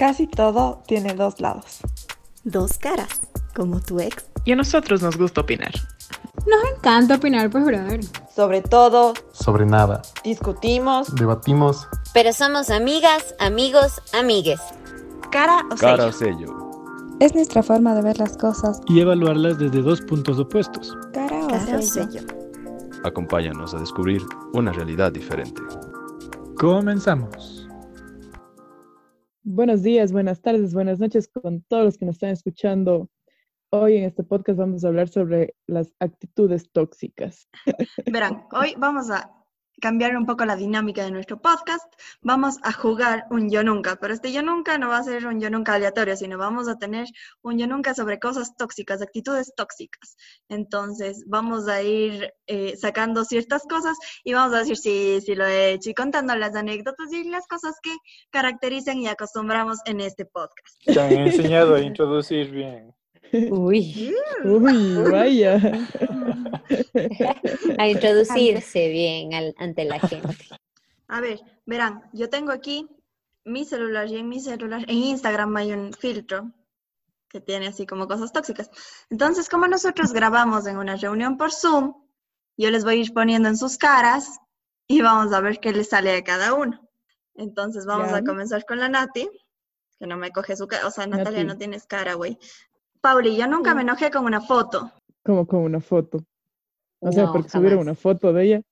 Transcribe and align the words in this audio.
Casi 0.00 0.26
todo 0.26 0.82
tiene 0.86 1.12
dos 1.12 1.42
lados. 1.42 1.80
Dos 2.44 2.78
caras, 2.78 3.20
como 3.54 3.80
tu 3.80 4.00
ex. 4.00 4.24
Y 4.46 4.52
a 4.52 4.56
nosotros 4.56 5.02
nos 5.02 5.18
gusta 5.18 5.42
opinar. 5.42 5.72
Nos 6.46 6.78
encanta 6.78 7.16
opinar, 7.16 7.50
pues, 7.50 7.66
brother. 7.66 8.00
Sobre 8.34 8.62
todo, 8.62 9.12
Sobre 9.32 9.66
nada. 9.66 10.00
discutimos. 10.24 11.14
Debatimos. 11.16 11.86
Pero 12.14 12.32
somos 12.32 12.70
amigas, 12.70 13.34
amigos, 13.40 14.00
amigues. 14.18 14.58
Cara 15.30 15.66
o 15.70 15.76
Cara 15.76 16.06
o 16.06 16.12
sello. 16.12 16.46
sello. 16.46 16.70
Es 17.20 17.34
nuestra 17.34 17.62
forma 17.62 17.94
de 17.94 18.00
ver 18.00 18.18
las 18.18 18.38
cosas. 18.38 18.80
y 18.86 19.00
evaluarlas 19.00 19.58
desde 19.58 19.82
dos 19.82 20.00
puntos 20.00 20.38
opuestos. 20.38 20.96
Cara 21.12 21.44
o 21.44 21.48
Cara 21.48 21.76
o 21.76 21.82
sello. 21.82 22.22
sello. 22.22 22.26
Acompáñanos 23.04 23.74
a 23.74 23.78
descubrir 23.80 24.22
una 24.54 24.72
realidad 24.72 25.12
diferente. 25.12 25.60
Comenzamos. 26.56 27.59
Buenos 29.42 29.82
días, 29.82 30.12
buenas 30.12 30.42
tardes, 30.42 30.74
buenas 30.74 31.00
noches 31.00 31.26
con 31.26 31.62
todos 31.62 31.84
los 31.84 31.96
que 31.96 32.04
nos 32.04 32.16
están 32.16 32.28
escuchando. 32.28 33.08
Hoy 33.70 33.96
en 33.96 34.04
este 34.04 34.22
podcast 34.22 34.58
vamos 34.58 34.84
a 34.84 34.88
hablar 34.88 35.08
sobre 35.08 35.54
las 35.66 35.94
actitudes 35.98 36.70
tóxicas. 36.70 37.48
Verán, 38.04 38.44
hoy 38.52 38.74
vamos 38.76 39.10
a 39.10 39.39
cambiar 39.80 40.16
un 40.16 40.26
poco 40.26 40.44
la 40.44 40.56
dinámica 40.56 41.04
de 41.04 41.10
nuestro 41.10 41.40
podcast. 41.40 41.84
Vamos 42.22 42.56
a 42.62 42.72
jugar 42.72 43.26
un 43.30 43.50
yo 43.50 43.64
nunca, 43.64 43.96
pero 43.96 44.14
este 44.14 44.32
yo 44.32 44.42
nunca 44.42 44.78
no 44.78 44.88
va 44.88 44.98
a 44.98 45.02
ser 45.02 45.26
un 45.26 45.40
yo 45.40 45.50
nunca 45.50 45.74
aleatorio, 45.74 46.16
sino 46.16 46.38
vamos 46.38 46.68
a 46.68 46.78
tener 46.78 47.08
un 47.42 47.58
yo 47.58 47.66
nunca 47.66 47.94
sobre 47.94 48.18
cosas 48.18 48.56
tóxicas, 48.56 49.02
actitudes 49.02 49.52
tóxicas. 49.56 50.16
Entonces, 50.48 51.24
vamos 51.26 51.68
a 51.68 51.82
ir 51.82 52.32
eh, 52.46 52.76
sacando 52.76 53.24
ciertas 53.24 53.64
cosas 53.64 53.96
y 54.24 54.32
vamos 54.32 54.54
a 54.54 54.60
decir 54.60 54.76
si, 54.76 55.20
si 55.20 55.34
lo 55.34 55.46
he 55.46 55.72
hecho 55.72 55.90
y 55.90 55.94
contando 55.94 56.34
las 56.36 56.54
anécdotas 56.54 57.12
y 57.12 57.24
las 57.24 57.46
cosas 57.46 57.76
que 57.82 57.96
caracterizan 58.30 58.98
y 58.98 59.08
acostumbramos 59.08 59.78
en 59.86 60.00
este 60.00 60.26
podcast. 60.26 60.78
Te 60.84 61.00
han 61.00 61.12
enseñado 61.26 61.74
a 61.74 61.80
introducir 61.80 62.50
bien. 62.50 62.94
Uy, 63.32 64.14
Uy, 64.44 64.94
vaya. 65.10 65.56
a 67.78 67.88
introducirse 67.88 68.88
bien 68.88 69.34
al- 69.34 69.54
ante 69.58 69.84
la 69.84 69.98
gente. 70.00 70.36
A 71.08 71.20
ver, 71.20 71.40
verán, 71.66 72.02
yo 72.12 72.28
tengo 72.28 72.52
aquí 72.52 72.88
mi 73.44 73.64
celular 73.64 74.08
y 74.08 74.16
en 74.16 74.28
mi 74.28 74.40
celular, 74.40 74.82
en 74.88 74.96
Instagram 74.98 75.56
hay 75.56 75.72
un 75.72 75.92
filtro 75.92 76.52
que 77.28 77.40
tiene 77.40 77.68
así 77.68 77.86
como 77.86 78.08
cosas 78.08 78.32
tóxicas. 78.32 78.70
Entonces, 79.10 79.48
como 79.48 79.66
nosotros 79.68 80.12
grabamos 80.12 80.66
en 80.66 80.76
una 80.76 80.96
reunión 80.96 81.36
por 81.36 81.52
Zoom, 81.52 81.94
yo 82.56 82.70
les 82.70 82.84
voy 82.84 82.94
a 82.94 82.98
ir 82.98 83.14
poniendo 83.14 83.48
en 83.48 83.56
sus 83.56 83.78
caras 83.78 84.38
y 84.88 85.00
vamos 85.02 85.32
a 85.32 85.40
ver 85.40 85.60
qué 85.60 85.72
les 85.72 85.88
sale 85.88 86.14
a 86.16 86.24
cada 86.24 86.54
uno. 86.54 86.88
Entonces, 87.36 87.86
vamos 87.86 88.10
Ya. 88.10 88.16
a 88.18 88.24
comenzar 88.24 88.64
con 88.66 88.80
la 88.80 88.88
Nati, 88.88 89.28
que 89.98 90.06
no 90.06 90.16
me 90.16 90.30
coge 90.32 90.56
su 90.56 90.66
cara, 90.66 90.86
o 90.86 90.90
sea, 90.90 91.06
Natalia, 91.06 91.44
Nati. 91.44 91.46
no 91.46 91.56
tienes 91.56 91.86
cara, 91.86 92.14
güey. 92.14 92.36
Pauli, 93.00 93.36
yo 93.36 93.46
nunca 93.46 93.74
me 93.74 93.82
enojé 93.82 94.10
con 94.10 94.24
una 94.24 94.40
foto. 94.40 94.90
Como 95.24 95.46
con 95.46 95.60
una 95.60 95.80
foto. 95.80 96.24
O 97.00 97.12
sea, 97.12 97.24
No, 97.26 97.32
porque 97.32 97.48
subieron 97.48 97.78
jamás. 97.78 97.86
una 97.86 97.94
foto 97.94 98.32
de 98.32 98.44
ella 98.44 98.62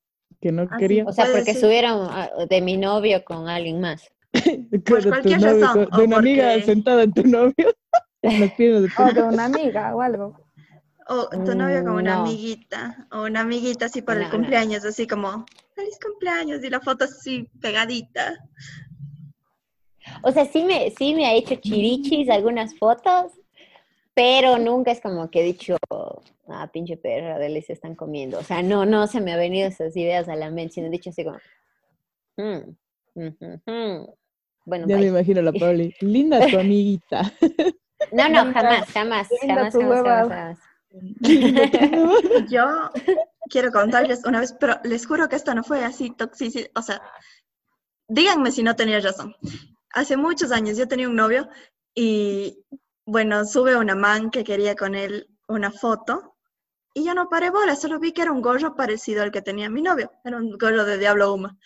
que 0.40 0.52
no 0.52 0.62
Ah, 0.62 0.68
sí, 0.72 0.78
quería. 0.78 1.04
O 1.06 1.12
sea, 1.12 1.26
porque 1.32 1.54
subieron 1.54 2.08
ah, 2.10 2.30
de 2.48 2.60
mi 2.60 2.76
novio 2.76 3.24
con 3.24 3.48
alguien 3.48 3.80
más. 3.80 4.08
por 4.32 5.02
de 5.02 5.02
tu 5.02 5.08
cualquier 5.08 5.40
novio, 5.40 5.66
razón, 5.66 5.88
de 5.96 6.02
o 6.02 6.04
una 6.04 6.16
amiga 6.18 6.60
sentada 6.62 7.02
en 7.04 7.12
tu 7.12 7.22
novio. 7.24 7.54
en 8.22 8.40
las 8.40 8.52
piernas 8.52 8.82
de 8.82 8.88
tu 8.88 9.02
O 9.02 9.12
de 9.12 9.22
una 9.22 9.44
amiga 9.46 9.94
o 9.96 10.02
algo. 10.02 10.44
O 11.10 11.28
tu 11.30 11.54
novio 11.54 11.82
con 11.84 11.94
una 11.94 12.16
No. 12.16 12.20
amiguita, 12.26 13.06
o 13.12 13.22
una 13.24 13.40
amiguita 13.40 13.86
así 13.86 14.02
por 14.02 14.16
No, 14.16 14.20
el 14.22 14.26
no. 14.26 14.32
cumpleaños, 14.36 14.84
así 14.84 15.06
como, 15.06 15.46
feliz 15.74 15.98
cumpleaños, 16.04 16.62
y 16.62 16.68
la 16.68 16.80
foto 16.80 17.04
así 17.04 17.48
pegadita. 17.62 18.36
O 20.22 20.30
sea, 20.32 20.44
sí 20.44 20.64
me, 20.64 20.90
sí 20.90 21.14
me 21.14 21.26
ha 21.26 21.32
hecho 21.34 21.54
chirichis 21.54 22.28
algunas 22.28 22.76
fotos, 22.78 23.32
pero 24.18 24.58
nunca 24.58 24.90
es 24.90 25.00
como 25.00 25.30
que 25.30 25.42
he 25.42 25.44
dicho, 25.44 25.76
ah, 26.48 26.68
pinche 26.72 26.96
perra, 26.96 27.38
de 27.38 27.62
se 27.62 27.72
están 27.72 27.94
comiendo. 27.94 28.40
O 28.40 28.42
sea, 28.42 28.62
no, 28.62 28.84
no 28.84 29.06
se 29.06 29.20
me 29.20 29.32
han 29.32 29.38
venido 29.38 29.68
esas 29.68 29.96
ideas 29.96 30.28
a 30.28 30.34
la 30.34 30.50
mente, 30.50 30.74
sino 30.74 30.88
he 30.88 30.90
dicho 30.90 31.10
así 31.10 31.22
como, 31.22 31.38
"Mm, 32.36 32.74
mm, 33.14 33.26
mm, 33.38 33.62
mm". 33.64 34.06
bueno, 34.64 34.86
Ya 34.88 34.96
me 34.96 35.02
bye. 35.02 35.08
imagino 35.10 35.40
la 35.40 35.52
Pauli. 35.52 35.94
Linda 36.00 36.44
tu 36.48 36.58
amiguita. 36.58 37.32
No, 38.10 38.28
no, 38.28 38.52
jamás, 38.52 38.90
jamás, 38.90 39.28
linda 39.40 39.54
jamás, 39.54 39.72
tu 39.72 39.80
jamás, 39.82 40.02
jamás, 40.02 40.28
jamás. 40.28 40.58
Yo 42.50 42.90
quiero 43.48 43.70
contarles 43.70 44.24
una 44.24 44.40
vez, 44.40 44.52
pero 44.58 44.80
les 44.82 45.06
juro 45.06 45.28
que 45.28 45.36
esto 45.36 45.54
no 45.54 45.62
fue 45.62 45.84
así 45.84 46.10
tóxico, 46.10 46.58
o 46.74 46.82
sea, 46.82 47.00
díganme 48.08 48.50
si 48.50 48.64
no 48.64 48.74
tenía 48.74 48.98
razón. 48.98 49.36
Hace 49.90 50.16
muchos 50.16 50.50
años 50.50 50.76
yo 50.76 50.88
tenía 50.88 51.08
un 51.08 51.14
novio 51.14 51.48
y, 51.94 52.64
bueno, 53.08 53.46
sube 53.46 53.74
una 53.74 53.94
man 53.94 54.30
que 54.30 54.44
quería 54.44 54.76
con 54.76 54.94
él 54.94 55.28
una 55.48 55.70
foto 55.72 56.36
y 56.92 57.04
yo 57.04 57.14
no 57.14 57.30
paré 57.30 57.48
bola, 57.48 57.74
solo 57.74 57.98
vi 57.98 58.12
que 58.12 58.20
era 58.20 58.32
un 58.32 58.42
gorro 58.42 58.74
parecido 58.74 59.22
al 59.22 59.32
que 59.32 59.40
tenía 59.40 59.70
mi 59.70 59.80
novio, 59.80 60.12
era 60.24 60.36
un 60.36 60.58
gorro 60.58 60.84
de 60.84 60.98
Diablo 60.98 61.32
Uma. 61.32 61.58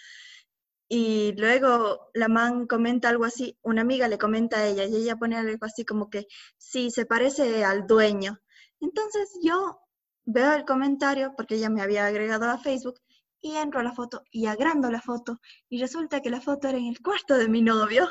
Y 0.88 1.32
luego 1.36 2.10
la 2.14 2.28
man 2.28 2.68
comenta 2.68 3.08
algo 3.08 3.24
así, 3.24 3.58
una 3.62 3.80
amiga 3.80 4.06
le 4.06 4.18
comenta 4.18 4.58
a 4.58 4.66
ella 4.66 4.84
y 4.84 4.94
ella 4.94 5.16
pone 5.16 5.36
algo 5.36 5.66
así 5.66 5.84
como 5.84 6.10
que 6.10 6.28
sí, 6.58 6.92
se 6.92 7.06
parece 7.06 7.64
al 7.64 7.88
dueño. 7.88 8.38
Entonces 8.80 9.28
yo 9.42 9.80
veo 10.24 10.52
el 10.52 10.64
comentario 10.64 11.34
porque 11.36 11.56
ella 11.56 11.70
me 11.70 11.82
había 11.82 12.06
agregado 12.06 12.44
a 12.48 12.58
Facebook 12.58 13.00
y 13.40 13.56
entro 13.56 13.80
a 13.80 13.82
la 13.82 13.92
foto 13.92 14.22
y 14.30 14.46
agrando 14.46 14.92
la 14.92 15.00
foto 15.00 15.40
y 15.68 15.80
resulta 15.80 16.20
que 16.22 16.30
la 16.30 16.40
foto 16.40 16.68
era 16.68 16.78
en 16.78 16.86
el 16.86 17.02
cuarto 17.02 17.36
de 17.36 17.48
mi 17.48 17.62
novio. 17.62 18.08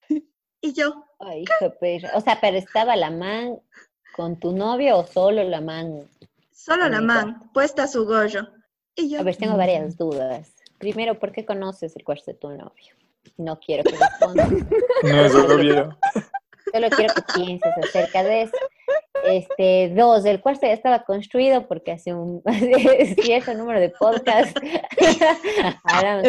Y 0.60 0.72
yo, 0.72 1.04
Ay, 1.24 1.42
hijo 1.42 1.54
de 1.60 1.70
perra. 1.70 2.10
O 2.14 2.20
sea, 2.20 2.38
pero 2.40 2.56
estaba 2.56 2.96
la 2.96 3.10
man 3.10 3.58
con 4.16 4.38
tu 4.38 4.52
novio 4.52 4.98
o 4.98 5.06
solo 5.06 5.42
la 5.42 5.60
man 5.60 6.08
solo 6.64 6.88
la 6.88 7.00
man, 7.00 7.50
puesta 7.52 7.86
su 7.86 8.06
gorro. 8.06 8.48
Y 8.96 9.10
yo, 9.10 9.20
A 9.20 9.22
ver, 9.22 9.36
tengo 9.36 9.56
varias 9.56 9.96
dudas. 9.96 10.54
Primero, 10.78 11.18
¿por 11.18 11.32
qué 11.32 11.44
conoces 11.44 11.94
el 11.96 12.04
cuarto 12.04 12.24
de 12.28 12.34
tu 12.34 12.48
novio? 12.48 12.94
No 13.36 13.58
quiero 13.58 13.84
que 13.84 13.96
respondas. 13.96 14.48
No 15.02 15.24
es 15.24 15.34
obvio. 15.34 15.98
Solo 16.72 16.88
quiero 16.90 17.14
que 17.14 17.22
pienses 17.34 17.72
acerca 17.82 18.22
de 18.22 18.42
eso. 18.42 18.56
Este, 19.24 19.92
dos, 19.94 20.24
el 20.24 20.40
cuarto 20.40 20.66
ya 20.66 20.72
estaba 20.72 21.04
construido 21.04 21.66
porque 21.66 21.92
hace 21.92 22.12
un 22.14 22.42
cierto 23.22 23.54
número 23.54 23.80
de 23.80 23.90
podcasts 23.90 24.60
Era 26.00 26.22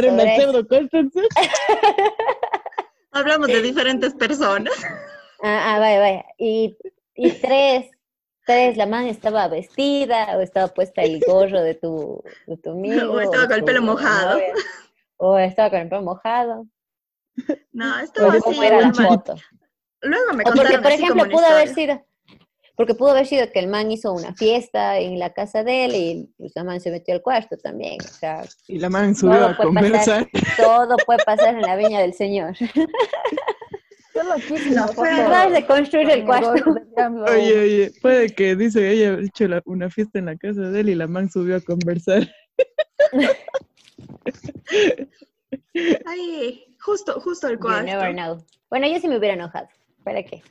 hablamos 3.15 3.47
de 3.47 3.61
diferentes 3.61 4.13
personas. 4.13 4.73
Ah, 5.41 5.75
ah, 5.75 5.79
vaya, 5.79 5.99
vaya. 5.99 6.25
Y, 6.37 6.77
y 7.15 7.31
tres, 7.31 7.89
tres, 8.45 8.77
la 8.77 8.85
man 8.85 9.07
estaba 9.07 9.47
vestida 9.47 10.37
o 10.37 10.41
estaba 10.41 10.67
puesta 10.67 11.01
el 11.01 11.21
gorro 11.25 11.61
de 11.61 11.75
tu, 11.75 12.23
de 12.45 12.57
tu 12.57 12.71
amigo. 12.71 13.13
O 13.13 13.19
estaba 13.19 13.47
con 13.47 13.55
el 13.55 13.63
pelo 13.63 13.81
mojado. 13.81 14.33
novia, 14.33 14.53
O 15.17 15.37
estaba 15.39 15.69
con 15.69 15.79
el 15.79 15.89
pelo 15.89 16.01
mojado. 16.01 16.67
No, 17.71 17.99
estaba 17.99 18.29
Oye, 18.29 18.37
así. 18.37 18.43
¿Cómo 18.43 18.63
era 18.63 18.81
la 18.81 18.93
foto? 18.93 19.35
Luego 20.01 20.33
me 20.33 20.43
O 20.43 20.53
porque, 20.53 20.79
por 20.79 20.91
ejemplo, 20.91 21.29
pudo 21.29 21.45
haber 21.45 21.69
sido, 21.69 22.05
porque 22.75 22.93
pudo 22.95 23.11
haber 23.11 23.25
sido 23.25 23.51
que 23.51 23.59
el 23.59 23.67
man 23.67 23.89
hizo 23.91 24.11
una 24.13 24.33
fiesta 24.35 24.99
en 24.99 25.17
la 25.19 25.31
casa 25.33 25.63
de 25.63 25.85
él 25.85 25.95
y 25.95 26.29
pues, 26.37 26.51
la 26.55 26.63
man 26.63 26.79
se 26.81 26.91
metió 26.91 27.13
al 27.13 27.21
cuarto 27.21 27.57
también. 27.57 27.99
O 28.01 28.07
sea, 28.19 28.43
Y 28.67 28.79
la 28.79 28.89
man 28.89 29.15
subió 29.15 29.35
todo 29.35 29.45
a 29.45 29.55
puede 29.55 29.67
conversar. 29.69 30.29
pasar, 30.31 30.55
todo 30.57 30.97
puede 31.05 31.19
pasar 31.19 31.55
en 31.55 31.61
la 31.61 31.75
viña 31.75 31.99
del 32.01 32.13
Señor. 32.13 32.55
Solo 34.13 34.35
quise 34.47 34.69
No, 34.71 34.87
de 35.51 35.65
construir 35.65 36.09
el 36.09 36.25
cuarto. 36.25 36.53
Oye, 37.27 37.59
oye, 37.59 37.91
puede 38.01 38.33
que 38.33 38.55
dice 38.55 38.89
ella 38.89 39.15
ha 39.15 39.19
hecho 39.19 39.45
la- 39.47 39.61
una 39.65 39.89
fiesta 39.89 40.19
en 40.19 40.27
la 40.27 40.37
casa 40.37 40.61
de 40.61 40.79
él 40.79 40.89
y 40.89 40.95
la 40.95 41.07
man 41.07 41.29
subió 41.29 41.57
a 41.57 41.59
conversar. 41.61 42.25
Ay, 46.05 46.63
justo, 46.79 47.19
justo 47.19 47.47
el 47.47 47.57
You 47.59 47.67
never 47.83 48.13
cuarto. 48.15 48.15
know. 48.15 48.45
Bueno, 48.69 48.87
yo 48.87 48.99
sí 48.99 49.07
me 49.07 49.17
hubiera 49.17 49.33
enojado. 49.35 49.67
¿Para 50.03 50.23
qué? 50.23 50.41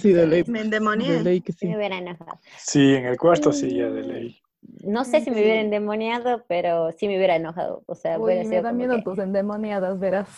Sí, 0.00 0.12
de 0.12 0.26
ley. 0.26 0.44
Me 0.46 0.60
De 0.60 0.64
endemonié. 0.66 1.22
ley 1.22 1.40
que 1.40 1.52
Sí 1.52 1.66
me 1.66 1.76
hubiera 1.76 1.98
enojado. 1.98 2.40
Sí, 2.58 2.94
en 2.94 3.06
el 3.06 3.16
cuarto 3.18 3.52
sí, 3.52 3.74
ya 3.76 3.88
de 3.90 4.02
ley. 4.02 4.40
No 4.82 5.04
sé 5.04 5.20
si 5.20 5.30
me 5.30 5.36
hubiera 5.42 5.60
endemoniado, 5.60 6.44
pero 6.48 6.90
sí 6.92 7.06
me 7.06 7.16
hubiera 7.18 7.36
enojado. 7.36 7.82
O 7.86 7.94
sea, 7.94 8.18
Uy, 8.18 8.24
hubiera 8.24 8.42
me 8.44 8.48
sido 8.48 8.62
da 8.62 8.72
miedo 8.72 8.96
que- 8.96 9.02
tus 9.02 9.18
endemoniadas, 9.18 9.98
verás. 10.00 10.28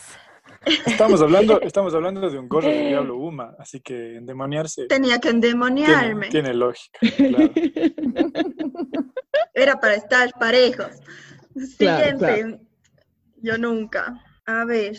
Estamos 0.84 1.22
hablando, 1.22 1.60
estamos 1.62 1.94
hablando 1.94 2.28
de 2.28 2.38
un 2.38 2.48
gorro 2.48 2.66
de 2.68 2.88
Diablo 2.88 3.16
Uma, 3.18 3.54
así 3.58 3.78
que 3.80 4.16
endemoniarse 4.16 4.86
Tenía 4.86 5.20
que 5.20 5.28
endemoniarme. 5.28 6.28
tiene 6.28 6.52
lógica. 6.54 6.98
Claro. 7.16 7.52
Era 9.54 9.78
para 9.80 9.94
estar 9.94 10.30
parejos. 10.38 10.88
Claro, 11.78 12.18
Siguiente. 12.18 12.60
Yo 13.42 13.58
nunca. 13.58 14.22
A 14.44 14.64
ver, 14.64 14.96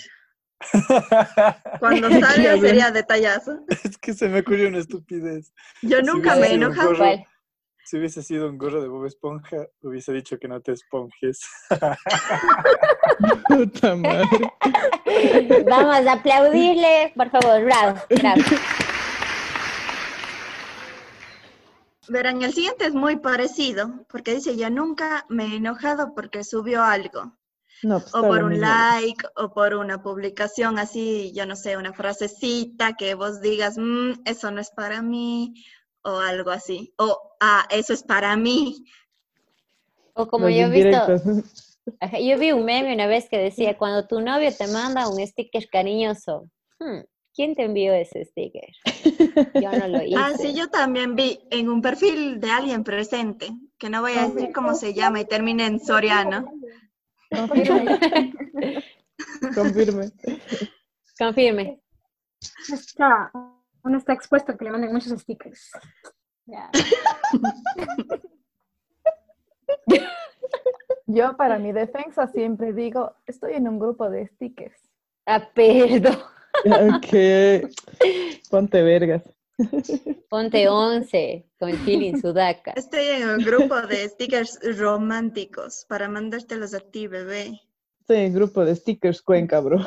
cuando 1.80 2.09
ven. 2.09 2.62
sería 2.62 2.92
detallazo. 2.92 3.59
es 3.83 3.98
que 3.98 4.13
se 4.13 4.27
me 4.30 4.39
ocurrió 4.39 4.68
una 4.69 4.80
estupidez. 4.80 5.54
Yo 5.81 6.01
nunca 6.01 6.36
me 6.36 6.54
enojado. 6.54 6.92
gorro- 6.94 7.25
si 7.86 7.98
hubiese 7.98 8.21
sido 8.21 8.50
un 8.50 8.57
gorro 8.57 8.81
de 8.81 8.89
Bob 8.89 9.06
Esponja, 9.06 9.65
hubiese 9.81 10.12
dicho 10.12 10.38
que 10.38 10.50
no 10.50 10.59
te 10.59 10.74
esponjes. 10.74 11.39
Puta 13.48 13.95
madre. 13.95 14.51
Vamos 15.69 16.06
a 16.06 16.12
aplaudirle, 16.12 17.13
por 17.15 17.30
favor, 17.30 17.63
bravo, 17.63 17.98
bravo. 18.10 18.42
Verán, 22.10 22.42
el 22.42 22.53
siguiente 22.53 22.86
es 22.86 22.94
muy 22.94 23.18
parecido, 23.18 24.06
porque 24.10 24.33
dice, 24.36 24.57
yo 24.57 24.69
nunca 24.69 25.25
me 25.30 25.45
he 25.45 25.56
enojado 25.56 26.13
porque 26.13 26.44
subió 26.44 26.83
algo. 26.83 27.33
No, 27.83 28.00
pues 28.00 28.15
O 28.15 28.21
por 28.21 28.44
un 28.44 28.59
like, 28.59 29.25
o 29.35 29.53
por 29.53 29.75
una 29.75 30.01
publicación 30.01 30.79
así, 30.79 31.31
yo 31.35 31.45
no 31.45 31.56
sé, 31.56 31.77
una 31.77 31.94
frasecita 31.94 32.94
que 32.94 33.13
vos 33.13 33.41
digas, 33.41 33.77
"Mm, 33.77 34.21
eso 34.25 34.51
no 34.51 34.59
es 34.62 34.71
para 34.71 35.01
mí, 35.01 35.53
o 36.03 36.19
algo 36.19 36.51
así. 36.51 36.94
O, 36.97 37.35
ah, 37.39 37.65
eso 37.69 37.94
es 37.94 38.03
para 38.03 38.35
mí. 38.38 38.85
O 40.13 40.27
como 40.27 40.47
Los 40.47 40.56
yo 40.56 40.65
he 40.65 40.69
visto, 40.69 40.97
Yo 42.21 42.38
vi 42.38 42.51
un 42.51 42.65
meme 42.65 42.94
una 42.94 43.07
vez 43.07 43.29
que 43.29 43.38
decía, 43.38 43.77
cuando 43.77 44.07
tu 44.07 44.21
novio 44.21 44.51
te 44.56 44.68
manda 44.68 45.09
un 45.09 45.25
sticker 45.25 45.68
cariñoso, 45.69 46.50
hmm, 46.79 47.00
¿quién 47.33 47.56
te 47.56 47.63
envió 47.63 47.94
ese 47.94 48.25
sticker? 48.25 48.69
Yo 49.56 49.71
no 49.71 49.88
lo 49.88 50.01
hice. 50.03 50.15
Ah, 50.18 50.31
sí, 50.38 50.53
yo 50.53 50.69
también 50.69 51.15
vi 51.15 51.39
en 51.50 51.69
un 51.69 51.81
perfil 51.81 52.39
de 52.39 52.51
alguien 52.51 52.83
presente, 52.83 53.50
que 53.77 53.89
no 53.89 54.01
voy 54.01 54.13
a 54.13 54.27
decir 54.27 54.51
cómo 54.53 54.74
se 54.74 54.94
llama 54.94 55.21
y 55.21 55.25
termina 55.25 55.65
en 55.65 55.79
Soriano. 55.79 56.45
Confirme. 59.56 60.12
Confirme. 61.18 61.81
Está, 62.71 63.31
uno 63.83 63.97
está 63.97 64.13
expuesto 64.13 64.51
a 64.51 64.57
que 64.57 64.65
le 64.65 64.71
manden 64.71 64.94
muchos 64.94 65.19
stickers. 65.19 65.71
Ya. 66.45 66.69
Yo 71.07 71.35
para 71.35 71.57
mi 71.59 71.71
defensa 71.71 72.27
siempre 72.27 72.74
digo, 72.74 73.15
estoy 73.25 73.53
en 73.53 73.68
un 73.68 73.79
grupo 73.79 74.09
de 74.09 74.27
stickers. 74.27 74.79
Ah, 75.25 75.50
perdón. 75.53 76.18
Ok. 76.65 77.69
Ponte 78.50 78.81
vergas. 78.81 79.24
Ponte 80.30 80.68
11 80.69 81.45
con 81.59 81.71
feeling 81.80 82.19
sudaca. 82.21 82.71
Estoy 82.75 83.06
en 83.06 83.30
un 83.30 83.38
grupo 83.39 83.81
de 83.81 84.07
stickers 84.09 84.59
románticos 84.77 85.86
para 85.89 86.07
mandártelos 86.07 86.74
a 86.74 86.80
ti, 86.80 87.07
bebé. 87.07 87.62
Estoy 88.01 88.18
en 88.18 88.33
grupo 88.33 88.63
de 88.63 88.75
stickers 88.75 89.21
Cuenca, 89.21 89.59
bro. 89.59 89.80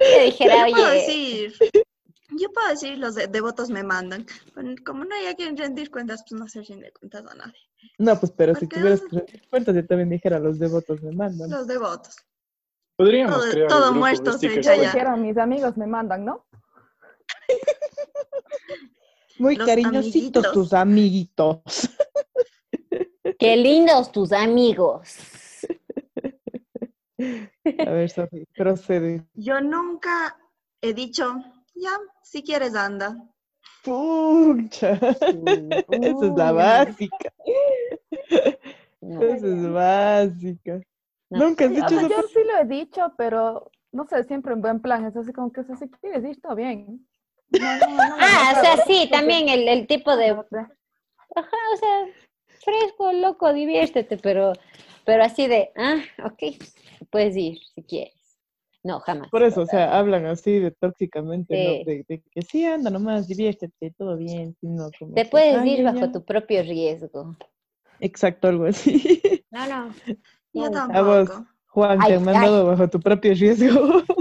Yo 0.00 0.24
dijera, 0.24 0.66
Yo 0.68 0.74
puedo 0.74 0.86
oye, 0.88 0.94
decir, 0.94 1.54
yo 2.30 2.50
puedo 2.52 2.68
decir, 2.68 2.98
los 2.98 3.14
de- 3.14 3.26
devotos 3.28 3.70
me 3.70 3.82
mandan. 3.82 4.26
Como 4.84 5.04
no 5.04 5.14
hay 5.14 5.26
a 5.26 5.34
quien 5.34 5.56
rendir 5.56 5.90
cuentas, 5.90 6.24
pues 6.28 6.40
no 6.40 6.48
se 6.48 6.62
rinde 6.62 6.92
cuentas 6.92 7.24
a 7.30 7.34
nadie. 7.34 7.52
No, 7.98 8.18
pues 8.18 8.32
pero 8.36 8.54
si 8.54 8.66
tuvieras 8.66 9.00
que 9.02 9.16
rendir 9.18 9.48
cuentas, 9.48 9.74
yo 9.74 9.86
también 9.86 10.10
dijera 10.10 10.38
los 10.38 10.58
devotos 10.58 11.02
me 11.02 11.12
mandan. 11.12 11.50
Los 11.50 11.66
devotos. 11.66 12.16
Podríamos 12.96 13.36
Todo- 13.40 13.50
crear 13.50 13.68
todo 13.68 13.78
un 13.78 13.84
grupo 13.90 13.98
muerto 14.00 14.38
de 14.38 14.38
se 14.38 14.62
ya. 14.62 14.72
dijeron, 14.72 15.22
mis 15.22 15.36
amigos 15.36 15.76
me 15.76 15.86
mandan, 15.86 16.24
¿no? 16.24 16.46
Muy 19.38 19.56
Los 19.56 19.66
cariñositos 19.66 20.44
amiguitos. 20.44 20.52
tus 20.52 20.72
amiguitos. 20.72 21.60
qué 23.38 23.56
lindos 23.56 24.12
tus 24.12 24.30
amigos. 24.32 25.16
A 27.18 27.90
ver, 27.90 28.10
Sofi, 28.10 28.44
procede. 28.56 29.24
Yo 29.34 29.60
nunca 29.60 30.36
he 30.80 30.94
dicho, 30.94 31.34
ya, 31.74 31.90
si 32.22 32.44
quieres 32.44 32.76
anda. 32.76 33.16
Pucha. 33.82 34.92
Esa 35.00 36.26
es 36.26 36.32
la 36.36 36.52
básica. 36.52 37.32
No, 39.00 39.22
Esa 39.22 39.46
es 39.46 39.70
básica. 39.72 40.80
No. 41.38 41.46
Nunca 41.48 41.64
has 41.66 41.70
dicho 41.72 41.86
O 41.86 41.88
sea, 41.88 41.98
eso. 42.00 42.08
yo 42.08 42.22
sí 42.28 42.38
lo 42.44 42.58
he 42.58 42.64
dicho, 42.64 43.12
pero 43.16 43.70
no 43.92 44.06
sé, 44.06 44.24
siempre 44.24 44.52
en 44.54 44.60
buen 44.62 44.80
plan. 44.80 45.04
Es 45.04 45.16
así 45.16 45.32
como 45.32 45.52
que, 45.52 45.60
o 45.60 45.64
sea, 45.64 45.76
si 45.76 45.88
quieres 45.90 46.24
ir, 46.24 46.40
todo 46.40 46.54
bien. 46.54 47.06
No, 47.50 47.60
no, 47.60 48.16
Ah, 48.18 48.54
o 48.56 48.60
sea, 48.60 48.76
sí, 48.86 49.08
también 49.10 49.48
el, 49.48 49.68
el 49.68 49.86
tipo 49.86 50.16
de, 50.16 50.32
O 50.32 50.46
sea, 50.50 50.68
ajá, 51.36 51.56
o 51.72 51.76
sea, 51.76 52.06
fresco, 52.64 53.12
loco, 53.12 53.52
diviértete, 53.52 54.16
pero, 54.16 54.52
pero 55.04 55.22
así 55.24 55.46
de, 55.46 55.70
ah, 55.76 56.00
ok, 56.24 56.42
puedes 57.10 57.36
ir 57.36 57.58
si 57.74 57.82
quieres. 57.82 58.14
No, 58.82 59.00
jamás. 59.00 59.30
Por 59.30 59.42
eso, 59.42 59.62
o 59.62 59.66
sea, 59.66 59.96
hablan 59.98 60.26
así 60.26 60.58
de 60.58 60.70
tóxicamente, 60.70 61.54
Sí. 61.56 61.64
¿no? 61.64 61.84
De, 61.90 62.04
de 62.08 62.22
que 62.30 62.42
sí, 62.42 62.64
anda 62.66 62.90
nomás, 62.90 63.26
diviértete, 63.28 63.92
todo 63.96 64.16
bien. 64.16 64.54
sino 64.60 64.90
como 64.98 65.14
Te 65.14 65.22
que, 65.24 65.30
puedes 65.30 65.56
"Ay, 65.56 65.70
ir 65.74 65.84
bajo 65.84 66.00
ya". 66.00 66.12
tu 66.12 66.22
propio 66.24 66.62
riesgo. 66.62 67.34
Exacto, 68.00 68.48
algo 68.48 68.64
así. 68.66 69.44
No, 69.50 69.66
no. 69.66 69.94
Yo 70.54 70.64
Nunca. 70.64 70.84
A 70.84 71.02
vos, 71.02 71.28
tampoco. 71.28 71.50
Juan, 71.66 71.98
Ay, 72.00 72.08
te 72.08 72.14
han 72.14 72.24
mandado 72.24 72.66
bajo 72.66 72.88
tu 72.88 73.00
propio 73.00 73.34
riesgo. 73.34 74.02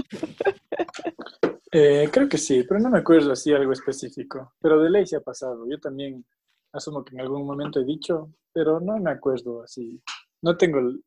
Eh, 1.75 2.07
creo 2.13 2.29
que 2.29 2.37
sí, 2.37 2.63
pero 2.69 2.79
no 2.79 2.91
me 2.91 2.99
acuerdo 2.99 3.31
así 3.31 3.51
algo 3.51 3.71
específico. 3.71 4.53
Pero 4.61 4.79
de 4.79 4.91
ley 4.91 5.07
se 5.07 5.15
ha 5.15 5.21
pasado. 5.21 5.67
Yo 5.67 5.79
también 5.79 6.23
asumo 6.71 7.03
que 7.03 7.15
en 7.15 7.21
algún 7.21 7.47
momento 7.47 7.79
he 7.79 7.83
dicho, 7.83 8.29
pero 8.53 8.79
no 8.79 8.99
me 8.99 9.09
acuerdo 9.09 9.63
así. 9.63 9.99
No 10.43 10.55
tengo 10.55 10.77
el, 10.77 11.03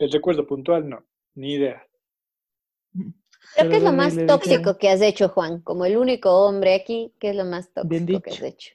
el 0.00 0.10
recuerdo 0.10 0.44
puntual, 0.48 0.88
no, 0.88 1.04
ni 1.36 1.52
idea. 1.54 1.80
Creo 3.54 3.70
que 3.70 3.76
es 3.76 3.82
lo 3.82 3.92
más 3.92 4.16
tóxico 4.26 4.78
que 4.78 4.88
has 4.88 5.00
hecho, 5.00 5.28
Juan. 5.28 5.60
Como 5.60 5.84
el 5.84 5.96
único 5.96 6.30
hombre 6.30 6.74
aquí, 6.74 7.14
¿qué 7.20 7.30
es 7.30 7.36
lo 7.36 7.44
más 7.44 7.72
tóxico 7.72 8.20
que 8.20 8.30
has 8.30 8.42
hecho? 8.42 8.74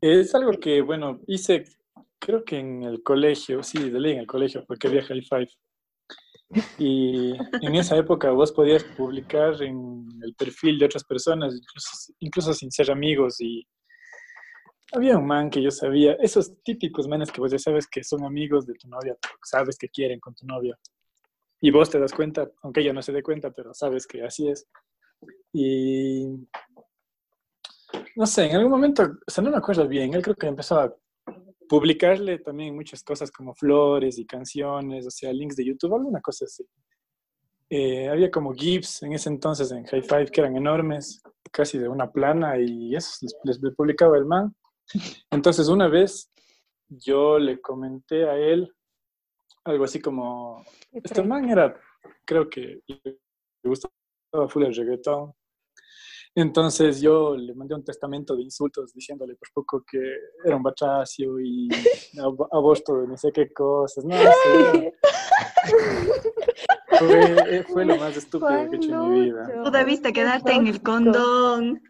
Es 0.00 0.34
algo 0.34 0.52
que, 0.52 0.80
bueno, 0.82 1.20
hice, 1.26 1.64
creo 2.18 2.44
que 2.44 2.58
en 2.58 2.82
el 2.82 3.02
colegio, 3.02 3.62
sí, 3.62 3.90
de 3.90 4.00
ley 4.00 4.12
en 4.12 4.20
el 4.20 4.26
colegio, 4.26 4.64
porque 4.66 4.88
había 4.88 5.04
High 5.04 5.22
Five. 5.22 5.48
Y 6.78 7.32
en 7.60 7.74
esa 7.74 7.96
época 7.96 8.30
vos 8.30 8.52
podías 8.52 8.82
publicar 8.82 9.62
en 9.62 10.06
el 10.22 10.34
perfil 10.34 10.78
de 10.78 10.86
otras 10.86 11.04
personas, 11.04 11.54
incluso, 11.54 12.12
incluso 12.20 12.54
sin 12.54 12.70
ser 12.70 12.90
amigos. 12.90 13.40
Y 13.40 13.66
había 14.92 15.18
un 15.18 15.26
man 15.26 15.50
que 15.50 15.62
yo 15.62 15.70
sabía, 15.70 16.14
esos 16.14 16.62
típicos 16.62 17.06
manes 17.06 17.30
que 17.30 17.40
vos 17.40 17.50
ya 17.50 17.58
sabes 17.58 17.86
que 17.86 18.02
son 18.02 18.24
amigos 18.24 18.66
de 18.66 18.74
tu 18.74 18.88
novia, 18.88 19.16
sabes 19.42 19.76
que 19.76 19.88
quieren 19.88 20.20
con 20.20 20.34
tu 20.34 20.46
novia. 20.46 20.78
Y 21.60 21.70
vos 21.70 21.90
te 21.90 21.98
das 21.98 22.12
cuenta, 22.12 22.48
aunque 22.62 22.80
ella 22.80 22.92
no 22.92 23.02
se 23.02 23.12
dé 23.12 23.22
cuenta, 23.22 23.50
pero 23.50 23.74
sabes 23.74 24.06
que 24.06 24.22
así 24.22 24.48
es. 24.48 24.66
Y 25.52 26.26
no 28.16 28.26
sé, 28.26 28.46
en 28.46 28.56
algún 28.56 28.70
momento, 28.70 29.02
o 29.02 29.30
sea, 29.30 29.42
no 29.42 29.50
me 29.50 29.56
acuerdo 29.56 29.86
bien, 29.86 30.14
él 30.14 30.22
creo 30.22 30.36
que 30.36 30.46
empezó 30.46 30.78
a 30.80 30.94
publicarle 31.68 32.38
también 32.38 32.74
muchas 32.74 33.02
cosas 33.02 33.30
como 33.30 33.54
flores 33.54 34.18
y 34.18 34.26
canciones, 34.26 35.06
o 35.06 35.10
sea, 35.10 35.32
links 35.32 35.56
de 35.56 35.66
YouTube, 35.66 35.94
alguna 35.94 36.20
cosa 36.20 36.44
así. 36.44 36.64
Eh, 37.70 38.08
había 38.08 38.30
como 38.30 38.54
GIFs 38.54 39.02
en 39.02 39.12
ese 39.12 39.28
entonces 39.28 39.70
en 39.72 39.84
High 39.84 40.02
Five 40.02 40.26
que 40.26 40.40
eran 40.40 40.56
enormes, 40.56 41.22
casi 41.52 41.78
de 41.78 41.88
una 41.88 42.10
plana, 42.10 42.58
y 42.58 42.94
eso 42.96 43.10
les, 43.44 43.60
les 43.60 43.74
publicaba 43.74 44.16
el 44.16 44.24
man. 44.24 44.54
Entonces, 45.30 45.68
una 45.68 45.88
vez 45.88 46.30
yo 46.88 47.38
le 47.38 47.60
comenté 47.60 48.28
a 48.28 48.36
él 48.36 48.72
algo 49.68 49.84
así 49.84 50.00
como, 50.00 50.64
este 50.92 51.22
man 51.22 51.48
era, 51.48 51.78
creo 52.24 52.48
que 52.48 52.80
le 52.86 53.18
gustaba 53.64 53.92
full 54.48 54.64
el 54.64 54.74
reggaetón, 54.74 55.32
entonces 56.40 57.00
yo 57.00 57.36
le 57.36 57.54
mandé 57.54 57.74
un 57.74 57.84
testamento 57.84 58.34
de 58.36 58.42
insultos 58.42 58.92
diciéndole 58.92 59.34
por 59.36 59.48
poco 59.52 59.84
que 59.90 59.98
era 60.44 60.56
un 60.56 60.62
batracio 60.62 61.40
y 61.40 61.68
ab- 62.18 62.48
aborto 62.52 62.96
de 63.00 63.06
no 63.08 63.16
sé 63.16 63.30
qué 63.32 63.52
cosas. 63.52 64.04
No, 64.04 64.14
sé. 64.16 64.94
Fue, 66.98 67.62
fue 67.64 67.84
lo 67.84 67.96
más 67.96 68.16
estúpido 68.16 68.48
que 68.70 68.76
he 68.76 68.78
hecho 68.78 68.92
en 68.92 69.00
mi 69.14 69.20
vida. 69.26 69.62
Tú 69.62 69.70
debiste 69.70 70.12
quedarte 70.12 70.52
en 70.52 70.66
el 70.66 70.82
condón. 70.82 71.80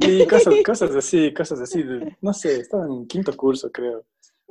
Sí, 0.00 0.26
cosas, 0.28 0.54
cosas 0.64 0.94
así, 0.94 1.32
cosas 1.34 1.60
así. 1.60 1.82
de- 1.82 2.16
no 2.20 2.32
sé, 2.32 2.60
estaba 2.60 2.86
en 2.86 3.06
quinto 3.06 3.36
curso, 3.36 3.70
creo. 3.72 4.04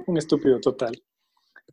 Un 0.08 0.18
estúpido 0.18 0.60
total. 0.60 1.02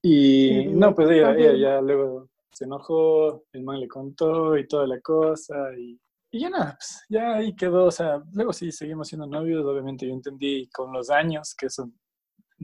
Y 0.03 0.67
no, 0.69 0.95
pues 0.95 1.11
ella, 1.11 1.35
ella 1.37 1.55
ya 1.57 1.81
luego 1.81 2.29
se 2.53 2.65
enojó, 2.67 3.43
el 3.53 3.62
man 3.62 3.81
le 3.81 3.89
contó 3.89 4.57
y 4.57 4.69
toda 4.69 4.87
la 4.87 5.00
cosa. 5.00 5.55
Y, 5.77 5.99
y 6.31 6.41
ya 6.41 6.51
nada, 6.51 6.77
pues 6.79 7.05
ya 7.09 7.37
ahí 7.37 7.55
quedó. 7.55 7.87
O 7.87 7.91
sea, 7.91 8.23
luego 8.33 8.53
sí 8.53 8.71
seguimos 8.71 9.09
siendo 9.09 9.27
novios. 9.27 9.65
Obviamente 9.65 10.07
yo 10.07 10.13
entendí 10.13 10.69
con 10.69 10.93
los 10.93 11.11
años 11.11 11.55
que 11.55 11.67
eso 11.67 11.91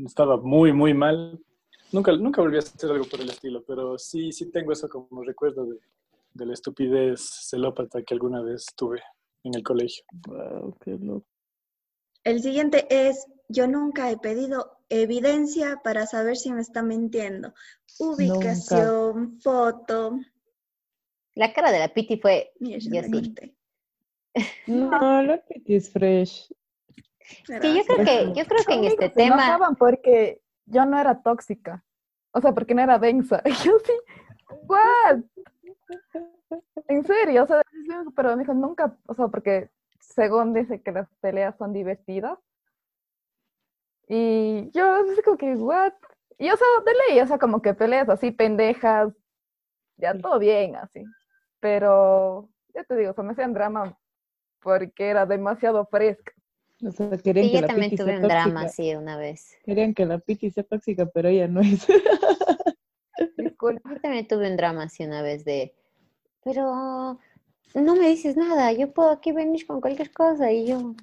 estaba 0.05 0.37
muy, 0.37 0.73
muy 0.73 0.95
mal. 0.95 1.41
Nunca, 1.93 2.13
nunca 2.13 2.43
volví 2.43 2.57
a 2.57 2.61
hacer 2.61 2.91
algo 2.91 3.05
por 3.05 3.21
el 3.21 3.31
estilo, 3.31 3.65
pero 3.67 3.99
sí, 3.99 4.33
sí 4.33 4.51
tengo 4.51 4.73
eso 4.73 4.89
como 4.89 5.23
recuerdo 5.23 5.67
de, 5.67 5.79
de 6.35 6.47
la 6.47 6.53
estupidez 6.53 7.21
celópata 7.49 8.03
que 8.03 8.15
alguna 8.15 8.43
vez 8.43 8.67
tuve 8.77 9.01
en 9.45 9.55
el 9.55 9.63
colegio. 9.63 10.05
Wow, 10.27 10.77
qué 10.81 10.93
loco. 10.93 11.27
El 12.25 12.43
siguiente 12.43 12.87
es, 12.91 13.27
yo 13.49 13.69
nunca 13.69 14.11
he 14.11 14.19
pedido 14.19 14.79
evidencia 14.89 15.81
para 15.85 16.07
saber 16.07 16.37
si 16.37 16.53
me 16.53 16.61
está 16.61 16.83
mintiendo. 16.83 17.55
Ubicación, 18.01 19.39
foto. 19.41 20.19
La 21.35 21.53
cara 21.53 21.71
de 21.71 21.79
la 21.79 21.95
Piti 21.95 22.19
fue, 22.19 22.53
Mira, 22.59 22.79
yo 22.79 23.03
sí. 23.03 23.56
No, 24.67 25.23
la 25.23 25.39
Piti 25.39 25.77
es 25.77 25.91
fresh. 25.91 26.53
Sí, 27.21 27.45
yo 27.47 27.85
creo 27.85 28.05
que, 28.05 28.33
yo 28.35 28.45
creo 28.47 28.65
que 28.67 28.75
en 28.75 28.85
este 28.85 29.09
Se 29.09 29.15
tema, 29.15 29.35
enojaban 29.35 29.77
porque 29.77 30.41
yo 30.67 30.85
no 30.85 30.99
era 30.99 31.23
tóxica. 31.23 31.85
O 32.33 32.41
sea, 32.41 32.53
porque 32.53 32.75
no 32.75 32.83
era 32.83 32.99
densa. 32.99 33.43
Y 33.47 33.51
Yo 33.65 33.79
sí, 33.79 33.93
¿what? 34.69 35.23
En 36.89 37.05
serio, 37.05 37.45
o 37.45 37.47
sea, 37.47 37.63
pero 38.15 38.37
me 38.37 38.43
dijo, 38.43 38.55
nunca, 38.55 38.97
o 39.07 39.15
sea, 39.15 39.29
porque 39.29 39.71
según 39.99 40.53
dice 40.53 40.81
que 40.83 40.93
las 40.93 41.09
peleas 41.21 41.57
son 41.57 41.73
divertidas. 41.73 42.39
Y 44.09 44.71
yo 44.71 44.95
así 44.95 45.23
como 45.23 45.37
que, 45.37 45.55
¿what? 45.55 45.93
Y 46.39 46.51
o 46.51 46.57
sea, 46.57 46.67
de 46.85 46.93
ley, 47.09 47.21
o 47.21 47.27
sea, 47.27 47.39
como 47.39 47.61
que 47.61 47.75
peleas 47.75 48.09
así 48.09 48.31
pendejas, 48.31 49.13
ya 49.97 50.17
todo 50.17 50.39
bien, 50.39 50.77
así. 50.77 51.03
Pero, 51.59 52.49
ya 52.75 52.85
te 52.85 52.97
digo, 52.97 53.11
o 53.11 53.15
sea, 53.15 53.25
me 53.25 53.33
hacían 53.33 53.55
drama 53.55 53.99
porque 54.61 55.09
era 55.11 55.27
demasiado 55.27 55.87
fresca. 55.87 56.33
O 56.85 56.91
sea, 56.91 57.11
querían 57.19 57.47
sí, 57.47 57.51
que 57.51 57.57
yo 57.57 57.61
la 57.63 57.67
también 57.69 57.97
tuve 57.97 58.17
un 58.17 58.23
drama 58.23 58.63
así 58.63 58.95
una 58.95 59.17
vez. 59.17 59.57
Querían 59.65 59.95
que 59.95 60.05
la 60.05 60.19
Piti 60.19 60.51
sea 60.51 60.65
tóxica, 60.65 61.07
pero 61.07 61.29
ella 61.29 61.49
no 61.49 61.61
es. 61.61 61.87
Disculpa. 63.39 63.95
Yo 63.95 64.01
también 64.01 64.29
tuve 64.29 64.51
un 64.51 64.57
drama 64.57 64.85
así 64.85 65.05
una 65.05 65.23
vez 65.23 65.45
de, 65.45 65.75
pero 66.45 67.19
no 67.75 67.97
me 67.97 68.09
dices 68.09 68.37
nada, 68.37 68.73
yo 68.73 68.93
puedo 68.93 69.11
aquí 69.11 69.33
venir 69.33 69.67
con 69.67 69.81
cualquier 69.81 70.13
cosa 70.13 70.53
y 70.53 70.67
yo, 70.67 70.95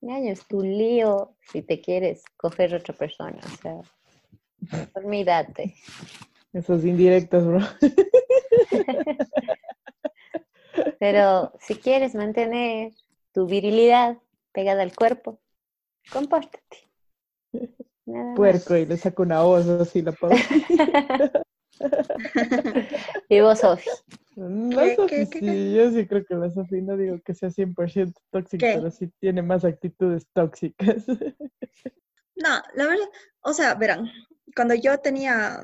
ñaño, 0.00 0.32
es 0.32 0.46
tu 0.46 0.62
lío 0.62 1.36
si 1.40 1.62
te 1.62 1.80
quieres 1.80 2.22
coger 2.36 2.74
otra 2.74 2.94
persona, 2.94 3.40
o 3.44 3.56
sea, 3.62 3.80
olvídate. 4.94 5.74
Esos 6.52 6.84
indirectos, 6.84 7.46
bro. 7.46 7.60
Pero 10.98 11.52
si 11.60 11.76
quieres 11.76 12.14
mantener 12.14 12.92
tu 13.32 13.46
virilidad 13.46 14.18
pegada 14.52 14.82
al 14.82 14.94
cuerpo, 14.94 15.40
compórtate. 16.12 16.90
Nada 18.06 18.24
más. 18.24 18.36
Puerco 18.36 18.76
y 18.76 18.86
le 18.86 18.96
saco 18.96 19.22
una 19.22 19.42
voz 19.42 19.66
así 19.68 20.02
la 20.02 20.12
pausa. 20.12 20.36
Y 23.28 23.40
vos, 23.40 23.60
Sofi. 23.60 23.88
La 24.36 24.84
¿Qué, 24.84 24.96
Sofi 24.96 25.08
qué, 25.08 25.28
qué, 25.30 25.38
sí, 25.38 25.74
yo 25.74 25.90
sí 25.90 26.06
creo 26.06 26.24
que 26.24 26.34
la 26.34 26.50
Sofi 26.50 26.82
no 26.82 26.96
digo 26.96 27.20
que 27.24 27.34
sea 27.34 27.50
100% 27.50 28.14
tóxica, 28.30 28.66
¿Qué? 28.66 28.74
pero 28.76 28.90
sí 28.90 29.10
tiene 29.20 29.42
más 29.42 29.64
actitudes 29.64 30.26
tóxicas. 30.32 31.04
No, 32.40 32.50
la 32.76 32.86
verdad, 32.86 33.08
o 33.40 33.52
sea, 33.52 33.74
verán, 33.74 34.08
cuando 34.54 34.72
yo 34.76 34.96
tenía 34.98 35.60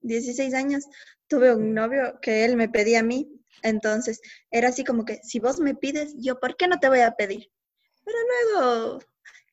16 0.00 0.54
años, 0.54 0.86
tuve 1.28 1.54
un 1.54 1.74
novio 1.74 2.18
que 2.22 2.46
él 2.46 2.56
me 2.56 2.70
pedía 2.70 3.00
a 3.00 3.02
mí, 3.02 3.30
entonces 3.62 4.20
era 4.50 4.68
así 4.68 4.84
como 4.84 5.04
que, 5.04 5.20
si 5.22 5.38
vos 5.38 5.60
me 5.60 5.74
pides, 5.74 6.14
yo, 6.18 6.38
¿por 6.40 6.56
qué 6.56 6.68
no 6.68 6.78
te 6.78 6.88
voy 6.88 7.00
a 7.00 7.12
pedir? 7.12 7.50
Pero 8.04 8.18
luego, 8.52 8.98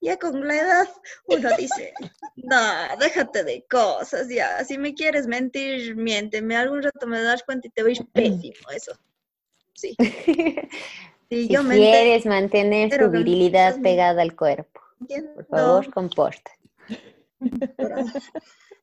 ya 0.02 0.18
con 0.18 0.48
la 0.48 0.56
edad, 0.58 0.90
uno 1.28 1.50
dice, 1.58 1.94
no, 2.36 2.58
déjate 3.00 3.44
de 3.44 3.66
cosas, 3.70 4.28
ya, 4.30 4.64
si 4.66 4.78
me 4.78 4.94
quieres 4.94 5.28
mentir, 5.28 5.96
miénteme, 5.96 6.56
algún 6.56 6.82
rato 6.84 7.08
me 7.08 7.22
das 7.22 7.44
cuenta 7.44 7.68
y 7.68 7.72
te 7.72 7.84
voy 7.84 7.92
a 7.92 7.96
ir 7.96 8.08
pésimo, 8.12 8.70
eso. 8.72 8.98
Sí, 9.74 9.96
sí, 11.30 11.48
Si 11.48 11.58
me 11.64 11.78
quieres 11.80 12.26
mantener 12.26 12.98
tu 12.98 13.10
virilidad 13.10 13.82
pegada 13.82 14.22
al 14.22 14.36
cuerpo, 14.36 14.82
por 15.36 15.46
favor, 15.48 15.94
compórtate. 15.94 16.52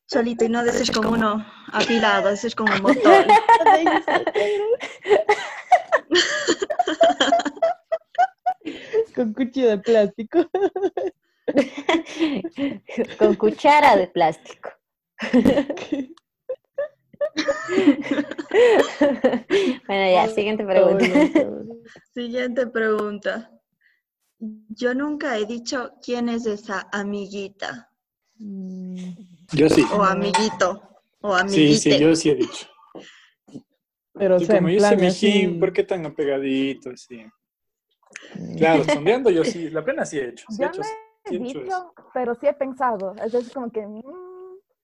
Solito 0.09 0.45
y 0.45 0.49
no 0.49 0.63
de 0.63 0.71
ser 0.71 0.91
como 0.93 1.09
uno 1.11 1.45
afilado, 1.71 2.29
de 2.29 2.37
ser 2.37 2.55
como 2.55 2.73
un 2.73 2.81
motor. 2.81 3.25
Con 9.15 9.33
cuchillo 9.33 9.69
de 9.69 9.77
plástico. 9.77 10.49
Con 13.19 13.35
cuchara 13.35 13.95
de 13.95 14.07
plástico. 14.07 14.71
bueno, 19.87 20.11
ya, 20.11 20.27
siguiente 20.27 20.65
pregunta. 20.65 21.05
Siguiente 22.13 22.67
pregunta. 22.67 23.51
Yo 24.39 24.93
nunca 24.95 25.37
he 25.37 25.45
dicho 25.45 25.93
quién 26.01 26.29
es 26.29 26.45
esa 26.45 26.87
amiguita 26.91 27.89
Mm, 28.39 29.28
Yo 29.53 29.69
sí. 29.69 29.83
o 29.93 30.03
amiguito 30.03 30.81
o 31.21 31.35
Sí, 31.35 31.39
amiguite. 31.41 31.75
sí, 31.79 31.99
yo 31.99 32.15
sí 32.15 32.29
he 32.29 32.35
dicho. 32.35 32.67
Pero, 34.13 34.35
o 34.35 34.39
Y 34.39 34.45
sea, 34.45 34.57
como 34.57 34.69
en 34.69 34.75
yo 34.75 34.79
soy 34.81 34.97
mijín, 34.97 35.59
¿por 35.59 35.73
qué 35.73 35.83
tan 35.83 36.05
apegadito? 36.05 36.95
Sí. 36.95 37.25
Claro, 38.57 38.83
sondeando 38.83 39.29
yo 39.29 39.43
sí, 39.45 39.69
la 39.69 39.83
pena 39.83 40.05
sí 40.05 40.17
he 40.19 40.29
hecho. 40.29 40.45
Sí 40.49 40.61
he 40.61 40.65
Yo 40.65 40.69
hecho, 40.69 40.81
no 40.81 40.87
sí 40.87 40.91
he 41.25 41.33
he 41.33 41.35
hecho 41.35 41.43
eso. 41.45 41.53
dicho, 41.53 41.93
pero 42.13 42.35
sí 42.35 42.47
he 42.47 42.53
pensado. 42.53 43.15
Es 43.23 43.31
decir, 43.31 43.53
como 43.53 43.71
que, 43.71 43.85
mm, 43.87 44.03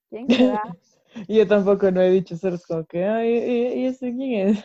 ¿quién 0.09 0.27
será? 0.29 0.61
Yo 1.29 1.47
tampoco 1.47 1.91
no 1.91 2.01
he 2.01 2.09
dicho, 2.11 2.35
es 2.35 2.65
como 2.67 2.85
que, 2.85 3.05
ay, 3.05 3.29
¿y, 3.29 3.73
y 3.81 3.85
ese 3.87 4.13
quién 4.15 4.49
es? 4.49 4.63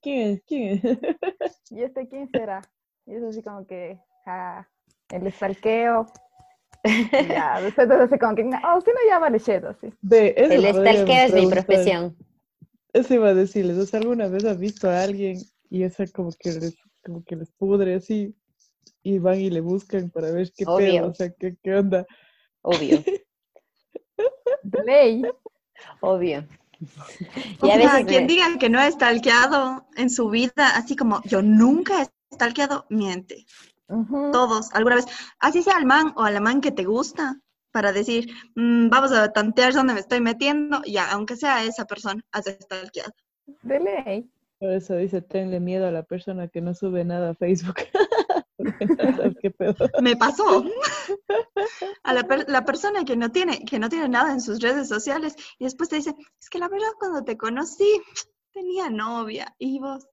¿Quién 0.00 0.30
es? 0.30 0.42
¿Quién 0.46 0.80
es? 0.82 1.60
¿Y 1.70 1.82
este 1.82 2.08
quién 2.08 2.30
será? 2.30 2.62
Y 3.06 3.14
es 3.14 3.22
así 3.22 3.42
como 3.42 3.66
que, 3.66 4.00
ja, 4.24 4.68
el 5.10 5.26
estalqueo. 5.26 6.06
Ya, 6.84 7.60
después 7.62 7.90
es 7.90 8.00
así 8.00 8.18
como 8.18 8.34
que, 8.34 8.42
oh, 8.42 8.78
usted 8.78 8.92
no 8.92 9.10
llama 9.10 9.30
lechedo, 9.30 9.70
así. 9.70 9.92
Ve, 10.00 10.34
eso 10.36 10.52
El 10.54 10.64
stalkeo 10.74 11.26
es 11.26 11.32
mi 11.34 11.46
profesión. 11.46 12.16
Eso 12.92 13.14
iba 13.14 13.28
a 13.28 13.34
decirles, 13.34 13.78
o 13.78 13.86
sea, 13.86 14.00
¿alguna 14.00 14.26
vez 14.28 14.44
has 14.44 14.58
visto 14.58 14.88
a 14.88 15.02
alguien 15.02 15.38
y 15.68 15.82
esa 15.84 16.06
como 16.08 16.30
que 16.38 16.50
les, 16.52 16.76
como 17.04 17.22
que 17.24 17.36
les 17.36 17.50
pudre 17.52 17.94
así 17.94 18.34
y 19.02 19.18
van 19.18 19.40
y 19.40 19.50
le 19.50 19.60
buscan 19.60 20.10
para 20.10 20.30
ver 20.32 20.50
qué 20.56 20.64
Obvio. 20.66 20.94
pedo, 20.94 21.10
o 21.10 21.14
sea, 21.14 21.30
qué, 21.38 21.56
qué 21.62 21.74
onda? 21.74 22.04
Obvio, 22.62 23.02
Ley. 24.84 25.22
obvio. 26.00 26.46
O 27.60 27.66
Y 27.66 27.70
a 27.70 27.76
sea, 27.76 27.84
veces 27.96 28.06
quien 28.06 28.22
me- 28.22 28.26
diga 28.28 28.46
que 28.58 28.68
no 28.70 28.78
ha 28.80 28.90
stalkeado 28.90 29.86
en 29.96 30.10
su 30.10 30.28
vida, 30.30 30.70
así 30.74 30.96
como 30.96 31.22
yo 31.24 31.42
nunca 31.42 32.02
he 32.02 32.34
stalkeado, 32.34 32.86
miente. 32.90 33.46
Todos, 34.32 34.72
alguna 34.72 34.96
vez. 34.96 35.06
Así 35.38 35.62
sea 35.62 35.76
al 35.76 35.86
man 35.86 36.12
o 36.16 36.22
a 36.22 36.30
la 36.30 36.40
man 36.40 36.60
que 36.60 36.70
te 36.72 36.84
gusta, 36.84 37.40
para 37.72 37.92
decir, 37.92 38.32
"Mm, 38.56 38.88
vamos 38.88 39.12
a 39.12 39.32
tantear 39.32 39.72
dónde 39.72 39.94
me 39.94 40.00
estoy 40.00 40.20
metiendo, 40.20 40.82
ya, 40.86 41.10
aunque 41.12 41.36
sea 41.36 41.64
esa 41.64 41.84
persona, 41.84 42.22
has 42.32 42.44
stalkeado. 42.46 43.12
De 43.62 43.80
ley. 43.80 44.30
Por 44.58 44.72
eso 44.72 44.94
dice, 44.96 45.22
tenle 45.22 45.58
miedo 45.58 45.86
a 45.86 45.90
la 45.90 46.02
persona 46.02 46.48
que 46.48 46.60
no 46.60 46.74
sube 46.74 47.04
nada 47.04 47.30
a 47.30 47.34
Facebook. 47.34 47.76
Porque 48.56 48.86
no 48.86 49.16
sabes 49.16 49.36
qué 49.40 49.50
pedo. 49.50 49.74
Me 50.02 50.16
pasó. 50.16 50.64
A 52.02 52.12
la, 52.12 52.24
per- 52.24 52.48
la 52.48 52.64
persona 52.64 53.04
que 53.04 53.16
no 53.16 53.30
tiene, 53.30 53.64
que 53.64 53.78
no 53.78 53.88
tiene 53.88 54.08
nada 54.08 54.32
en 54.32 54.40
sus 54.40 54.60
redes 54.60 54.88
sociales 54.88 55.34
y 55.58 55.64
después 55.64 55.88
te 55.88 55.96
dice, 55.96 56.14
es 56.40 56.50
que 56.50 56.58
la 56.58 56.68
verdad 56.68 56.88
cuando 56.98 57.24
te 57.24 57.36
conocí 57.36 58.00
tenía 58.52 58.90
novia 58.90 59.54
y 59.58 59.78
vos, 59.80 60.06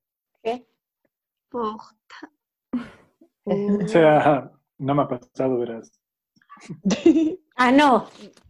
¿Qué? 0.44 0.66
puta. 1.50 2.32
O 3.50 3.88
sea, 3.88 4.52
no 4.78 4.96
me 4.96 5.04
ha 5.04 5.08
pasado, 5.08 5.58
verás. 5.60 5.92
Ah, 7.60 7.72
no. 7.72 8.06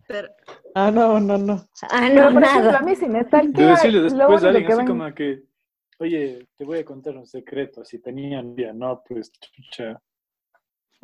Pero, 0.06 0.28
ah, 0.76 0.92
no, 0.92 1.18
no, 1.22 1.38
no. 1.38 1.54
Ah, 1.84 2.08
Pero, 2.10 2.26
no, 2.26 2.34
por 2.34 2.44
ejemplo, 2.44 2.70
a 2.70 2.74
nada. 2.74 2.82
mí 2.82 2.94
si 2.94 3.06
me 3.08 3.20
De 3.20 3.26
stalkea, 3.26 3.70
decirle 3.70 4.02
después 4.02 4.44
a 4.44 4.48
alguien 4.50 4.68
que 4.68 4.74
así 4.74 4.86
como 4.86 5.14
que, 5.14 5.44
oye, 6.00 6.46
te 6.58 6.66
voy 6.66 6.80
a 6.80 6.84
contar 6.86 7.16
un 7.16 7.26
secreto, 7.26 7.86
si 7.86 8.00
tenía 8.00 8.42
novia, 8.42 8.74
no, 8.74 9.02
pues, 9.08 9.32
chucha. 9.32 10.02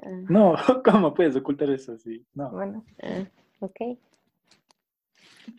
Ah, 0.02 0.10
No, 0.28 0.56
¿cómo 0.84 1.14
puedes 1.14 1.38
ocultar 1.38 1.70
eso 1.70 1.94
así? 1.94 2.26
No. 2.34 2.50
Bueno, 2.52 2.84
ah, 3.04 3.24
ok. 3.62 3.74
qué 3.78 3.98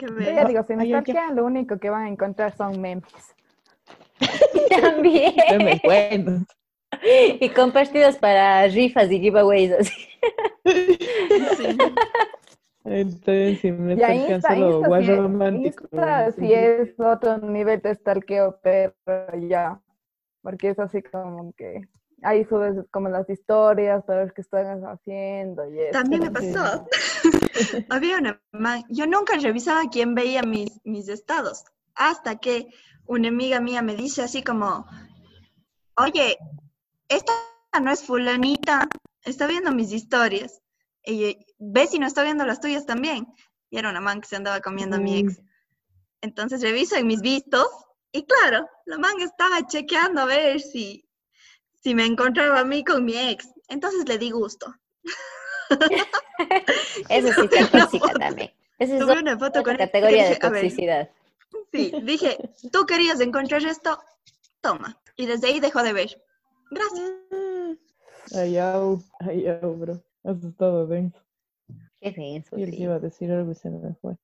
yo 0.07 0.15
bello. 0.15 0.31
ya 0.33 0.45
digo, 0.45 0.63
si 0.65 0.77
me 0.77 0.85
stalkean, 0.87 1.37
lo 1.37 1.47
único 1.47 1.79
que 1.79 1.89
van 1.89 2.03
a 2.05 2.09
encontrar 2.09 2.55
son 2.55 2.79
memes. 2.79 3.05
También. 4.83 5.35
Buenos. 5.83 6.43
Y 7.41 7.49
compartidos 7.51 8.17
para 8.17 8.67
rifas 8.69 9.11
y 9.11 9.21
giveaways 9.21 9.73
así. 9.73 10.09
Sí. 10.65 11.79
Entonces, 12.85 13.61
si 13.61 13.73
me 13.73 13.97
Ya 13.97 14.15
Insta, 14.15 14.57
Insta, 14.57 14.87
guay 14.87 15.07
sí, 15.07 15.15
romántico. 15.15 15.85
Insta 15.85 16.33
sí. 16.33 16.41
sí 16.41 16.53
es 16.53 17.01
otro 17.01 17.39
nivel 17.39 17.81
de 17.81 17.95
stalkeo, 17.95 18.61
pero 18.63 18.95
ya, 19.49 19.81
porque 20.43 20.71
es 20.71 20.79
así 20.79 21.03
como 21.03 21.53
que 21.55 21.81
ahí 22.23 22.45
subes 22.45 22.85
como 22.91 23.09
las 23.09 23.29
historias 23.29 24.05
para 24.05 24.25
ver 24.25 24.33
qué 24.35 24.43
están 24.43 24.85
haciendo 24.85 25.69
y 25.71 25.81
eso. 25.81 25.93
También 25.93 26.23
me 26.23 26.31
pasó. 26.31 26.87
Había 27.91 28.19
una 28.19 28.41
man, 28.53 28.83
yo 28.89 29.07
nunca 29.07 29.39
revisaba 29.39 29.83
quién 29.91 30.15
veía 30.15 30.43
mis, 30.43 30.81
mis 30.85 31.09
estados, 31.09 31.65
hasta 31.95 32.37
que 32.37 32.69
una 33.07 33.29
amiga 33.29 33.61
mía 33.61 33.83
me 33.83 33.95
dice 33.95 34.23
así 34.23 34.43
como, 34.43 34.87
oye, 35.97 36.37
esta 37.17 37.33
no 37.81 37.91
es 37.91 38.03
fulanita, 38.03 38.89
está 39.23 39.47
viendo 39.47 39.73
mis 39.73 39.93
historias. 39.93 40.61
Y 41.05 41.19
yo, 41.21 41.39
ve 41.59 41.87
si 41.87 41.99
no 41.99 42.07
está 42.07 42.23
viendo 42.23 42.45
las 42.45 42.61
tuyas 42.61 42.87
también. 42.87 43.27
Y 43.71 43.79
era 43.79 43.91
una 43.91 44.01
man 44.01 44.21
que 44.21 44.29
se 44.29 44.37
andaba 44.37 44.61
comiendo 44.61 44.97
a 44.97 45.01
mi 45.01 45.19
ex. 45.19 45.41
Entonces 46.21 46.63
reviso 46.63 46.97
en 46.97 47.07
mis 47.07 47.21
vistos 47.21 47.69
y 48.13 48.25
claro, 48.25 48.69
la 48.87 48.99
man 48.99 49.21
estaba 49.21 49.67
chequeando 49.67 50.23
a 50.23 50.25
ver 50.27 50.61
si, 50.61 51.07
si 51.83 51.95
me 51.95 52.07
encontraba 52.07 52.61
a 52.61 52.65
mí 52.65 52.85
con 52.85 53.05
mi 53.05 53.17
ex. 53.17 53.49
Entonces 53.69 54.09
le 54.09 54.19
di 54.19 54.31
gusto. 54.31 54.73
Eso 57.09 57.33
sí 57.33 57.49
está 57.51 57.79
tóxica 57.79 58.13
también. 58.13 58.53
Esa 58.79 58.95
es 58.95 59.01
Tuve 59.01 59.19
una 59.19 59.39
foto 59.39 59.63
con 59.63 59.77
categoría 59.77 60.25
de 60.25 60.31
ver, 60.31 60.39
toxicidad. 60.39 61.11
Sí, 61.73 61.93
dije, 62.03 62.39
tú 62.73 62.87
querías 62.87 63.21
encontrar 63.21 63.65
esto, 63.65 64.01
toma. 64.61 65.01
Y 65.17 65.27
desde 65.27 65.49
ahí 65.49 65.61
dejó 65.61 65.83
de 65.83 65.93
ver. 65.93 66.25
Gracias. 66.71 67.11
Ay, 68.35 68.59
au, 68.59 68.99
ay, 69.21 69.47
au, 69.47 69.75
bro. 69.77 70.03
Has 70.25 70.43
estado 70.43 70.87
denso. 70.87 71.19
Qué 72.01 72.11
denso, 72.13 72.59
Y 72.59 72.63
él 72.63 72.71
sí. 72.73 72.83
iba 72.83 72.95
a 72.97 73.01
decir 73.01 73.31
algo 73.31 73.53
y 73.53 73.55
se 73.55 73.71
me 73.71 73.95
fue. 73.95 74.17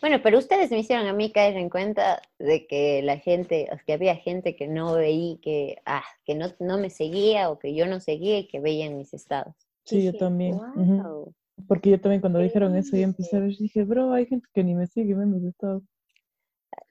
Bueno, 0.00 0.20
pero 0.22 0.38
ustedes 0.38 0.70
me 0.70 0.78
hicieron 0.80 1.06
a 1.06 1.12
mí 1.14 1.32
caer 1.32 1.56
en 1.56 1.70
cuenta 1.70 2.20
de 2.38 2.66
que 2.66 3.00
la 3.02 3.16
gente, 3.18 3.68
o 3.72 3.76
que 3.86 3.94
había 3.94 4.14
gente 4.16 4.54
que 4.54 4.68
no 4.68 4.94
veía, 4.94 5.38
que, 5.40 5.78
ah, 5.86 6.04
que 6.24 6.34
no, 6.34 6.48
no 6.60 6.76
me 6.78 6.90
seguía 6.90 7.48
o 7.50 7.58
que 7.58 7.74
yo 7.74 7.86
no 7.86 7.98
seguía 8.00 8.38
y 8.38 8.46
que 8.48 8.60
veían 8.60 8.98
mis 8.98 9.14
estados. 9.14 9.54
Sí, 9.84 10.04
yo 10.04 10.12
también. 10.14 10.56
"Guau". 10.56 11.32
Porque 11.66 11.90
yo 11.90 11.98
también 12.00 12.20
cuando 12.20 12.40
dijeron 12.40 12.76
eso, 12.76 12.96
yo 12.96 13.04
empecé 13.04 13.36
a 13.38 13.40
ver, 13.40 13.56
dije, 13.56 13.84
bro, 13.84 14.12
hay 14.12 14.26
gente 14.26 14.46
que 14.52 14.62
ni 14.62 14.74
me 14.74 14.86
sigue, 14.86 15.14
ve 15.14 15.24
mis 15.24 15.44
estados. 15.44 15.82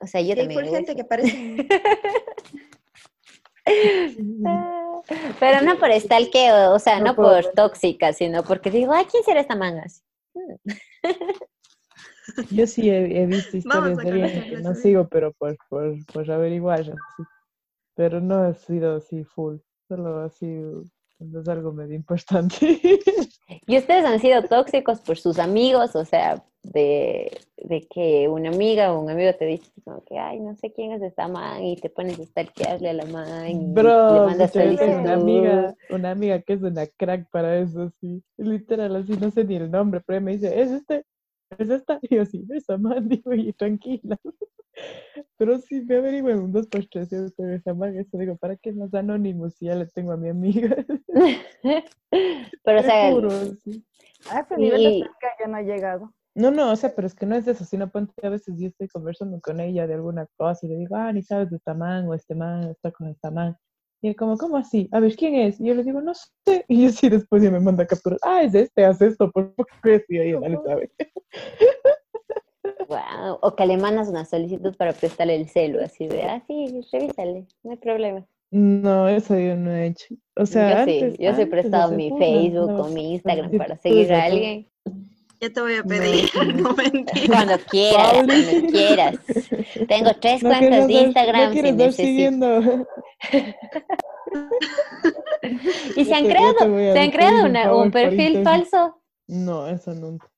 O 0.01 0.07
sea, 0.07 0.21
yo 0.21 0.29
Sí, 0.33 0.35
también. 0.39 0.59
full 0.59 0.63
hago 0.67 0.75
gente 0.75 0.91
eso. 0.93 0.97
que 0.97 1.03
parece... 1.05 1.55
Pero 5.39 5.61
no 5.61 5.77
por 5.77 5.91
stalkeo, 5.91 6.73
o 6.73 6.79
sea, 6.79 6.99
No 6.99 7.05
no, 7.07 7.15
por- 7.15 7.43
por 7.43 7.53
tóxica, 7.53 8.13
sino 8.13 8.43
porque 8.43 8.71
digo, 8.71 8.93
ay, 8.93 9.05
¿quién 9.05 9.23
será 9.23 9.41
esta 9.41 9.55
manga? 9.55 9.85
Yo 12.51 12.67
sí 12.67 12.89
he, 12.89 13.21
he 13.21 13.25
visto 13.25 13.57
historias 13.57 13.97
de 13.97 14.09
alguien 14.09 14.49
que 14.49 14.57
no 14.57 14.73
sigo, 14.75 15.07
pero 15.07 15.31
por, 15.33 15.55
por, 15.69 15.95
por 16.11 16.29
averiguar. 16.31 16.85
Pero 17.95 18.19
no 18.19 18.47
he 18.49 18.53
sido 18.55 18.97
así 18.97 19.23
full, 19.23 19.57
solo 19.87 20.19
así 20.19 20.47
cuando 21.17 21.41
es 21.41 21.47
algo 21.47 21.71
medio 21.73 21.95
importante. 21.95 22.55
Y 23.67 23.77
ustedes 23.77 24.05
han 24.05 24.19
sido 24.19 24.43
tóxicos 24.43 24.99
por 25.01 25.17
sus 25.17 25.37
amigos, 25.39 25.95
o 25.95 26.03
sea, 26.03 26.43
de, 26.63 27.31
de 27.57 27.87
que 27.87 28.27
una 28.27 28.49
amiga 28.49 28.91
o 28.91 28.99
un 28.99 29.09
amigo 29.09 29.33
te 29.33 29.45
dice 29.45 29.71
como 29.83 30.03
que, 30.03 30.17
ay, 30.17 30.39
no 30.39 30.55
sé 30.55 30.71
quién 30.73 30.91
es 30.91 31.01
esta 31.01 31.27
man, 31.27 31.63
y 31.63 31.75
te 31.75 31.89
pones 31.89 32.19
a 32.19 32.25
stalkearle 32.25 32.89
a 32.89 32.93
la 32.93 33.05
man, 33.05 33.47
y 33.47 33.53
le 33.53 33.65
Bro, 33.73 34.25
mandas 34.25 34.55
una 34.55 35.13
amiga, 35.13 35.75
una 35.89 36.11
amiga 36.11 36.41
que 36.41 36.53
es 36.53 36.61
una 36.61 36.87
crack 36.87 37.29
para 37.29 37.57
eso, 37.57 37.91
sí. 38.01 38.23
Literal, 38.37 38.95
así, 38.95 39.13
no 39.13 39.29
sé 39.31 39.43
ni 39.43 39.55
el 39.55 39.69
nombre, 39.69 40.01
pero 40.05 40.17
ella 40.17 40.25
me 40.25 40.31
dice, 40.33 40.59
¿es 40.59 40.71
este? 40.71 41.05
¿Es 41.57 41.69
esta? 41.69 41.99
Y 42.09 42.15
yo, 42.15 42.25
sí, 42.25 42.45
esa 42.49 42.77
man, 42.77 43.07
digo, 43.09 43.33
y 43.33 43.53
tranquila. 43.53 44.17
Pero 45.37 45.57
sí, 45.59 45.81
me 45.81 45.97
averigüen 45.97 46.39
un 46.39 46.51
dos 46.51 46.67
por 46.67 46.85
tres, 46.87 47.09
yo 47.09 47.29
tengo 47.31 47.51
esa 47.51 47.73
man, 47.73 47.97
eso 47.97 48.17
digo, 48.17 48.35
¿para 48.37 48.55
qué 48.57 48.71
más 48.73 48.93
anónimo 48.93 49.49
si 49.49 49.65
ya 49.65 49.75
le 49.75 49.85
tengo 49.87 50.11
a 50.11 50.17
mi 50.17 50.29
amiga? 50.29 50.75
Pero, 52.63 52.79
o 52.79 52.83
sea, 52.83 53.11
juro, 53.11 53.29
sí. 53.63 53.85
A 54.29 54.39
ese 54.39 54.57
nivel 54.57 54.83
de 54.83 54.89
Y- 54.89 54.99
cerca 54.99 55.27
ya 55.39 55.47
no 55.47 55.57
he 55.57 55.63
llegado. 55.63 56.13
No, 56.37 56.51
no, 56.51 56.73
o 56.73 56.75
sea, 56.75 56.93
pero 56.93 57.07
es 57.07 57.15
que 57.15 57.25
no 57.25 57.33
es 57.37 57.45
de 57.45 57.53
eso, 57.53 57.63
sino 57.63 57.89
ponte 57.89 58.13
a 58.27 58.29
veces 58.29 58.55
yo 58.59 58.67
estoy 58.67 58.89
conversando 58.89 59.39
con 59.39 59.61
ella 59.61 59.87
de 59.87 59.93
alguna 59.93 60.27
cosa 60.35 60.65
y 60.65 60.69
le 60.69 60.75
digo, 60.75 60.97
ah, 60.97 61.13
ni 61.13 61.23
sabes 61.23 61.49
de 61.49 61.55
esta 61.55 61.73
man 61.73 62.07
o 62.09 62.13
este 62.13 62.35
man 62.35 62.71
está 62.71 62.91
con 62.91 63.07
esta 63.07 63.31
man. 63.31 63.55
Y 64.01 64.09
él 64.09 64.17
como, 64.17 64.37
¿cómo 64.37 64.57
así? 64.57 64.89
A 64.91 64.99
ver, 64.99 65.15
¿quién 65.15 65.35
es? 65.35 65.61
Y 65.61 65.67
yo 65.67 65.75
le 65.75 65.83
digo, 65.83 66.01
no 66.01 66.13
sé. 66.13 66.25
Y 66.67 66.83
yo 66.83 66.89
sí 66.89 67.07
después 67.07 67.41
ya 67.41 67.49
me 67.51 67.61
manda 67.61 67.87
capturas, 67.87 68.19
ah, 68.23 68.43
es 68.43 68.53
este, 68.53 68.83
haz 68.83 69.01
esto, 69.01 69.31
por 69.31 69.55
poco 69.55 69.69
y 70.09 70.17
ella 70.19 70.39
no 70.41 70.49
le 70.49 70.57
sabe. 70.57 70.91
Guau, 72.87 73.39
O 73.41 73.55
que 73.55 73.65
le 73.65 73.77
mandas 73.77 74.07
una 74.09 74.25
solicitud 74.25 74.75
para 74.75 74.93
prestarle 74.93 75.35
el 75.35 75.49
celu, 75.49 75.79
así 75.81 76.07
de, 76.07 76.23
ah, 76.23 76.43
sí, 76.47 76.81
revísale, 76.91 77.45
no 77.63 77.71
hay 77.71 77.77
problema. 77.77 78.25
No, 78.51 79.07
eso 79.09 79.37
yo 79.37 79.55
no 79.55 79.71
he 79.71 79.87
hecho. 79.87 80.15
O 80.35 80.45
sea, 80.45 80.69
yo 80.79 80.85
sí, 80.85 80.99
antes, 80.99 81.13
yo 81.13 81.17
sí 81.17 81.23
he 81.23 81.29
antes, 81.29 81.47
prestado 81.47 81.91
mi 81.91 82.09
Facebook 82.17 82.79
o 82.79 82.87
mi 82.89 83.13
Instagram 83.15 83.51
para 83.57 83.77
seguir 83.77 84.13
a 84.13 84.23
alguien. 84.25 84.67
Ya 85.41 85.49
te 85.49 85.59
voy 85.61 85.75
a 85.75 85.83
pedir, 85.83 86.29
no 86.55 86.73
mentira. 86.73 87.27
Cuando 87.27 87.57
quieras, 87.69 88.13
cuando 88.13 88.67
quieras. 88.71 89.15
Tengo 89.87 90.11
tres 90.21 90.41
No 90.43 90.49
cuentas 90.49 90.87
de 90.87 90.93
dar- 90.93 91.03
Instagram 91.03 91.77
no 91.77 91.91
si 91.91 91.91
siguiendo. 91.91 92.47
Y 95.95 96.05
se 96.05 96.09
Yo 96.09 96.15
han 96.15 96.23
yo 96.23 96.29
creado, 96.29 96.57
se 96.93 96.99
han 96.99 97.11
creado 97.11 97.77
un 97.81 97.91
perfil 97.91 98.43
falso. 98.43 99.01
No, 99.27 99.67
eso 99.67 99.93
nunca. 99.93 100.29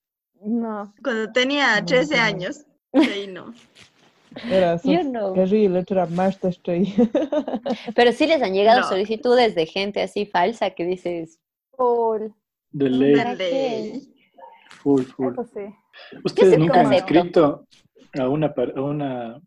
No. 0.43 0.93
Cuando 1.03 1.31
tenía 1.31 1.79
No, 1.79 1.85
13 1.85 2.15
no. 2.15 2.21
años. 2.21 2.65
Ahí 2.93 3.27
no. 3.27 3.53
Era 4.49 4.75
Yo 4.83 4.91
Sof- 5.01 5.11
no. 5.11 5.35
Era 5.89 6.05
Marta 6.07 6.51
Stray. 6.51 6.93
Pero 7.95 8.11
sí 8.11 8.27
les 8.27 8.41
han 8.41 8.53
llegado 8.53 8.81
No. 8.81 8.87
solicitudes 8.87 9.55
de 9.55 9.65
gente 9.65 10.01
así 10.01 10.25
falsa 10.25 10.71
que 10.71 10.85
dices, 10.85 11.39
Full. 11.75 12.27
De 12.71 12.89
ley, 12.89 14.13
full, 14.81 15.03
full. 15.03 15.33
Eso 15.33 15.43
sí. 15.53 16.17
¿Ustedes 16.23 16.59
nunca 16.59 16.81
han 16.81 16.93
escrito 16.93 17.65
a 18.19 18.27
una, 18.29 18.53
a 18.75 18.81
una 18.81 19.41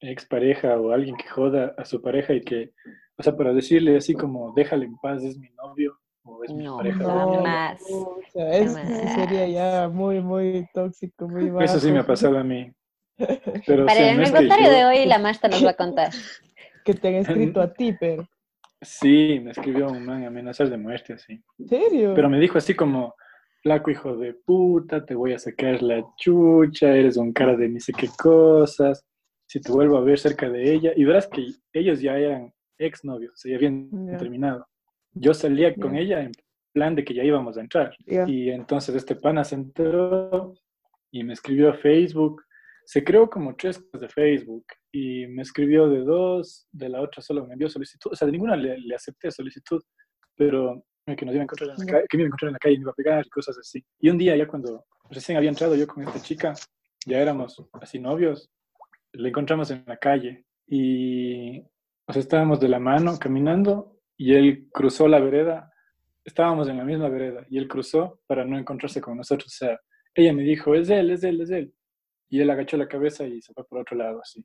expareja 0.00 0.78
o 0.80 0.90
a 0.90 0.94
alguien 0.94 1.16
que 1.16 1.28
joda 1.28 1.74
a 1.76 1.84
su 1.84 2.00
pareja 2.00 2.32
y 2.32 2.40
que, 2.42 2.72
o 3.16 3.22
sea, 3.22 3.36
para 3.36 3.52
decirle 3.52 3.96
así 3.96 4.14
como, 4.14 4.52
déjale 4.54 4.86
en 4.86 4.96
paz, 4.96 5.22
es 5.22 5.38
mi 5.38 5.50
novio 5.50 5.98
o 6.24 6.44
es 6.44 6.52
mi 6.52 6.64
No, 6.64 6.76
pareja? 6.78 6.98
Mi 6.98 7.04
novia"? 7.04 7.36
jamás. 7.36 7.82
O 7.90 8.20
sea, 8.32 8.50
eso 8.56 8.78
sí 8.84 9.08
sería 9.08 9.46
ya 9.48 9.88
muy, 9.88 10.20
muy 10.20 10.66
tóxico, 10.72 11.28
muy 11.28 11.50
bajo. 11.50 11.64
Eso 11.64 11.78
sí 11.80 11.92
me 11.92 12.00
ha 12.00 12.06
pasado 12.06 12.38
a 12.38 12.44
mí. 12.44 12.72
Pero, 13.66 13.86
Para 13.86 14.10
el 14.10 14.48
yo- 14.48 14.70
de 14.70 14.84
hoy, 14.84 15.04
la 15.06 15.18
Marta 15.18 15.48
nos 15.48 15.64
va 15.64 15.70
a 15.70 15.74
contar. 15.76 16.10
Que 16.84 16.94
te 16.94 17.08
han 17.08 17.14
escrito 17.14 17.60
a 17.60 17.72
ti, 17.72 17.94
pero. 17.98 18.26
Sí, 18.82 19.40
me 19.42 19.52
escribió 19.52 19.90
un 19.90 20.04
man 20.04 20.24
amenazas 20.24 20.68
de 20.68 20.76
muerte, 20.76 21.14
así. 21.14 21.42
¿En 21.58 21.68
serio? 21.68 22.12
Pero 22.14 22.28
me 22.28 22.38
dijo 22.38 22.58
así 22.58 22.74
como, 22.74 23.14
flaco 23.62 23.90
hijo 23.90 24.16
de 24.16 24.34
puta, 24.34 25.06
te 25.06 25.14
voy 25.14 25.32
a 25.32 25.38
sacar 25.38 25.82
la 25.82 26.04
chucha, 26.18 26.94
eres 26.94 27.16
un 27.16 27.32
cara 27.32 27.56
de 27.56 27.68
ni 27.70 27.80
sé 27.80 27.94
qué 27.94 28.08
cosas, 28.18 29.02
si 29.46 29.60
te 29.60 29.72
vuelvo 29.72 29.96
a 29.96 30.02
ver 30.02 30.18
cerca 30.18 30.50
de 30.50 30.74
ella. 30.74 30.92
Y 30.96 31.04
verás 31.04 31.26
que 31.28 31.46
ellos 31.72 32.00
ya 32.02 32.18
eran 32.18 32.52
exnovios, 32.78 33.32
o 33.32 33.36
sea, 33.36 33.52
ya 33.52 33.56
habían 33.56 33.88
terminado. 34.18 34.66
Yo 35.14 35.32
salía 35.34 35.74
con 35.74 35.96
ella 35.96 36.20
en 36.20 36.32
plan 36.72 36.94
de 36.94 37.04
que 37.04 37.14
ya 37.14 37.24
íbamos 37.24 37.56
a 37.56 37.60
entrar. 37.60 37.96
Y 38.06 38.50
entonces 38.50 38.94
este 38.94 39.16
pana 39.16 39.44
se 39.44 39.54
enteró 39.54 40.54
y 41.10 41.22
me 41.22 41.32
escribió 41.32 41.70
a 41.70 41.74
Facebook. 41.74 42.42
Se 42.84 43.02
creó 43.02 43.30
como 43.30 43.56
tres 43.56 43.82
de 43.92 44.08
Facebook 44.08 44.66
y 44.92 45.26
me 45.28 45.42
escribió 45.42 45.88
de 45.88 46.00
dos, 46.00 46.68
de 46.70 46.88
la 46.88 47.00
otra 47.00 47.22
solo 47.22 47.46
me 47.46 47.54
envió 47.54 47.68
solicitud. 47.68 48.12
O 48.12 48.16
sea, 48.16 48.26
de 48.26 48.32
ninguna 48.32 48.56
le, 48.56 48.78
le 48.78 48.94
acepté 48.94 49.30
solicitud, 49.30 49.80
pero 50.36 50.84
que 51.06 51.24
nos 51.24 51.34
iba 51.34 51.42
a 51.42 51.44
encontrar 51.44 51.70
en 51.70 51.86
la 51.86 51.92
calle, 51.92 52.06
que 52.08 52.16
me 52.16 52.22
iba 52.22 52.26
a 52.26 52.28
encontrar 52.28 52.48
en 52.48 52.52
la 52.54 52.58
calle 52.58 52.74
y 52.74 52.78
me 52.78 52.82
iba 52.82 52.90
a 52.90 52.94
pegar 52.94 53.26
y 53.26 53.30
cosas 53.30 53.58
así. 53.58 53.84
Y 54.00 54.10
un 54.10 54.18
día 54.18 54.36
ya 54.36 54.46
cuando 54.46 54.84
recién 55.10 55.36
había 55.36 55.50
entrado 55.50 55.74
yo 55.76 55.86
con 55.86 56.02
esta 56.02 56.20
chica, 56.20 56.54
ya 57.06 57.20
éramos 57.20 57.62
así 57.80 57.98
novios, 57.98 58.50
le 59.12 59.28
encontramos 59.28 59.70
en 59.70 59.84
la 59.86 59.96
calle 59.96 60.44
y 60.66 61.60
o 62.06 62.12
sea, 62.12 62.20
estábamos 62.20 62.60
de 62.60 62.68
la 62.68 62.78
mano 62.78 63.18
caminando 63.18 63.93
y 64.30 64.34
él 64.34 64.68
cruzó 64.72 65.08
la 65.08 65.20
vereda, 65.20 65.72
estábamos 66.24 66.68
en 66.68 66.78
la 66.78 66.84
misma 66.84 67.08
vereda 67.08 67.46
y 67.50 67.58
él 67.58 67.68
cruzó 67.68 68.20
para 68.26 68.44
no 68.44 68.58
encontrarse 68.58 69.00
con 69.00 69.16
nosotros. 69.16 69.48
O 69.54 69.56
sea, 69.58 69.80
ella 70.14 70.32
me 70.32 70.42
dijo, 70.42 70.74
es 70.74 70.88
él, 70.90 71.10
es 71.10 71.24
él, 71.24 71.40
es 71.42 71.50
él. 71.50 71.74
Y 72.30 72.40
él 72.40 72.50
agachó 72.50 72.76
la 72.76 72.88
cabeza 72.88 73.26
y 73.26 73.42
se 73.42 73.52
fue 73.54 73.66
por 73.66 73.80
otro 73.80 73.96
lado 73.96 74.20
así. 74.22 74.44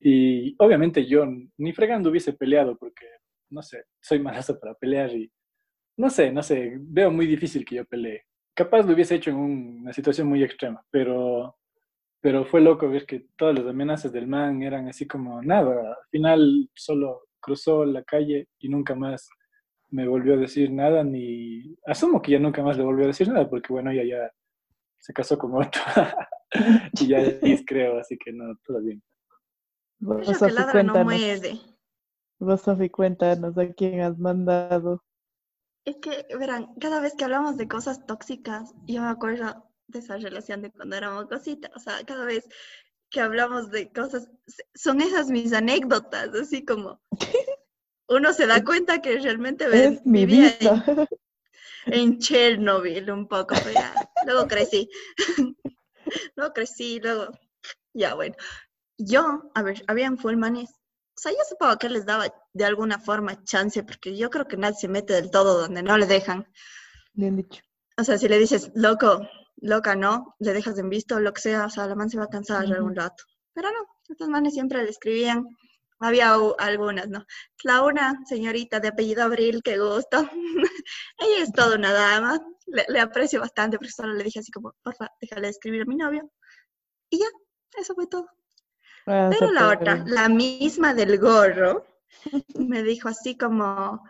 Y 0.00 0.54
obviamente 0.58 1.06
yo 1.06 1.26
ni 1.58 1.72
fregando 1.72 2.10
hubiese 2.10 2.32
peleado 2.34 2.76
porque, 2.76 3.06
no 3.50 3.62
sé, 3.62 3.84
soy 4.00 4.20
malazo 4.20 4.58
para 4.60 4.74
pelear 4.74 5.10
y 5.14 5.30
no 5.96 6.10
sé, 6.10 6.32
no 6.32 6.42
sé, 6.42 6.76
veo 6.80 7.10
muy 7.10 7.26
difícil 7.26 7.64
que 7.64 7.76
yo 7.76 7.84
pelee. 7.86 8.22
Capaz 8.54 8.82
lo 8.86 8.94
hubiese 8.94 9.14
hecho 9.16 9.30
en 9.30 9.36
un- 9.36 9.78
una 9.82 9.92
situación 9.92 10.28
muy 10.28 10.42
extrema, 10.44 10.84
pero, 10.90 11.56
pero 12.20 12.44
fue 12.46 12.60
loco 12.60 12.88
ver 12.90 13.06
que 13.06 13.26
todas 13.36 13.56
las 13.58 13.66
amenazas 13.68 14.12
del 14.12 14.26
man 14.28 14.62
eran 14.62 14.88
así 14.88 15.06
como 15.06 15.42
nada. 15.42 15.90
Al 15.92 16.08
final 16.10 16.70
solo 16.74 17.25
cruzó 17.46 17.84
la 17.84 18.02
calle 18.02 18.48
y 18.58 18.68
nunca 18.68 18.94
más 18.96 19.28
me 19.90 20.06
volvió 20.06 20.34
a 20.34 20.38
decir 20.38 20.72
nada, 20.72 21.04
ni 21.04 21.76
asumo 21.86 22.20
que 22.20 22.32
ya 22.32 22.38
nunca 22.40 22.62
más 22.62 22.76
le 22.76 22.82
volvió 22.82 23.04
a 23.04 23.08
decir 23.08 23.28
nada, 23.28 23.48
porque 23.48 23.72
bueno, 23.72 23.92
ella 23.92 24.04
ya 24.04 24.30
se 24.98 25.12
casó 25.12 25.38
con 25.38 25.54
otro 25.54 25.80
y 27.00 27.06
ya 27.06 27.18
es, 27.18 27.62
creo, 27.64 27.98
así 27.98 28.18
que 28.18 28.32
no, 28.32 28.56
todo 28.66 28.80
bien. 28.80 29.02
Vos, 30.00 30.26
Sofi, 30.26 30.52
no 30.54 30.70
cuéntanos. 30.72 31.04
muerde. 31.04 31.60
Vos, 32.40 32.60
Sofi, 32.60 32.90
cuéntanos 32.90 33.56
a 33.56 33.72
quién 33.72 34.00
has 34.00 34.18
mandado. 34.18 35.04
Es 35.84 35.96
que, 35.96 36.26
verán, 36.36 36.74
cada 36.80 37.00
vez 37.00 37.14
que 37.14 37.24
hablamos 37.24 37.56
de 37.56 37.68
cosas 37.68 38.04
tóxicas, 38.06 38.74
yo 38.86 39.02
me 39.02 39.08
acuerdo 39.08 39.70
de 39.86 40.00
esa 40.00 40.16
relación 40.16 40.62
de 40.62 40.72
cuando 40.72 40.96
éramos 40.96 41.26
cositas. 41.26 41.70
O 41.76 41.78
sea, 41.78 42.04
cada 42.04 42.24
vez 42.24 42.48
que 43.10 43.20
hablamos 43.20 43.70
de 43.70 43.92
cosas, 43.92 44.28
son 44.74 45.00
esas 45.00 45.28
mis 45.28 45.52
anécdotas, 45.52 46.34
así 46.34 46.64
como 46.64 47.00
uno 48.08 48.32
se 48.32 48.46
da 48.46 48.64
cuenta 48.64 49.00
que 49.00 49.18
realmente 49.18 49.66
Es 49.72 50.04
mi 50.04 50.26
vida. 50.26 50.54
en, 50.60 51.06
en 51.86 52.18
Chernobyl 52.18 53.10
un 53.10 53.28
poco, 53.28 53.54
pero 53.62 53.72
ya, 53.72 53.94
luego 54.26 54.46
crecí. 54.46 54.88
luego 56.36 56.52
crecí, 56.52 57.00
luego, 57.00 57.28
ya 57.94 58.14
bueno. 58.14 58.36
Yo, 58.98 59.50
a 59.54 59.62
ver, 59.62 59.84
habían 59.88 60.18
full 60.18 60.36
manes. 60.36 60.70
O 60.70 61.18
sea, 61.18 61.32
yo 61.32 61.38
supongo 61.48 61.78
que 61.78 61.88
les 61.88 62.04
daba 62.06 62.26
de 62.52 62.64
alguna 62.64 62.98
forma 62.98 63.42
chance, 63.44 63.82
porque 63.82 64.16
yo 64.16 64.30
creo 64.30 64.46
que 64.46 64.56
nadie 64.56 64.76
se 64.76 64.88
mete 64.88 65.14
del 65.14 65.30
todo 65.30 65.60
donde 65.60 65.82
no 65.82 65.96
le 65.96 66.06
dejan. 66.06 66.46
Bien 67.14 67.36
dicho. 67.36 67.62
o 67.96 68.04
sea, 68.04 68.18
si 68.18 68.28
le 68.28 68.38
dices, 68.38 68.70
loco, 68.74 69.26
loca, 69.56 69.96
no, 69.96 70.34
le 70.38 70.52
dejas 70.52 70.78
en 70.78 70.88
visto, 70.88 71.20
lo 71.20 71.32
que 71.32 71.40
sea, 71.40 71.66
o 71.66 71.70
sea, 71.70 71.86
la 71.86 71.94
man 71.94 72.10
se 72.10 72.18
va 72.18 72.24
a 72.24 72.28
cansar 72.28 72.66
ya 72.66 72.74
algún 72.74 72.94
rato. 72.94 73.24
Pero 73.54 73.70
no, 73.70 73.86
estas 74.08 74.28
manes 74.28 74.54
siempre 74.54 74.82
le 74.82 74.90
escribían. 74.90 75.46
Había 75.98 76.34
algunas, 76.58 77.08
¿no? 77.08 77.24
La 77.64 77.82
una 77.82 78.20
señorita 78.26 78.80
de 78.80 78.88
apellido 78.88 79.22
Abril, 79.22 79.62
qué 79.64 79.78
gusto. 79.78 80.28
Ella 81.18 81.42
es 81.42 81.52
toda 81.52 81.76
una 81.76 81.90
dama. 81.92 82.38
Le, 82.66 82.84
le 82.88 83.00
aprecio 83.00 83.40
bastante, 83.40 83.78
pero 83.78 83.90
solo 83.90 84.12
le 84.12 84.24
dije 84.24 84.40
así 84.40 84.52
como, 84.52 84.74
porfa, 84.82 85.10
déjale 85.20 85.46
de 85.46 85.50
escribir 85.52 85.82
a 85.82 85.86
mi 85.86 85.96
novio. 85.96 86.30
Y 87.08 87.18
ya, 87.18 87.26
eso 87.78 87.94
fue 87.94 88.06
todo. 88.08 88.26
Ah, 89.06 89.30
Pero 89.30 89.52
la 89.52 89.68
otra, 89.68 89.94
bien. 89.94 90.14
la 90.14 90.28
misma 90.28 90.92
del 90.92 91.18
gorro, 91.18 91.86
me 92.58 92.82
dijo 92.82 93.08
así 93.08 93.38
como, 93.38 94.02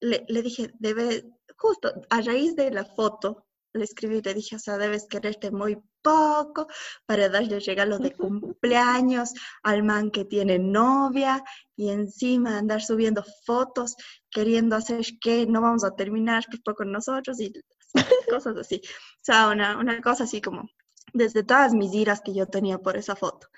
le, 0.00 0.24
le 0.28 0.42
dije, 0.42 0.70
debe, 0.78 1.24
justo 1.56 1.92
a 2.10 2.20
raíz 2.20 2.54
de 2.54 2.70
la 2.70 2.84
foto, 2.84 3.47
le 3.78 3.84
escribí, 3.84 4.20
le 4.22 4.34
dije, 4.34 4.56
o 4.56 4.58
sea, 4.58 4.76
debes 4.78 5.06
quererte 5.08 5.50
muy 5.50 5.78
poco 6.02 6.66
para 7.06 7.28
darle 7.28 7.60
regalos 7.60 8.00
de 8.00 8.12
cumpleaños 8.16 9.32
al 9.62 9.82
man 9.82 10.10
que 10.10 10.24
tiene 10.24 10.58
novia 10.58 11.42
y 11.76 11.90
encima 11.90 12.58
andar 12.58 12.82
subiendo 12.82 13.24
fotos 13.46 13.96
queriendo 14.30 14.76
hacer 14.76 15.04
que 15.20 15.46
no 15.46 15.60
vamos 15.62 15.84
a 15.84 15.94
terminar 15.96 16.44
pues, 16.64 16.76
con 16.76 16.92
nosotros 16.92 17.40
y 17.40 17.52
cosas 18.30 18.56
así. 18.56 18.80
O 18.84 19.22
sea, 19.22 19.48
una, 19.48 19.78
una 19.78 20.00
cosa 20.02 20.24
así 20.24 20.40
como, 20.40 20.68
desde 21.12 21.42
todas 21.42 21.74
mis 21.74 21.94
iras 21.94 22.20
que 22.20 22.34
yo 22.34 22.46
tenía 22.46 22.78
por 22.78 22.96
esa 22.96 23.16
foto. 23.16 23.48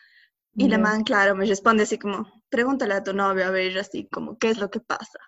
Y 0.56 0.68
la 0.68 0.76
Ya. 0.76 0.78
man, 0.78 1.04
claro, 1.04 1.35
me 1.37 1.46
responde 1.46 1.85
así 1.85 1.98
como, 1.98 2.26
pregúntale 2.48 2.94
a 2.94 3.02
tu 3.02 3.14
novio 3.14 3.46
a 3.46 3.50
ver 3.50 3.78
así 3.78 4.09
como, 4.09 4.38
¿qué 4.38 4.50
es 4.50 4.59
lo 4.59 4.70
que 4.70 4.80
pasa? 4.80 5.18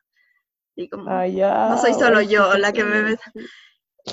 Y 0.77 0.89
como, 0.89 1.11
Ah, 1.11 1.27
ya, 1.27 1.69
no 1.71 1.79
soy 1.79 1.95
solo 1.95 2.21
yo 2.23 2.57
la 2.59 2.73
que 2.73 2.85
me... 2.85 3.17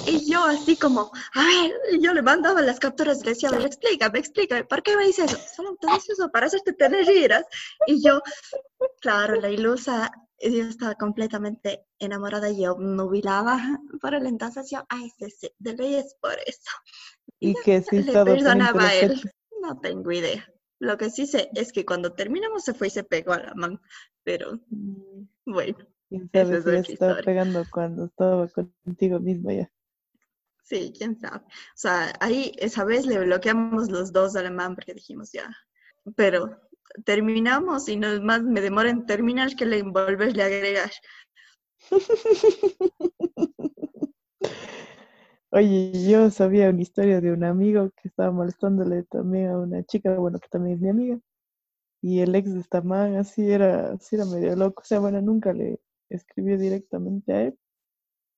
Y 0.06 0.32
yo 0.32 0.44
así 0.44 0.76
como, 0.76 1.12
a 1.34 1.46
ver, 1.46 1.72
y 1.92 2.02
yo 2.02 2.14
le 2.14 2.22
mandaba 2.22 2.62
las 2.62 2.80
capturas 2.80 3.22
y 3.22 3.26
le 3.26 3.30
decía, 3.32 3.50
a 3.50 3.54
ver, 3.54 3.66
explícame, 3.66 4.20
explícame, 4.20 4.64
¿por 4.64 4.84
qué 4.84 4.96
me 4.96 5.06
dices 5.06 5.32
eso? 5.32 5.42
Solo 5.56 5.78
te 5.82 5.88
dices 5.88 6.12
eso 6.12 6.30
para 6.30 6.46
hacerte 6.46 6.74
tener 6.74 7.10
iras. 7.10 7.46
Y 7.88 8.04
yo, 8.04 8.22
claro, 9.02 9.36
la 9.36 9.50
ilusa, 9.50 10.12
yo 10.40 10.64
estaba 10.66 10.96
completamente 10.96 11.86
enamorada 11.98 12.50
y 12.50 12.62
yo 12.62 12.76
nubilaba 12.78 13.60
por 14.00 14.14
el 14.14 14.28
entonces 14.28 14.70
yo, 14.70 14.86
ay, 14.90 15.10
sí, 15.18 15.30
sí, 15.32 15.52
de 15.58 15.74
ley 15.76 15.96
es 15.96 16.16
por 16.22 16.38
eso. 16.46 16.72
Y 17.40 17.56
que 17.64 17.82
sí, 17.82 18.04
Le 18.04 18.14
perdonaba 18.24 18.88
a 18.88 18.96
él. 18.96 19.20
No 19.62 19.80
tengo 19.80 20.12
idea. 20.12 20.48
Lo 20.80 20.98
que 20.98 21.10
sí 21.10 21.28
sé 21.28 21.50
es 21.56 21.74
que 21.74 21.86
cuando 21.86 22.14
terminamos 22.14 22.64
se 22.64 22.74
fue 22.74 22.88
y 22.88 22.92
se 22.92 23.04
pegó 23.04 23.34
a 23.34 23.40
la 23.40 23.54
man. 23.56 23.82
Pero 24.24 24.60
bueno, 25.46 25.78
Quién 26.10 26.30
sabe 26.34 26.80
es 26.80 26.88
si 26.88 26.94
estaba 26.94 27.22
pegando 27.22 27.64
cuando 27.72 28.06
estaba 28.06 28.48
contigo 28.84 29.20
misma 29.20 29.54
ya. 29.54 29.72
Sí, 30.70 30.94
quién 30.96 31.20
sabe. 31.20 31.40
O 31.40 31.76
sea, 31.76 32.14
ahí 32.20 32.52
esa 32.60 32.86
vez 32.86 33.06
le 33.08 33.20
bloqueamos 33.20 33.90
los 33.90 34.14
dos 34.14 34.36
a 34.36 34.44
la 34.44 34.52
man 34.52 34.76
porque 34.76 34.94
dijimos 34.94 35.32
ya. 35.32 35.50
Pero 36.16 36.60
terminamos 37.06 37.90
y 37.90 37.98
no 37.98 38.22
más 38.22 38.44
me 38.44 38.62
demora 38.62 38.92
en 38.92 39.08
terminar 39.08 39.56
que 39.56 39.66
le 39.66 39.82
volverle 39.82 40.44
a 40.44 40.46
agregar. 40.46 40.92
Oye, 45.52 45.92
yo 46.08 46.30
sabía 46.30 46.70
una 46.70 46.82
historia 46.82 47.22
de 47.22 47.32
un 47.34 47.44
amigo 47.44 47.90
que 48.00 48.10
estaba 48.10 48.32
molestándole 48.32 49.02
también 49.04 49.50
a 49.50 49.58
una 49.58 49.84
chica, 49.84 50.14
bueno, 50.20 50.38
que 50.40 50.50
también 50.50 50.76
es 50.76 50.82
mi 50.82 50.90
amiga. 50.90 51.20
Y 52.02 52.22
el 52.22 52.36
ex 52.36 52.54
de 52.54 52.60
esta 52.60 52.82
man 52.82 53.16
así 53.18 53.50
era, 53.52 53.94
así 53.94 54.16
era 54.16 54.26
medio 54.26 54.56
loco. 54.56 54.82
O 54.84 54.86
sea, 54.86 55.00
bueno, 55.00 55.22
nunca 55.22 55.54
le 55.54 55.80
escribió 56.10 56.58
directamente 56.60 57.34
a 57.34 57.42
él. 57.44 57.58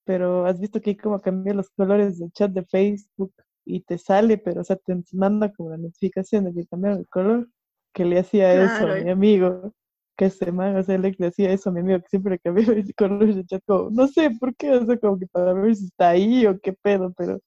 Pero 0.04 0.46
has 0.46 0.60
visto 0.60 0.80
que 0.80 0.90
hay 0.90 0.96
como 0.96 1.20
cambiar 1.20 1.56
los 1.56 1.70
colores 1.70 2.18
del 2.18 2.32
chat 2.32 2.50
de 2.52 2.64
Facebook 2.64 3.32
y 3.64 3.82
te 3.82 3.98
sale, 3.98 4.38
pero 4.38 4.62
o 4.62 4.64
sea, 4.64 4.76
te 4.76 4.96
manda 5.12 5.52
como 5.52 5.70
la 5.70 5.76
notificación 5.78 6.44
de 6.44 6.54
que 6.54 6.66
cambiaron 6.66 7.00
el 7.00 7.08
color, 7.08 7.48
que 7.92 8.04
le 8.04 8.18
hacía 8.18 8.52
eso 8.54 8.86
a 8.88 8.96
mi 8.96 9.10
amigo. 9.10 9.72
Que 10.16 10.26
ese 10.26 10.52
man, 10.52 10.76
o 10.76 10.82
sea, 10.82 10.96
el 10.96 11.04
ex 11.06 11.18
le 11.20 11.28
hacía 11.28 11.52
eso 11.52 11.70
a 11.70 11.72
mi 11.72 11.80
amigo, 11.80 12.00
que 12.00 12.08
siempre 12.08 12.38
cambiaba 12.38 12.72
el 12.74 12.94
color 12.96 13.34
del 13.34 13.46
chat, 13.46 13.62
como, 13.66 13.90
no 13.90 14.08
sé 14.08 14.30
por 14.38 14.54
qué, 14.56 14.72
o 14.72 14.84
sea, 14.86 14.98
como 14.98 15.18
que 15.18 15.26
para 15.28 15.52
ver 15.54 15.74
si 15.76 15.86
está 15.86 16.10
ahí 16.10 16.46
o 16.46 16.58
qué 16.60 16.72
pedo, 16.74 17.12
pero 17.16 17.40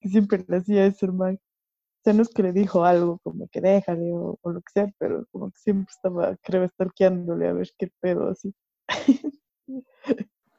que 0.00 0.08
siempre 0.10 0.44
le 0.48 0.58
hacía 0.58 0.86
eso, 0.86 1.06
hermano. 1.06 1.38
O 1.38 2.02
sea, 2.04 2.14
no 2.14 2.22
es 2.22 2.30
que 2.30 2.42
le 2.42 2.52
dijo 2.52 2.84
algo 2.84 3.18
como 3.22 3.48
que 3.48 3.60
déjale 3.60 4.12
o, 4.12 4.38
o 4.42 4.50
lo 4.52 4.60
que 4.60 4.72
sea, 4.74 4.88
pero 4.98 5.26
como 5.32 5.50
que 5.52 5.58
siempre 5.60 5.92
estaba, 5.92 6.36
creo, 6.42 6.68
stalkeándole 6.68 7.48
a 7.48 7.52
ver 7.54 7.68
qué 7.78 7.90
pedo 8.00 8.28
así. 8.30 8.54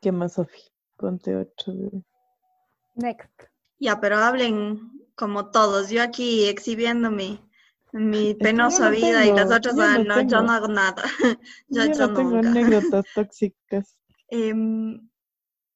¿Qué 0.02 0.12
más, 0.12 0.34
Sofi? 0.34 0.73
Ponte 0.98 1.36
otro 1.36 1.74
de... 1.74 2.04
Next. 2.96 3.44
Ya, 3.80 4.00
pero 4.00 4.18
hablen 4.18 4.92
como 5.16 5.50
todos. 5.52 5.90
Yo 5.90 6.02
aquí 6.02 6.46
exhibiendo 6.48 7.12
mi, 7.12 7.40
penosa 8.40 8.86
no 8.90 8.96
vida 8.96 9.26
y 9.26 9.32
las 9.34 9.52
otras, 9.52 9.76
yo 9.76 9.86
no 9.88 10.04
no, 10.04 10.22
yo 10.22 10.42
no 10.42 10.52
hago 10.52 10.68
nada. 10.68 11.04
Yo, 11.68 11.86
Yo 11.86 11.94
yo 11.94 12.08
no 12.08 12.14
tengo 12.14 12.32
nunca. 12.32 12.50
anécdotas 12.50 13.06
tóxicas. 13.14 13.98
Em, 14.30 15.10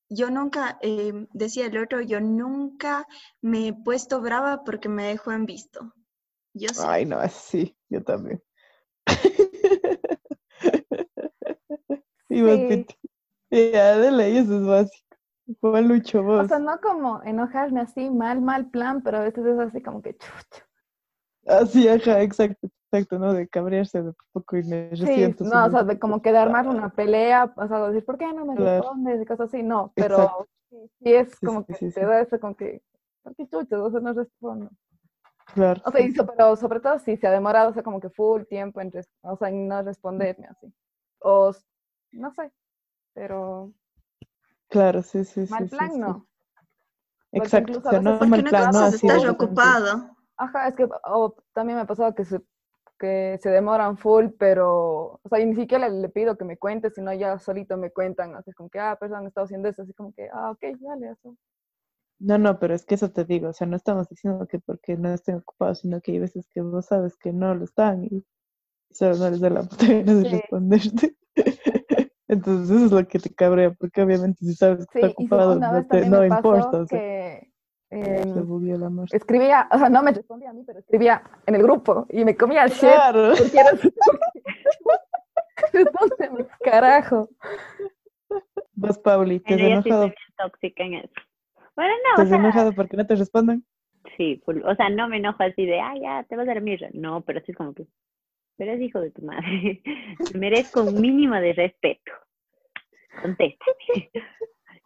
yo 0.10 0.32
nunca, 0.32 0.80
em, 0.82 1.28
decía 1.32 1.68
el 1.68 1.78
otro, 1.78 2.02
yo 2.02 2.20
nunca 2.20 3.06
me 3.42 3.68
he 3.68 3.74
puesto 3.74 4.20
brava 4.20 4.64
porque 4.64 4.90
me 4.90 5.04
dejó 5.10 5.32
en 5.32 5.46
visto. 5.46 5.94
Yo 6.54 6.70
sí. 6.70 6.82
Ay, 6.88 7.06
no, 7.06 7.20
sí, 7.30 7.78
yo 7.90 8.04
también. 8.04 8.42
Y 12.30 12.42
vos, 12.42 12.56
Sí. 12.56 12.68
Piti. 12.68 12.96
Ya, 13.52 13.98
de 13.98 14.12
ley, 14.12 14.38
eso 14.38 14.58
es 14.58 14.66
básico. 14.66 15.07
Juan 15.62 15.88
Lucho, 15.88 16.20
O 16.20 16.24
vos. 16.24 16.48
sea, 16.48 16.60
no 16.60 16.80
como 16.82 17.22
enojarme 17.24 17.82
así, 17.82 18.10
mal, 18.10 18.42
mal 18.42 18.70
plan, 18.70 19.02
pero 19.02 19.18
a 19.18 19.22
veces 19.22 19.46
es 19.46 19.60
así 19.60 19.82
como 19.82 20.02
que 20.02 20.16
chucho. 20.18 20.64
Así, 21.46 21.88
ajá, 21.88 22.22
exacto, 22.22 22.68
exacto, 22.92 23.18
¿no? 23.20 23.34
De 23.34 23.48
cabrearse 23.48 24.02
de 24.02 24.14
poco 24.34 24.58
y 24.58 24.64
me 24.64 24.90
Sí, 24.96 25.02
resiento. 25.02 25.46
no, 25.46 25.66
o 25.66 25.70
sea, 25.70 25.84
de- 25.84 25.98
como 25.98 26.22
que 26.22 26.32
de 26.34 26.38
armar 26.40 26.68
una 26.68 26.90
pelea, 26.90 27.54
o 27.56 27.68
sea, 27.68 27.88
decir, 27.88 28.04
¿por 28.06 28.18
qué 28.18 28.26
no 28.34 28.46
me 28.46 28.56
Claro. 28.56 28.84
respondes? 28.84 29.22
Y 29.22 29.26
cosas 29.26 29.48
así, 29.48 29.64
no, 29.64 29.94
pero 29.96 30.16
Exacto. 30.18 30.48
sí, 31.02 31.14
es 31.14 31.40
como 31.40 31.62
sí, 31.62 31.66
que 31.68 31.74
sí, 31.76 31.86
te 31.92 32.02
sí. 32.02 32.06
da 32.06 32.20
eso 32.20 32.40
como 32.40 32.56
que, 32.58 32.84
¿por 33.24 33.36
qué 33.36 33.48
chuchas? 33.48 33.80
O 33.80 33.90
sea, 33.92 34.00
no 34.02 34.12
respondo. 34.14 34.70
Claro. 35.54 35.82
O 35.86 35.92
sea, 35.92 36.02
y 36.02 36.12
so- 36.14 36.28
pero 36.28 36.56
sobre 36.58 36.82
todo 36.82 37.00
si 37.00 37.16
se 37.16 37.28
ha 37.28 37.32
demorado, 37.32 37.70
o 37.70 37.74
sea, 37.74 37.84
como 37.84 38.02
que 38.02 38.10
full 38.10 38.44
tiempo 38.44 38.82
en, 38.82 38.92
o 39.22 39.38
sea, 39.38 39.48
en 39.48 39.70
no 39.70 39.82
responderme 39.82 40.48
así. 40.48 40.74
O, 41.20 41.54
no 42.12 42.34
sé, 42.34 42.52
pero 43.14 43.72
Claro, 44.70 45.02
sí, 45.02 45.24
sí, 45.24 45.46
sí. 45.46 45.52
mal 45.52 45.64
sí, 45.64 45.76
plan 45.76 45.92
sí. 45.92 46.00
no. 46.00 46.28
Porque 47.32 47.38
Exacto, 47.40 47.72
incluso 47.72 47.88
o 47.88 47.90
a 47.90 47.92
sea, 47.92 48.00
veces 48.00 48.04
no 48.12 48.20
Porque 48.20 48.30
mal 48.32 48.44
plan, 48.44 48.72
no 48.72 48.80
así 48.80 49.08
repente. 49.08 49.30
ocupado. 49.30 50.18
Ajá, 50.38 50.68
es 50.68 50.76
que 50.76 50.88
o 51.06 51.36
también 51.54 51.78
me 51.78 51.84
ha 51.84 51.88
pasado 51.88 52.14
que 52.14 52.26
se, 52.26 52.42
que 53.00 53.40
se 53.42 53.50
demoran 53.50 53.98
full, 53.98 54.28
pero, 54.38 55.20
o 55.24 55.30
sea, 55.30 55.40
y 55.40 55.46
ni 55.46 55.56
siquiera 55.56 55.90
le, 55.90 56.00
le 56.02 56.10
pido 56.10 56.38
que 56.38 56.46
me 56.46 56.58
cuente, 56.58 56.90
sino 56.92 57.12
ya 57.14 57.40
solito 57.40 57.76
me 57.78 57.92
cuentan, 57.92 58.36
así 58.36 58.52
como 58.54 58.70
que, 58.70 58.80
ah, 58.80 58.98
perdón, 59.00 59.26
he 59.26 59.28
estado 59.30 59.46
haciendo 59.46 59.68
eso, 59.70 59.82
así 59.82 59.94
como 59.94 60.14
que, 60.14 60.30
ah, 60.32 60.52
ok, 60.52 60.62
dale, 60.80 61.12
eso. 61.12 61.36
No, 62.20 62.38
no, 62.38 62.60
pero 62.60 62.74
es 62.76 62.86
que 62.86 62.96
eso 62.96 63.12
te 63.12 63.26
digo, 63.26 63.50
o 63.50 63.54
sea, 63.54 63.68
no 63.68 63.76
estamos 63.76 64.10
diciendo 64.10 64.48
que 64.48 64.60
porque 64.60 64.96
no 64.98 65.10
estén 65.14 65.36
ocupados, 65.38 65.80
sino 65.80 66.02
que 66.02 66.14
hay 66.14 66.20
veces 66.20 66.48
que 66.52 66.62
vos 66.62 66.86
sabes 66.88 67.16
que 67.18 67.32
no 67.32 67.54
lo 67.56 67.66
están 67.66 68.06
y 68.06 68.26
solo 68.92 69.18
no 69.18 69.30
les 69.32 69.42
da 69.42 69.50
la 69.52 69.62
gana 69.80 70.16
de 70.16 70.30
responderte. 70.30 71.17
Entonces 72.30 72.70
eso 72.76 72.86
es 72.86 72.92
lo 72.92 73.08
que 73.08 73.20
te 73.20 73.34
cabrea, 73.34 73.72
porque 73.72 74.02
obviamente 74.02 74.44
si 74.46 74.54
sabes 74.54 74.86
que 74.88 75.00
Sí, 75.00 75.06
está 75.06 75.08
ocupado, 75.12 75.56
no, 75.56 75.74
vez 75.74 75.84
te, 75.88 76.02
también 76.02 76.12
no 76.12 76.20
me 76.22 76.30
pasó 76.30 76.58
importa, 76.58 76.78
o 76.82 76.86
sea, 76.88 77.00
que 77.00 77.52
se 77.90 78.40
em, 78.40 78.46
bugueó 78.48 78.78
la 78.78 78.90
muerte. 78.90 79.16
escribía, 79.16 79.68
o 79.72 79.78
sea, 79.78 79.90
no 79.90 80.04
me 80.04 80.12
respondía 80.12 80.50
a 80.50 80.54
mí, 80.54 80.64
pero 80.66 80.80
escribía 80.80 81.24
en 81.46 81.56
el 81.56 81.64
grupo 81.64 82.06
y 82.10 82.26
me 82.26 82.36
comía 82.36 82.64
el 82.66 82.72
shit 82.72 82.82
Claro. 82.82 83.34
porque 83.38 83.58
carajo. 86.64 87.30
Vos, 88.74 88.98
Pauli, 89.00 89.40
¿te 89.40 89.54
has 89.56 89.60
Bueno, 89.62 89.76
yo 89.76 89.82
sí 89.84 89.90
soy 89.90 89.92
enojado, 89.92 90.02
bien 90.02 90.16
tóxica 90.38 90.84
en 90.84 90.94
eso. 90.96 91.14
Bueno, 91.76 91.94
no, 92.04 92.16
te 92.16 92.22
o 92.22 92.24
has 92.24 92.30
sea, 92.30 92.38
enojado 92.38 92.74
porque 92.74 92.98
no 92.98 93.08
te 93.08 93.16
respondan? 93.16 93.64
sí, 94.18 94.42
o 94.46 94.76
sea, 94.76 94.90
no 94.90 95.08
me 95.08 95.18
enojo 95.18 95.44
así 95.44 95.66
de, 95.66 95.80
ah, 95.80 95.94
ya, 96.02 96.24
te 96.28 96.36
vas 96.36 96.48
a 96.48 96.54
dormir. 96.54 96.90
No, 96.94 97.22
pero 97.22 97.40
sí 97.42 97.52
es 97.52 97.58
como 97.58 97.74
que, 97.74 97.88
pero 98.58 98.74
es 98.74 98.82
hijo 98.82 99.00
de 99.00 99.12
tu 99.12 99.22
madre. 99.22 99.82
Merezco 100.34 100.84
un 100.84 101.00
mínimo 101.00 101.36
de 101.36 101.54
respeto. 101.54 102.12
Contéstame. 103.22 104.10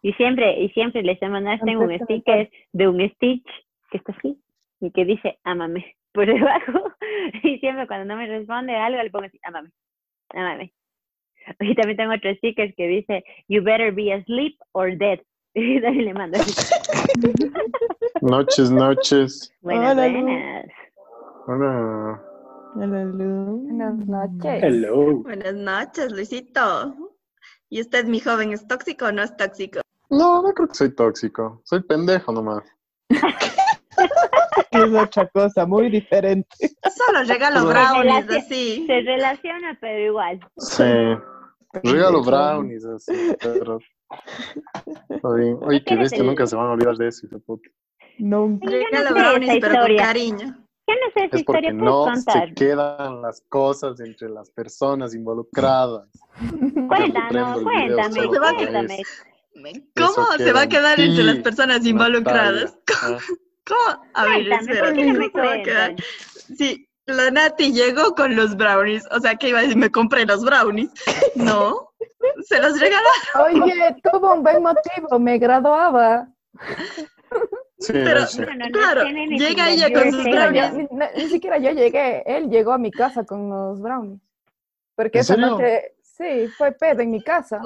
Y 0.04 0.12
siempre, 0.14 0.60
y 0.60 0.68
siempre 0.70 1.00
les 1.04 1.20
tengo 1.20 1.36
un 1.38 1.98
sticker 2.00 2.50
de 2.72 2.88
un 2.88 3.08
Stitch 3.10 3.46
que 3.88 3.98
está 3.98 4.12
así 4.12 4.36
y 4.80 4.90
que 4.90 5.04
dice, 5.04 5.38
ámame, 5.44 5.96
por 6.12 6.26
debajo. 6.26 6.92
Y 7.44 7.58
siempre 7.58 7.86
cuando 7.86 8.06
no 8.06 8.16
me 8.16 8.26
responde 8.26 8.74
algo 8.74 9.00
le 9.00 9.10
pongo 9.10 9.26
así, 9.26 9.38
ámame, 9.44 9.70
ámame. 10.30 10.72
Y 11.60 11.74
también 11.76 11.96
tengo 11.96 12.14
otro 12.14 12.34
sticker 12.34 12.74
que 12.74 12.88
dice, 12.88 13.24
you 13.46 13.62
better 13.62 13.92
be 13.92 14.12
asleep 14.12 14.56
or 14.72 14.96
dead. 14.96 15.20
Y 15.54 15.80
también 15.80 16.06
le 16.06 16.14
mando 16.14 16.38
así. 16.38 16.74
Noches, 18.22 18.70
noches. 18.72 19.54
Buenas, 19.60 19.92
Hola, 19.92 20.08
buenas. 20.08 20.66
Hola. 21.46 22.31
Hola, 22.74 23.04
Lu. 23.04 23.64
Buenas 23.64 23.96
noches. 24.06 24.62
Hello. 24.62 25.16
Buenas 25.18 25.54
noches, 25.54 26.10
Luisito. 26.10 26.94
¿Y 27.68 27.82
usted, 27.82 28.06
mi 28.06 28.18
joven, 28.18 28.52
es 28.52 28.66
tóxico 28.66 29.06
o 29.06 29.12
no 29.12 29.22
es 29.22 29.36
tóxico? 29.36 29.80
No, 30.08 30.42
no 30.42 30.52
creo 30.54 30.68
que 30.68 30.74
soy 30.74 30.94
tóxico. 30.94 31.60
Soy 31.64 31.82
pendejo 31.82 32.32
nomás. 32.32 32.62
Es 34.70 34.90
otra 34.94 35.28
cosa 35.28 35.66
muy 35.66 35.90
diferente. 35.90 36.48
Solo 36.96 37.24
regalo 37.26 37.60
Se 37.60 37.66
brownies 37.66 38.30
así. 38.30 38.86
Se 38.86 39.00
relaciona, 39.02 39.76
pero 39.78 40.06
igual. 40.06 40.40
Sí. 40.56 40.82
Regalo 41.84 42.22
brownies 42.22 42.84
así, 42.86 43.36
pero. 43.40 43.78
Está 45.10 45.34
bien. 45.34 45.58
Oye, 45.60 45.84
que 45.84 45.96
bestia, 45.96 46.22
nunca 46.22 46.46
se 46.46 46.56
van 46.56 46.68
a 46.68 46.72
olvidar 46.72 46.96
de 46.96 47.08
eso, 47.08 47.26
puta. 47.46 47.68
Nunca. 48.18 48.66
Regalo 48.70 49.14
brownies, 49.14 49.58
pero 49.60 49.86
con 49.86 49.96
cariño. 49.96 50.61
Yo 50.86 50.94
no 50.94 51.12
sé 51.14 51.24
esa 51.26 51.36
Es 51.36 51.44
porque 51.44 51.66
historia, 51.66 51.70
puedes 51.70 51.84
no 51.84 52.04
contar. 52.04 52.48
se 52.48 52.54
quedan 52.54 53.22
las 53.22 53.40
cosas 53.48 54.00
entre 54.00 54.28
las 54.28 54.50
personas 54.50 55.14
involucradas. 55.14 56.08
Cuéntanos, 56.88 57.58
el 57.58 57.64
video 57.64 58.00
cuéntame, 58.00 58.28
cuéntame. 58.28 59.02
¿Cómo 59.96 60.10
Eso 60.10 60.38
se 60.38 60.52
va 60.52 60.62
a 60.62 60.66
queda 60.66 60.80
quedar 60.80 61.00
en 61.00 61.10
entre 61.10 61.24
las 61.24 61.38
personas 61.38 61.86
involucradas? 61.86 62.76
Natalia. 62.88 63.18
¿Cómo? 63.66 64.02
A 64.14 64.24
ver, 64.24 64.48
Cuéntame, 64.48 64.60
espera, 64.72 64.84
¿por 64.84 64.94
qué 64.94 65.04
no 65.04 65.12
¿cómo 65.14 65.30
se 65.30 65.38
va 65.48 65.52
a 65.52 65.62
quedar? 65.62 65.94
Sí, 66.56 66.88
la 67.06 67.30
Nati 67.30 67.72
llegó 67.72 68.14
con 68.14 68.34
los 68.34 68.56
brownies. 68.56 69.06
O 69.12 69.20
sea, 69.20 69.36
que 69.36 69.50
iba 69.50 69.58
a 69.60 69.62
decir, 69.62 69.76
me 69.76 69.90
compré 69.90 70.26
los 70.26 70.44
brownies. 70.44 70.90
No, 71.36 71.88
se 72.42 72.60
los 72.60 72.78
regalaron. 72.78 73.62
Oye, 73.62 73.96
tuvo 74.02 74.34
un 74.34 74.42
buen 74.42 74.62
motivo, 74.62 75.18
me 75.18 75.38
graduaba. 75.38 76.28
Sí, 77.82 77.92
Pero, 77.92 78.24
sí. 78.26 78.40
No, 78.42 78.46
claro, 78.70 79.04
ni 79.10 79.38
llega 79.38 79.70
ella 79.70 79.92
con 79.92 80.12
sus. 80.12 80.22
Pero 80.22 80.52
yo- 80.52 80.68
brownies. 80.68 80.88
ni, 80.92 81.22
ni 81.22 81.28
siquiera 81.28 81.58
yo 81.58 81.70
llegué, 81.72 82.22
él 82.26 82.48
llegó 82.48 82.72
a 82.72 82.78
mi 82.78 82.92
casa 82.92 83.24
con 83.24 83.50
los 83.50 83.80
brownies. 83.80 84.20
Porque 84.94 85.18
¿En 85.18 85.22
esa 85.22 85.34
serio? 85.34 85.50
noche, 85.50 85.96
sí, 86.02 86.46
fue 86.56 86.70
pedo 86.72 87.00
en 87.02 87.10
mi 87.10 87.20
casa. 87.22 87.60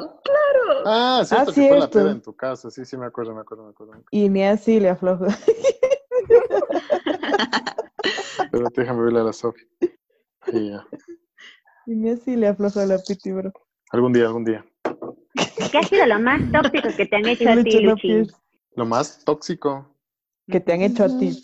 Ah, 0.86 1.22
cierto 1.24 1.50
Ah, 1.50 1.54
que 1.54 1.68
fue 1.68 1.78
la 1.78 1.90
peda 1.90 2.12
en 2.12 2.22
tu 2.22 2.34
casa. 2.34 2.70
Sí, 2.70 2.84
sí, 2.86 2.96
me 2.96 3.04
acuerdo, 3.06 3.34
me 3.34 3.42
acuerdo, 3.42 3.64
me 3.64 3.70
acuerdo. 3.70 3.92
Y 4.10 4.28
ni 4.30 4.42
así 4.44 4.80
le 4.80 4.88
aflojo. 4.88 5.26
Pero 8.50 8.68
déjame 8.74 9.02
verle 9.02 9.20
a 9.20 9.24
la 9.24 9.32
Sofía. 9.32 9.66
Y 10.52 10.70
ya. 10.70 10.86
Y 11.86 11.94
ni 11.94 12.10
así 12.10 12.36
le 12.36 12.48
aflojo 12.48 12.80
a 12.80 12.86
la 12.86 12.98
piti, 12.98 13.32
bro. 13.32 13.52
Algún 13.90 14.12
día, 14.12 14.26
algún 14.26 14.44
día. 14.44 14.64
¿Qué 15.70 15.78
ha 15.78 15.82
sido 15.82 16.06
lo 16.06 16.18
más 16.20 16.40
tóxico 16.52 16.88
que 16.96 17.06
te 17.06 17.16
han 17.16 17.26
hecho 17.28 17.50
a 17.50 17.62
ti, 17.62 17.80
Luchi? 17.80 18.26
Lo 18.74 18.86
más 18.86 19.24
tóxico. 19.24 19.86
Que 20.46 20.60
te 20.60 20.72
han 20.72 20.82
hecho 20.82 21.04
a 21.04 21.08
ti. 21.08 21.36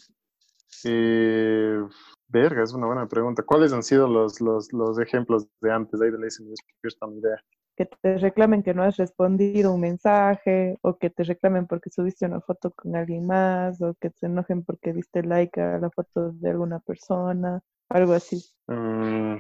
Eh, 0.84 1.82
verga, 2.28 2.62
es 2.62 2.72
una 2.72 2.86
buena 2.86 3.06
pregunta. 3.06 3.42
¿Cuáles 3.42 3.72
han 3.72 3.82
sido 3.82 4.08
los, 4.08 4.40
los, 4.40 4.72
los 4.72 4.98
ejemplos 4.98 5.46
de 5.60 5.72
antes? 5.72 6.00
Ahí 6.00 6.10
de 6.10 6.18
la 6.18 6.26
idea. 6.26 7.42
Que 7.76 7.86
te 7.86 8.18
reclamen 8.18 8.62
que 8.62 8.74
no 8.74 8.82
has 8.82 8.96
respondido 8.96 9.72
un 9.72 9.80
mensaje, 9.80 10.78
o 10.82 10.98
que 10.98 11.10
te 11.10 11.24
reclamen 11.24 11.66
porque 11.66 11.90
subiste 11.90 12.26
una 12.26 12.40
foto 12.40 12.70
con 12.70 12.94
alguien 12.96 13.26
más, 13.26 13.80
o 13.80 13.94
que 14.00 14.10
se 14.10 14.26
enojen 14.26 14.64
porque 14.64 14.92
diste 14.92 15.22
like 15.22 15.60
a 15.60 15.78
la 15.78 15.90
foto 15.90 16.32
de 16.32 16.50
alguna 16.50 16.80
persona, 16.80 17.62
algo 17.88 18.12
así. 18.12 18.44
Mm, 18.66 19.36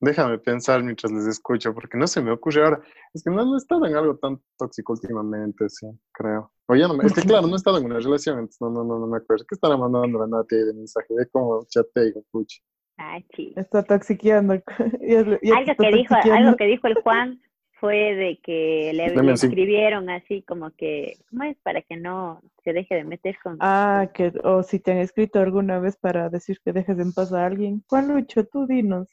déjame 0.00 0.38
pensar 0.38 0.82
mientras 0.82 1.12
les 1.12 1.26
escucho, 1.26 1.74
porque 1.74 1.98
no 1.98 2.06
se 2.06 2.22
me 2.22 2.32
ocurre 2.32 2.64
ahora. 2.64 2.80
Es 3.12 3.22
que 3.22 3.30
no, 3.30 3.44
no 3.44 3.54
he 3.54 3.58
estado 3.58 3.86
en 3.86 3.96
algo 3.96 4.16
tan 4.16 4.40
tóxico 4.56 4.94
últimamente, 4.94 5.68
sí, 5.68 5.86
creo. 6.12 6.52
O 6.68 6.74
ya 6.74 6.88
no 6.88 6.94
me- 6.94 7.04
es 7.06 7.12
que 7.12 7.22
claro, 7.22 7.46
no 7.46 7.54
he 7.54 7.56
estado 7.56 7.78
en 7.78 7.84
una 7.84 7.98
relación, 8.00 8.38
entonces 8.40 8.60
no, 8.60 8.70
no, 8.70 8.84
no, 8.84 8.98
no 8.98 9.06
me 9.06 9.18
acuerdo. 9.18 9.44
¿Qué 9.48 9.54
estará 9.54 9.76
mandando 9.76 10.18
la 10.18 10.26
Nati 10.26 10.56
ahí 10.56 10.64
de 10.64 10.74
mensaje? 10.74 11.06
Ve 11.14 11.28
cómo 11.30 11.64
chatea, 11.68 12.02
de 12.04 12.22
pucha. 12.30 12.60
Ah, 12.98 13.18
sí. 13.36 13.52
Está 13.56 13.82
toxiqueando. 13.84 14.54
Ya- 14.54 15.22
ya 15.22 15.38
te 15.38 15.52
Algo 15.52 15.74
que 15.78 15.92
dijo, 15.92 16.14
algo 16.14 16.56
que 16.56 16.64
dijo 16.64 16.86
el 16.88 16.94
Juan 17.02 17.40
fue 17.78 18.14
de 18.14 18.40
que 18.42 18.90
le, 18.94 19.32
escribieron 19.32 20.08
así 20.10 20.42
como 20.42 20.70
que, 20.72 21.18
¿cómo 21.30 21.44
es? 21.44 21.56
Para 21.62 21.82
que 21.82 21.96
no 21.96 22.40
se 22.64 22.72
deje 22.72 22.94
de 22.94 23.04
meter 23.04 23.36
con... 23.42 23.58
Ah, 23.60 24.10
que, 24.12 24.32
o 24.42 24.62
si 24.62 24.80
te 24.80 24.92
han 24.92 24.98
escrito 24.98 25.38
alguna 25.38 25.78
vez 25.78 25.96
para 25.96 26.28
decir 26.30 26.58
que 26.64 26.72
dejes 26.72 26.98
en 26.98 27.12
paz 27.12 27.32
a 27.32 27.44
alguien. 27.44 27.84
Juan 27.88 28.08
Lucho, 28.08 28.44
tú 28.46 28.66
dinos. 28.66 29.08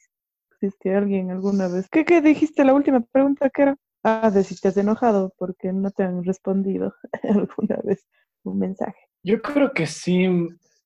Si 0.60 0.66
es 0.66 0.74
que 0.80 0.94
alguien 0.94 1.30
alguna 1.30 1.68
vez. 1.68 1.88
¿Qué, 1.90 2.04
qué 2.04 2.20
dijiste 2.22 2.64
la 2.64 2.74
última 2.74 3.00
pregunta 3.00 3.50
que 3.50 3.62
era? 3.62 3.76
Ah, 4.04 4.30
de 4.30 4.44
si 4.44 4.54
te 4.60 4.68
has 4.68 4.76
enojado 4.76 5.34
porque 5.38 5.72
no 5.72 5.90
te 5.90 6.02
han 6.02 6.22
respondido 6.24 6.94
alguna 7.22 7.78
vez 7.82 8.06
un 8.44 8.58
mensaje. 8.58 8.98
Yo 9.22 9.40
creo 9.40 9.72
que 9.72 9.86
sí 9.86 10.28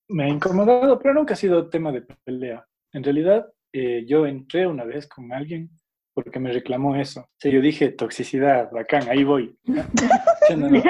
me 0.09 0.24
ha 0.24 0.28
incomodado, 0.28 0.98
pero 0.98 1.14
nunca 1.14 1.35
ha 1.35 1.37
sido 1.37 1.68
tema 1.68 1.90
de 1.90 2.02
pelea. 2.24 2.64
En 2.92 3.02
realidad, 3.02 3.46
eh, 3.72 4.04
yo 4.07 4.24
entré 4.26 4.66
una 4.66 4.85
vez 4.85 5.09
con 5.09 5.33
alguien 5.33 5.68
porque 6.14 6.40
me 6.40 6.52
reclamó 6.52 6.96
eso. 6.96 7.20
O 7.20 7.37
sea, 7.38 7.50
yo 7.52 7.61
dije, 7.61 7.90
toxicidad, 7.90 8.70
bacán, 8.72 9.09
ahí 9.09 9.24
voy. 9.24 9.57
Sí, 10.48 10.57
no, 10.57 10.70
no. 10.70 10.83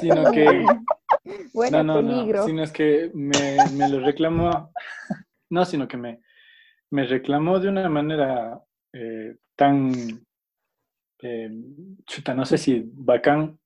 Sino 0.00 0.32
que, 0.32 0.66
Bueno, 1.54 1.84
no, 1.84 1.94
no, 1.94 2.02
no, 2.02 2.08
peligro. 2.08 2.44
sino 2.46 2.62
es 2.64 2.72
que 2.72 3.10
me, 3.14 3.56
me 3.76 3.88
lo 3.88 4.00
reclamó, 4.00 4.72
no, 5.50 5.64
sino 5.64 5.86
que 5.86 5.96
me, 5.96 6.20
me 6.90 7.04
reclamó 7.04 7.60
de 7.60 7.68
una 7.68 7.88
manera 7.88 8.60
eh, 8.92 9.36
tan, 9.56 9.92
eh, 11.22 11.50
chuta, 12.06 12.34
no 12.34 12.44
sé 12.44 12.58
si 12.58 12.82
bacán, 12.94 13.58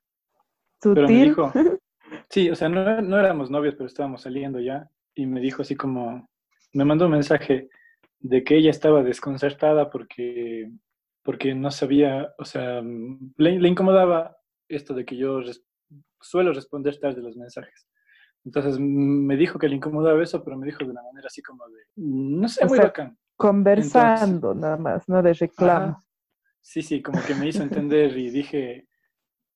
pero 0.92 1.08
me 1.08 1.18
Sutil. 1.18 1.28
dijo, 1.28 1.52
sí, 2.30 2.50
o 2.50 2.54
sea, 2.54 2.68
no, 2.68 3.00
no 3.02 3.18
éramos 3.18 3.50
novios, 3.50 3.74
pero 3.74 3.86
estábamos 3.86 4.22
saliendo 4.22 4.60
ya, 4.60 4.88
y 5.14 5.26
me 5.26 5.40
dijo 5.40 5.62
así 5.62 5.76
como, 5.76 6.28
me 6.72 6.84
mandó 6.84 7.06
un 7.06 7.12
mensaje 7.12 7.68
de 8.20 8.44
que 8.44 8.56
ella 8.56 8.70
estaba 8.70 9.02
desconcertada 9.02 9.90
porque, 9.90 10.70
porque 11.22 11.54
no 11.54 11.70
sabía, 11.70 12.32
o 12.38 12.44
sea, 12.44 12.82
le, 12.82 13.58
le 13.60 13.68
incomodaba 13.68 14.36
esto 14.68 14.94
de 14.94 15.04
que 15.04 15.16
yo 15.16 15.40
res- 15.40 15.64
suelo 16.20 16.52
responder 16.52 16.98
tarde 16.98 17.20
los 17.20 17.36
mensajes. 17.36 17.86
Entonces 18.44 18.78
me 18.80 19.36
dijo 19.36 19.58
que 19.58 19.68
le 19.68 19.76
incomodaba 19.76 20.22
eso, 20.22 20.42
pero 20.42 20.56
me 20.56 20.66
dijo 20.66 20.78
de 20.84 20.90
una 20.90 21.02
manera 21.02 21.26
así 21.28 21.42
como 21.42 21.64
de, 21.68 21.80
no 21.96 22.48
sé, 22.48 22.64
O 22.64 22.68
muy 22.68 22.76
sea, 22.76 22.86
bacán. 22.86 23.16
Conversando 23.36 24.54
nada 24.54 24.76
más, 24.76 25.08
no 25.08 25.22
de 25.22 25.32
reclamo. 25.32 25.90
Ajá. 25.92 26.02
Sí, 26.62 26.80
sí, 26.80 27.02
como 27.02 27.22
que 27.22 27.34
me 27.34 27.48
hizo 27.48 27.62
entender 27.62 28.16
y 28.16 28.30
dije, 28.30 28.86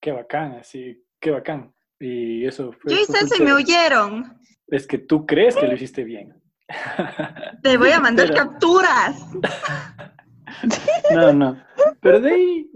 qué 0.00 0.12
bacán, 0.12 0.56
así, 0.56 1.02
qué 1.20 1.30
bacán. 1.30 1.72
Y 1.98 2.44
eso 2.44 2.72
fue... 2.72 2.92
Yo 2.92 3.00
hice 3.00 3.18
eso 3.24 3.36
y 3.40 3.44
me 3.44 3.54
huyeron. 3.54 4.38
Es 4.66 4.86
que 4.86 4.98
tú 4.98 5.24
crees 5.24 5.56
que 5.56 5.66
lo 5.66 5.74
hiciste 5.74 6.04
bien. 6.04 6.34
Te 7.62 7.76
voy 7.78 7.90
a 7.90 8.00
mandar 8.00 8.28
Pero- 8.28 8.50
capturas. 8.50 9.16
No, 11.12 11.32
no. 11.32 11.62
Pero 12.00 12.20
de 12.20 12.30
ahí, 12.32 12.70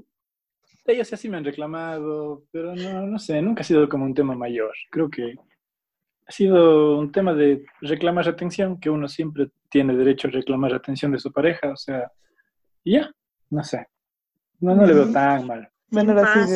de 0.85 0.93
ahí, 0.93 1.01
o 1.01 1.05
sea, 1.05 1.17
sí 1.17 1.29
me 1.29 1.37
han 1.39 1.45
reclamado, 1.45 2.45
pero 2.51 2.75
no, 2.75 3.07
no 3.07 3.19
sé, 3.19 3.41
nunca 3.41 3.63
ha 3.63 3.65
sido 3.65 3.89
como 3.89 4.05
un 4.05 4.13
tema 4.13 4.35
mayor. 4.35 4.73
Creo 4.91 5.09
que 5.09 5.35
ha 6.27 6.33
sido 6.33 6.99
un 6.99 7.11
tema 7.11 7.33
de 7.33 7.65
reclamar 7.81 8.29
atención, 8.29 8.79
que 8.79 8.91
uno 8.91 9.09
siempre 9.09 9.51
tiene 9.71 9.95
derecho 9.97 10.29
a 10.29 10.33
reclamar 10.33 10.75
atención 10.75 11.13
de 11.13 11.21
su 11.21 11.33
pareja, 11.33 11.71
o 11.71 11.77
sea, 11.77 12.11
y 12.85 12.95
ya, 12.95 13.11
no 13.51 13.63
sé. 13.65 13.87
No, 14.61 14.75
no 14.75 14.87
le 14.87 14.95
veo 14.95 15.11
tan 15.11 15.47
mal. 15.47 15.69
Bueno, 15.91 16.13
ahora 16.13 16.47
sí 16.47 16.55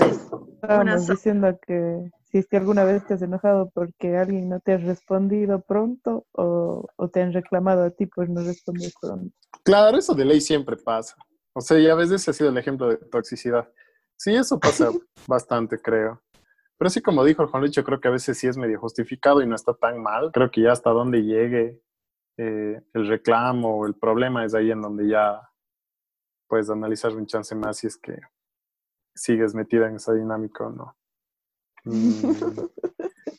estábamos 0.54 1.08
diciendo 1.08 1.58
que 1.66 2.10
si 2.24 2.38
es 2.38 2.46
que 2.46 2.56
alguna 2.56 2.84
vez 2.84 3.04
te 3.06 3.14
has 3.14 3.22
enojado 3.22 3.70
porque 3.74 4.16
alguien 4.16 4.48
no 4.48 4.60
te 4.60 4.72
ha 4.72 4.78
respondido 4.78 5.60
pronto 5.60 6.26
o, 6.32 6.86
o 6.96 7.08
te 7.08 7.22
han 7.22 7.32
reclamado 7.32 7.84
a 7.84 7.90
ti 7.90 8.06
por 8.06 8.28
no 8.28 8.42
responder 8.42 8.90
pronto. 9.00 9.34
Claro, 9.64 9.98
eso 9.98 10.14
de 10.14 10.24
ley 10.24 10.40
siempre 10.40 10.76
pasa. 10.76 11.16
O 11.52 11.60
sea, 11.60 11.78
y 11.78 11.88
a 11.88 11.94
veces 11.94 12.28
ha 12.28 12.32
sido 12.32 12.50
el 12.50 12.58
ejemplo 12.58 12.88
de 12.88 12.96
toxicidad. 12.96 13.68
Sí, 14.16 14.34
eso 14.34 14.58
pasa 14.58 14.90
bastante, 15.26 15.78
creo. 15.78 16.20
Pero 16.76 16.90
sí, 16.90 17.00
como 17.00 17.24
dijo 17.24 17.42
el 17.42 17.48
Juan 17.48 17.62
Lucho, 17.62 17.84
creo 17.84 18.00
que 18.00 18.08
a 18.08 18.12
veces 18.12 18.36
sí 18.36 18.46
es 18.46 18.56
medio 18.56 18.80
justificado 18.80 19.40
y 19.40 19.46
no 19.46 19.54
está 19.54 19.74
tan 19.74 20.02
mal. 20.02 20.30
Creo 20.32 20.50
que 20.50 20.62
ya 20.62 20.72
hasta 20.72 20.90
donde 20.90 21.22
llegue 21.22 21.80
eh, 22.36 22.80
el 22.92 23.08
reclamo 23.08 23.78
o 23.78 23.86
el 23.86 23.94
problema 23.94 24.44
es 24.44 24.54
ahí 24.54 24.70
en 24.72 24.82
donde 24.82 25.08
ya 25.08 25.40
puedes 26.54 26.70
analizar 26.70 27.12
un 27.16 27.26
chance 27.26 27.52
más 27.56 27.78
si 27.78 27.88
es 27.88 27.96
que 27.96 28.16
sigues 29.12 29.56
metida 29.56 29.88
en 29.88 29.96
esa 29.96 30.12
dinámica 30.12 30.68
o 30.68 30.70
no. 30.70 30.96
Mm. 31.82 32.30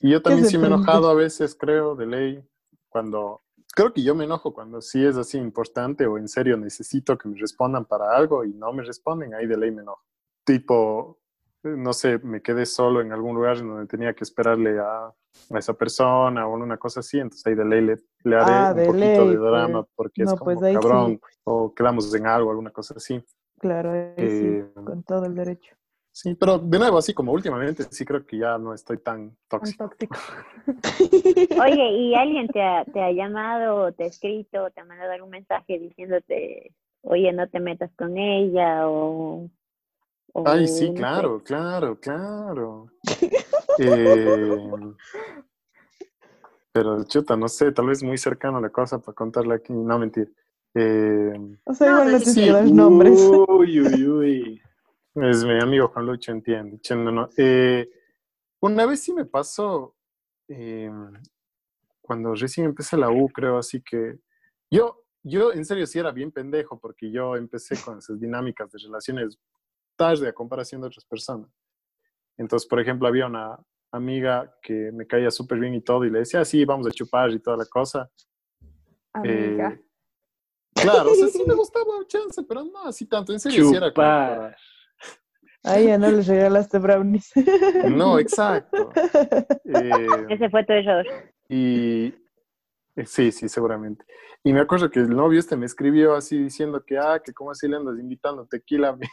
Y 0.01 0.11
yo 0.11 0.21
también 0.21 0.45
sí 0.47 0.57
me 0.57 0.65
he 0.65 0.67
enojado 0.67 1.09
a 1.09 1.13
veces, 1.13 1.55
creo, 1.55 1.95
de 1.95 2.07
ley, 2.07 2.45
cuando... 2.89 3.41
Creo 3.73 3.93
que 3.93 4.03
yo 4.03 4.15
me 4.15 4.25
enojo 4.25 4.53
cuando 4.53 4.81
sí 4.81 5.05
es 5.05 5.15
así 5.15 5.37
importante 5.37 6.05
o 6.05 6.17
en 6.17 6.27
serio 6.27 6.57
necesito 6.57 7.17
que 7.17 7.29
me 7.29 7.39
respondan 7.39 7.85
para 7.85 8.13
algo 8.13 8.43
y 8.43 8.53
no 8.53 8.73
me 8.73 8.83
responden, 8.83 9.33
ahí 9.33 9.47
de 9.47 9.55
ley 9.55 9.71
me 9.71 9.83
enojo. 9.83 10.03
Tipo, 10.43 11.17
no 11.65 11.93
sé, 11.93 12.19
me 12.19 12.41
quedé 12.41 12.65
solo 12.65 13.01
en 13.01 13.11
algún 13.11 13.35
lugar 13.35 13.57
en 13.57 13.67
donde 13.67 13.87
tenía 13.87 14.13
que 14.13 14.23
esperarle 14.23 14.79
a, 14.79 15.05
a 15.07 15.57
esa 15.57 15.73
persona 15.73 16.47
o 16.47 16.53
una 16.53 16.77
cosa 16.77 16.99
así, 17.01 17.17
entonces 17.19 17.45
ahí 17.47 17.55
de 17.55 17.65
ley 17.65 17.81
le, 17.81 17.95
le 18.23 18.35
haré 18.35 18.51
Ah, 18.53 18.71
un 18.71 18.77
de 18.79 18.85
poquito 18.87 19.25
ley, 19.25 19.29
de 19.29 19.37
drama 19.37 19.83
pues. 19.83 19.93
porque 19.95 20.23
es 20.23 20.33
como 20.33 20.43
pues 20.59 20.59
sí. 20.59 20.73
cabrón 20.73 21.19
o 21.43 21.73
quedamos 21.73 22.13
en 22.15 22.27
algo, 22.27 22.49
alguna 22.51 22.71
cosa 22.71 22.93
así. 22.97 23.23
Claro, 23.59 23.91
ahí 23.91 24.13
Eh, 24.17 24.65
sí, 24.75 24.81
con 24.83 25.03
todo 25.03 25.25
el 25.25 25.35
derecho. 25.35 25.75
Sí, 26.11 26.33
pero 26.35 26.57
de 26.59 26.79
nuevo, 26.79 26.97
así 26.97 27.13
como 27.13 27.33
últimamente, 27.33 27.83
sí 27.91 28.05
creo 28.05 28.25
que 28.25 28.37
ya 28.37 28.57
no 28.57 28.73
estoy 28.73 28.99
tan 28.99 29.31
Tan 29.31 29.59
tóxico. 29.59 29.89
tóxico. 29.89 30.15
Oye, 31.61 31.89
¿y 31.91 32.15
alguien 32.15 32.47
te 32.47 32.61
ha, 32.61 32.85
te 32.85 33.01
ha 33.01 33.11
llamado, 33.11 33.75
o 33.87 33.91
te 33.91 34.03
ha 34.05 34.07
escrito, 34.07 34.69
te 34.71 34.79
ha 34.79 34.85
mandado 34.85 35.11
algún 35.11 35.29
mensaje 35.31 35.77
diciéndote, 35.77 36.73
oye, 37.01 37.33
no 37.33 37.49
te 37.49 37.59
metas 37.59 37.91
con 37.97 38.17
ella, 38.17 38.87
o, 38.87 39.49
Ay, 40.43 40.67
sí, 40.67 40.85
o 40.85 40.87
no 40.89 40.93
sé. 40.93 40.99
claro, 40.99 41.43
claro, 41.43 41.99
claro. 41.99 42.87
Eh, 43.77 44.69
pero 46.71 47.03
chuta, 47.03 47.35
no 47.35 47.49
sé, 47.49 47.73
tal 47.73 47.87
vez 47.87 48.01
muy 48.01 48.17
cercano 48.17 48.61
la 48.61 48.69
cosa 48.69 48.99
para 48.99 49.13
contarla 49.13 49.55
aquí. 49.55 49.73
No, 49.73 49.99
mentir. 49.99 50.33
Eh, 50.73 51.33
O 51.65 51.73
sea, 51.73 51.91
igual 51.91 52.11
no 52.13 52.19
te 52.19 52.25
sí. 52.25 52.45
los 52.49 52.71
nombres. 52.71 53.19
Uy, 53.47 53.81
uy, 53.81 54.07
uy. 54.07 54.61
es 55.15 55.43
mi 55.43 55.59
amigo 55.61 55.89
Juan 55.89 56.05
Lucho, 56.05 56.31
entiende. 56.31 56.79
No, 56.91 57.11
no. 57.11 57.29
Eh, 57.37 57.89
una 58.61 58.85
vez 58.85 59.01
sí 59.01 59.13
me 59.13 59.25
pasó, 59.25 59.95
eh, 60.47 60.91
cuando 62.01 62.33
recién 62.35 62.67
empecé 62.67 62.97
la 62.97 63.09
U, 63.09 63.29
creo, 63.29 63.57
así 63.57 63.81
que 63.81 64.19
yo, 64.69 65.03
yo 65.23 65.53
en 65.53 65.65
serio 65.65 65.85
sí 65.87 65.99
era 65.99 66.11
bien 66.11 66.31
pendejo 66.31 66.79
porque 66.79 67.11
yo 67.11 67.35
empecé 67.35 67.75
con 67.83 67.97
esas 67.99 68.19
dinámicas 68.19 68.71
de 68.71 68.79
relaciones 68.79 69.39
tarde 69.95 70.27
a 70.27 70.33
comparación 70.33 70.81
de 70.81 70.87
otras 70.87 71.05
personas. 71.05 71.49
Entonces, 72.37 72.67
por 72.67 72.79
ejemplo, 72.79 73.07
había 73.07 73.27
una 73.27 73.57
amiga 73.91 74.53
que 74.61 74.91
me 74.93 75.07
caía 75.07 75.31
súper 75.31 75.57
bien 75.59 75.73
y 75.73 75.81
todo 75.81 76.03
y 76.05 76.09
le 76.09 76.19
decía, 76.19 76.41
"Ah, 76.41 76.45
sí, 76.45 76.65
vamos 76.65 76.85
a 76.87 76.91
chupar 76.91 77.31
y 77.31 77.39
toda 77.39 77.57
la 77.57 77.65
cosa. 77.65 78.09
Amiga. 79.13 79.69
Eh, 79.71 79.81
claro, 80.73 81.11
o 81.11 81.15
sea, 81.15 81.27
sí 81.29 81.43
me 81.47 81.53
gustaba 81.55 81.85
chance, 82.07 82.43
pero 82.43 82.65
no 82.65 82.85
así 82.85 83.05
tanto. 83.05 83.31
En 83.31 83.39
serio, 83.39 83.63
sí 83.69 83.75
era 83.75 83.91
como 83.93 84.07
Chupar. 84.07 84.37
para- 84.37 84.57
A 85.63 85.79
ella 85.79 85.97
no 85.97 86.11
le 86.11 86.21
regalaste 86.21 86.77
brownies. 86.77 87.31
No, 87.89 88.19
exacto. 88.19 88.91
Eh, 89.63 90.25
Ese 90.29 90.49
fue 90.49 90.63
tu 90.65 90.73
error. 90.73 91.05
Y 91.49 92.07
eh, 92.95 93.05
sí, 93.05 93.31
sí, 93.31 93.47
seguramente. 93.49 94.05
Y 94.43 94.53
me 94.53 94.59
acuerdo 94.59 94.91
que 94.91 94.99
el 94.99 95.09
novio 95.09 95.39
este 95.39 95.55
me 95.55 95.65
escribió 95.65 96.13
así 96.15 96.37
diciendo 96.37 96.83
que, 96.85 96.97
ah, 96.99 97.19
que 97.23 97.33
cómo 97.33 97.49
así 97.51 97.67
le 97.67 97.77
andas 97.77 97.97
invitando 97.97 98.45
tequila 98.45 98.89
a 98.89 98.95
mi, 98.95 99.07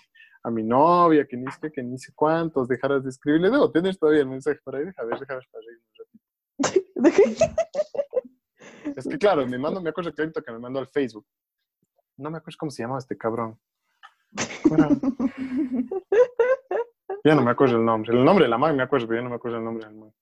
a 0.45 0.51
mi 0.51 0.63
novia, 0.63 1.27
que 1.27 1.37
ni 1.37 1.51
sé 1.53 1.71
que 1.71 1.83
ni 1.83 1.99
sé 1.99 2.13
cuántos, 2.15 2.69
dejarás 2.69 3.03
de 3.05 3.11
escribirle. 3.11 3.51
Debo 3.51 3.71
tener 3.71 3.97
todavía 3.97 4.23
el 4.23 4.29
mensaje 4.29 4.59
por 4.65 4.77
ahí, 4.77 4.85
deja 4.85 5.05
ver, 5.05 5.21
deja 5.21 5.35
ver 5.35 5.49
para 5.51 5.65
un 6.59 6.73
ratito. 6.99 7.57
Es 8.97 9.07
que 9.07 9.17
claro, 9.17 9.47
me 9.47 9.59
mando, 9.59 9.81
me 9.81 9.91
acuerdo 9.91 10.13
clarito 10.13 10.43
que 10.43 10.53
me 10.53 10.59
mandó 10.59 10.81
al 10.81 10.89
Facebook. 10.89 11.25
No 12.17 12.31
me 12.31 12.39
acuerdo 12.39 12.57
cómo 12.59 12.71
se 12.71 12.83
llamaba 12.83 12.99
este 12.99 13.17
cabrón. 13.17 13.59
Ya 17.25 17.35
no 17.37 17.43
me 17.43 17.53
acuerdo 17.53 17.77
el 17.77 17.85
nombre. 17.85 18.13
El 18.13 18.25
nombre 18.25 18.45
de 18.47 18.51
la 18.51 18.59
madre 18.59 18.77
me 18.77 18.83
acuerdo, 18.83 19.07
pero 19.07 19.21
ya 19.21 19.25
no 19.25 19.31
me 19.31 19.37
acuerdo 19.37 19.59
el 19.59 19.65
nombre 19.65 19.87
del 19.87 19.97
man. 19.97 20.13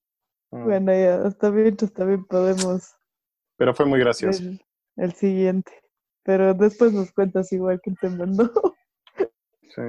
Mm. 0.51 0.65
Bueno, 0.65 0.93
ya, 0.93 1.27
está 1.27 1.51
bien, 1.51 1.77
está 1.81 2.05
bien, 2.05 2.25
podemos 2.25 2.95
Pero 3.57 3.75
fue 3.75 3.87
muy 3.87 3.99
gracioso. 4.01 4.43
el 4.97 5.13
siguiente. 5.15 5.73
Pero 6.23 6.53
después 6.55 6.93
nos 6.93 7.11
cuentas 7.13 7.51
igual 7.53 7.81
que 7.83 7.93
te 7.93 8.11
mandó. 8.11 8.53
Sí. 9.75 9.83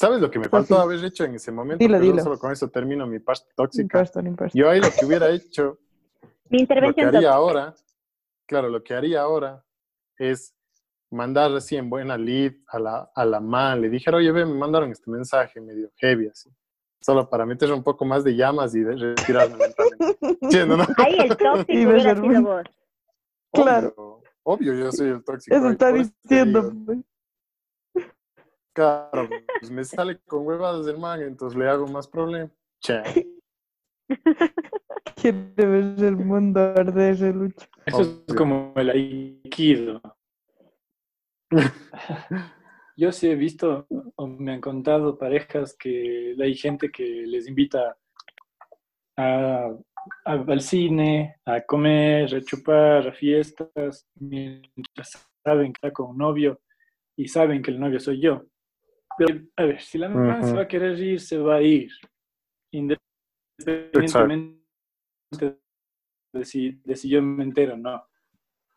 ¿Sabes 0.00 0.20
lo 0.20 0.30
que 0.30 0.38
me 0.38 0.48
Pues 0.48 0.60
faltó 0.68 0.76
sí. 0.76 0.80
haber 0.80 1.04
hecho 1.04 1.24
en 1.24 1.34
ese 1.34 1.50
momento? 1.50 1.78
Dilo, 1.84 1.98
dilo. 1.98 2.22
Solo 2.22 2.38
con 2.38 2.52
eso 2.52 2.68
termino 2.68 3.04
mi 3.04 3.18
parte 3.18 3.48
tóxica. 3.56 3.82
Impuesto, 3.82 4.22
no 4.22 4.28
impuesto. 4.28 4.56
Yo 4.56 4.70
ahí 4.70 4.80
lo 4.80 4.86
que 4.96 5.04
hubiera 5.04 5.28
hecho, 5.30 5.78
Mi 6.22 6.28
lo 6.30 6.48
que 6.50 6.56
intervención 6.62 7.06
haría 7.08 7.20
tóxica. 7.20 7.34
ahora, 7.34 7.74
claro, 8.46 8.68
lo 8.68 8.80
que 8.84 8.94
haría 8.94 9.22
ahora 9.22 9.64
es 10.16 10.54
mandar 11.10 11.52
así 11.52 11.76
en 11.76 11.90
buena 11.90 12.16
lead 12.16 12.52
a 12.68 12.78
la, 12.78 13.10
a 13.12 13.24
la 13.24 13.40
man. 13.40 13.80
Le 13.80 13.88
dijera, 13.88 14.18
oye, 14.18 14.30
ve, 14.30 14.46
me 14.46 14.54
mandaron 14.54 14.92
este 14.92 15.10
mensaje 15.10 15.60
medio 15.60 15.90
heavy 15.96 16.28
así. 16.28 16.48
Solo 17.00 17.28
para 17.28 17.44
meter 17.44 17.72
un 17.72 17.82
poco 17.82 18.04
más 18.04 18.22
de 18.22 18.36
llamas 18.36 18.76
y 18.76 18.80
de 18.80 18.94
retirarme 18.94 19.56
mentalmente. 19.56 20.18
Sí, 20.50 20.58
¿no? 20.64 20.76
no? 20.76 20.86
Ahí 20.98 21.16
el 21.18 21.36
tóxico 21.36 21.72
hubiera 21.90 22.14
sido 22.14 22.42
vos. 22.42 22.62
Claro. 23.52 23.94
Obvio, 23.96 24.22
obvio, 24.44 24.74
yo 24.74 24.92
soy 24.92 25.08
el 25.08 25.24
tóxico. 25.24 25.56
Eso 25.56 25.70
está 25.70 25.90
por 25.90 25.98
eso 25.98 26.10
te 26.10 26.28
diciendo. 26.28 26.70
digo. 26.70 27.02
Claro, 28.78 29.28
pues 29.58 29.72
me 29.72 29.82
sale 29.82 30.20
con 30.20 30.46
huevadas 30.46 30.86
del 30.86 30.98
man, 30.98 31.20
entonces 31.20 31.58
le 31.58 31.68
hago 31.68 31.88
más 31.88 32.06
problema. 32.06 32.48
Che. 32.80 33.02
Quiere 35.16 35.66
ver 35.66 36.04
el 36.04 36.16
mundo 36.16 36.60
arder, 36.60 37.18
Lucho. 37.34 37.66
Eso 37.86 38.22
es 38.24 38.34
como 38.36 38.72
el 38.76 38.90
aikido. 38.90 40.00
Yo 42.96 43.10
sí 43.10 43.26
he 43.28 43.34
visto 43.34 43.88
o 44.14 44.26
me 44.28 44.52
han 44.52 44.60
contado 44.60 45.18
parejas 45.18 45.74
que 45.76 46.36
hay 46.40 46.54
gente 46.54 46.88
que 46.92 47.02
les 47.26 47.48
invita 47.48 47.96
a, 49.16 49.72
a- 50.24 50.32
al 50.46 50.60
cine, 50.60 51.40
a 51.44 51.60
comer, 51.62 52.32
a 52.32 52.40
chupar, 52.42 53.08
a 53.08 53.12
fiestas, 53.12 54.06
mientras 54.14 55.28
saben 55.44 55.72
que 55.72 55.78
está 55.78 55.92
con 55.92 56.10
un 56.10 56.18
novio 56.18 56.60
y 57.16 57.26
saben 57.26 57.60
que 57.60 57.72
el 57.72 57.80
novio 57.80 57.98
soy 57.98 58.20
yo. 58.20 58.44
Pero, 59.18 59.40
a 59.56 59.64
ver, 59.64 59.80
si 59.80 59.98
la 59.98 60.08
mamá 60.08 60.42
se 60.42 60.48
Ujú. 60.50 60.56
va 60.56 60.62
a 60.62 60.68
querer 60.68 60.98
ir, 60.98 61.20
se 61.20 61.36
va 61.38 61.56
a 61.56 61.62
ir. 61.62 61.90
Independientemente 62.72 64.58
de 66.32 66.44
si, 66.44 66.72
de 66.84 66.96
si 66.96 67.08
yo 67.08 67.22
me 67.22 67.42
entero 67.44 67.74
o 67.74 67.76
no. 67.76 68.04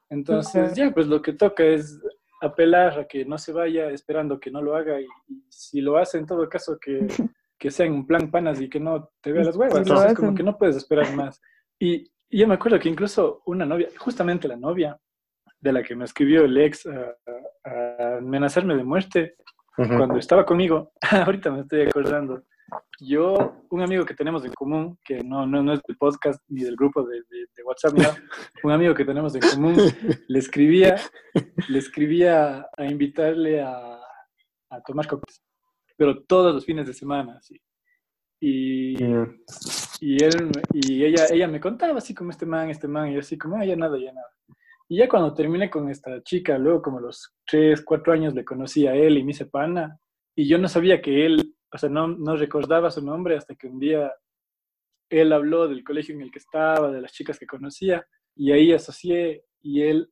Entonces, 0.10 0.72
Ujú. 0.72 0.76
ya, 0.76 0.92
pues 0.92 1.08
lo 1.08 1.22
que 1.22 1.34
toca 1.34 1.64
es 1.64 2.00
apelar 2.42 3.00
a 3.00 3.08
que 3.08 3.24
no 3.24 3.38
se 3.38 3.54
vaya 3.54 3.90
esperando 3.92 4.40
que 4.40 4.50
no 4.52 4.62
lo 4.62 4.76
haga 4.76 5.00
y, 5.00 5.06
y 5.28 5.44
si 5.50 5.80
lo 5.82 5.98
hace, 5.98 6.18
en 6.18 6.26
todo 6.26 6.48
caso, 6.50 6.78
que, 6.80 7.00
que 7.60 7.72
sea 7.72 7.86
en 7.86 7.94
un 7.94 8.08
plan 8.08 8.32
panas 8.32 8.60
y 8.62 8.70
que 8.70 8.80
no 8.80 9.12
te 9.22 9.32
vea 9.32 9.44
las 9.44 9.56
huevas. 9.56 9.78
Entonces, 9.78 10.14
como 10.16 10.34
que 10.36 10.44
no 10.44 10.58
puedes 10.58 10.76
esperar 10.76 11.14
más. 11.14 11.40
Y, 11.80 12.12
y 12.30 12.40
yo 12.40 12.48
me 12.48 12.56
acuerdo 12.56 12.80
que 12.80 12.90
incluso 12.90 13.42
una 13.46 13.66
novia, 13.66 13.90
justamente 13.98 14.48
la 14.48 14.58
novia 14.58 15.00
de 15.60 15.72
la 15.74 15.84
que 15.84 15.96
me 15.96 16.06
escribió 16.06 16.44
el 16.46 16.58
ex 16.58 16.88
a, 16.88 17.16
a- 17.66 17.70
a 17.70 18.18
amenazarme 18.18 18.76
de 18.76 18.84
muerte, 18.84 19.36
Cuando 19.76 20.18
estaba 20.18 20.46
conmigo, 20.46 20.92
ahorita 21.12 21.50
me 21.52 21.62
estoy 21.62 21.82
acordando, 21.82 22.44
yo, 23.00 23.56
un 23.70 23.82
amigo 23.82 24.06
que 24.06 24.14
tenemos 24.14 24.46
en 24.46 24.54
común, 24.54 24.98
que 25.04 25.24
no, 25.24 25.46
no, 25.46 25.62
no 25.64 25.74
es 25.74 25.82
del 25.88 25.98
podcast 25.98 26.40
ni 26.50 26.64
del 26.64 26.76
grupo 26.76 27.04
de, 27.04 27.18
de- 27.30 27.48
de 27.56 27.64
WhatsApp, 27.64 27.94
nada, 27.98 28.16
un 28.64 28.72
amigo 28.72 28.94
que 28.94 29.06
tenemos 29.06 29.34
en 29.36 29.42
común, 29.42 29.76
le 30.28 30.40
escribía, 30.40 30.96
le 31.70 31.80
escribía 31.80 32.68
a 32.78 32.86
invitarle 32.86 33.62
a, 33.62 34.00
a 34.70 34.82
tomar 34.86 35.08
cócteles, 35.08 35.42
pero 35.98 36.22
todos 36.24 36.54
los 36.54 36.66
fines 36.66 36.86
de 36.88 36.94
semana, 36.94 37.38
así. 37.38 37.60
Y, 38.40 38.96
Mm. 39.04 39.42
y, 40.00 40.24
él, 40.24 40.52
y 40.74 41.06
ella, 41.06 41.26
ella 41.30 41.48
me 41.48 41.60
contaba 41.60 41.98
así 42.00 42.14
como 42.16 42.32
este 42.32 42.46
man, 42.46 42.70
este 42.70 42.88
man, 42.88 43.10
y 43.10 43.14
yo 43.14 43.20
así 43.20 43.38
como, 43.38 43.56
ah, 43.58 43.66
ya 43.66 43.76
nada, 43.76 43.98
ya 44.00 44.12
nada. 44.12 44.28
Y 44.92 44.98
ya 44.98 45.08
cuando 45.08 45.34
terminé 45.34 45.70
con 45.70 45.90
esta 45.90 46.22
chica, 46.22 46.58
luego 46.58 46.82
como 46.82 46.98
a 46.98 47.02
los 47.02 47.34
tres, 47.50 47.82
cuatro 47.82 48.12
años 48.12 48.34
le 48.36 48.44
conocí 48.44 48.88
a 48.88 48.94
él 48.94 49.18
y 49.18 49.24
me 49.24 49.32
hice 49.32 49.46
pana, 49.46 49.98
y 50.36 50.50
yo 50.50 50.58
no 50.58 50.68
sabía 50.68 51.02
que 51.02 51.26
él, 51.26 51.56
o 51.74 51.78
sea, 51.78 51.88
no, 51.88 52.10
no 52.10 52.36
recordaba 52.36 52.92
su 52.92 53.02
nombre 53.02 53.38
hasta 53.38 53.56
que 53.56 53.68
un 53.68 53.80
día 53.80 54.14
él 55.10 55.32
habló 55.32 55.70
del 55.70 55.86
colegio 55.86 56.14
en 56.14 56.20
el 56.24 56.30
que 56.30 56.40
estaba, 56.40 56.92
de 56.92 57.00
las 57.00 57.14
chicas 57.14 57.40
que 57.40 57.48
conocía, 57.48 58.06
y 58.36 58.52
ahí 58.52 58.74
asocié, 58.74 59.46
y 59.62 59.84
él, 59.84 60.12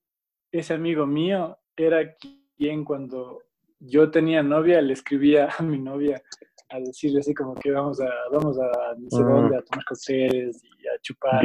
ese 0.50 0.76
amigo 0.76 1.06
mío, 1.06 1.58
era 1.76 2.16
quien 2.58 2.86
cuando 2.86 3.42
yo 3.80 4.10
tenía 4.10 4.42
novia, 4.44 4.82
le 4.82 4.94
escribía 4.94 5.50
a 5.58 5.62
mi 5.62 5.78
novia 5.78 6.24
a 6.70 6.80
decirle 6.80 7.20
así 7.20 7.34
como 7.34 7.54
que 7.56 7.70
vamos 7.72 8.00
a, 8.00 8.10
vamos 8.32 8.58
a 8.58 8.96
no 8.98 9.10
sé 9.10 9.24
Mm. 9.24 9.28
dónde, 9.28 9.58
a 9.58 9.62
tomar 9.62 9.84
cócteles 9.84 10.64
y 10.64 10.88
a 10.88 10.98
chupar. 11.02 11.44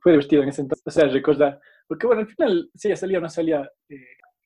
fue 0.00 0.10
divertido 0.12 0.42
en 0.42 0.48
ese 0.48 0.62
entonces, 0.62 0.84
o 0.84 0.90
sea, 0.90 1.06
recordar, 1.06 1.60
porque 1.88 2.06
bueno, 2.06 2.20
al 2.22 2.28
final, 2.28 2.70
si 2.74 2.88
ella 2.88 2.96
salía 2.96 3.18
o 3.18 3.20
no 3.22 3.28
salía, 3.28 3.68
eh, 3.88 3.96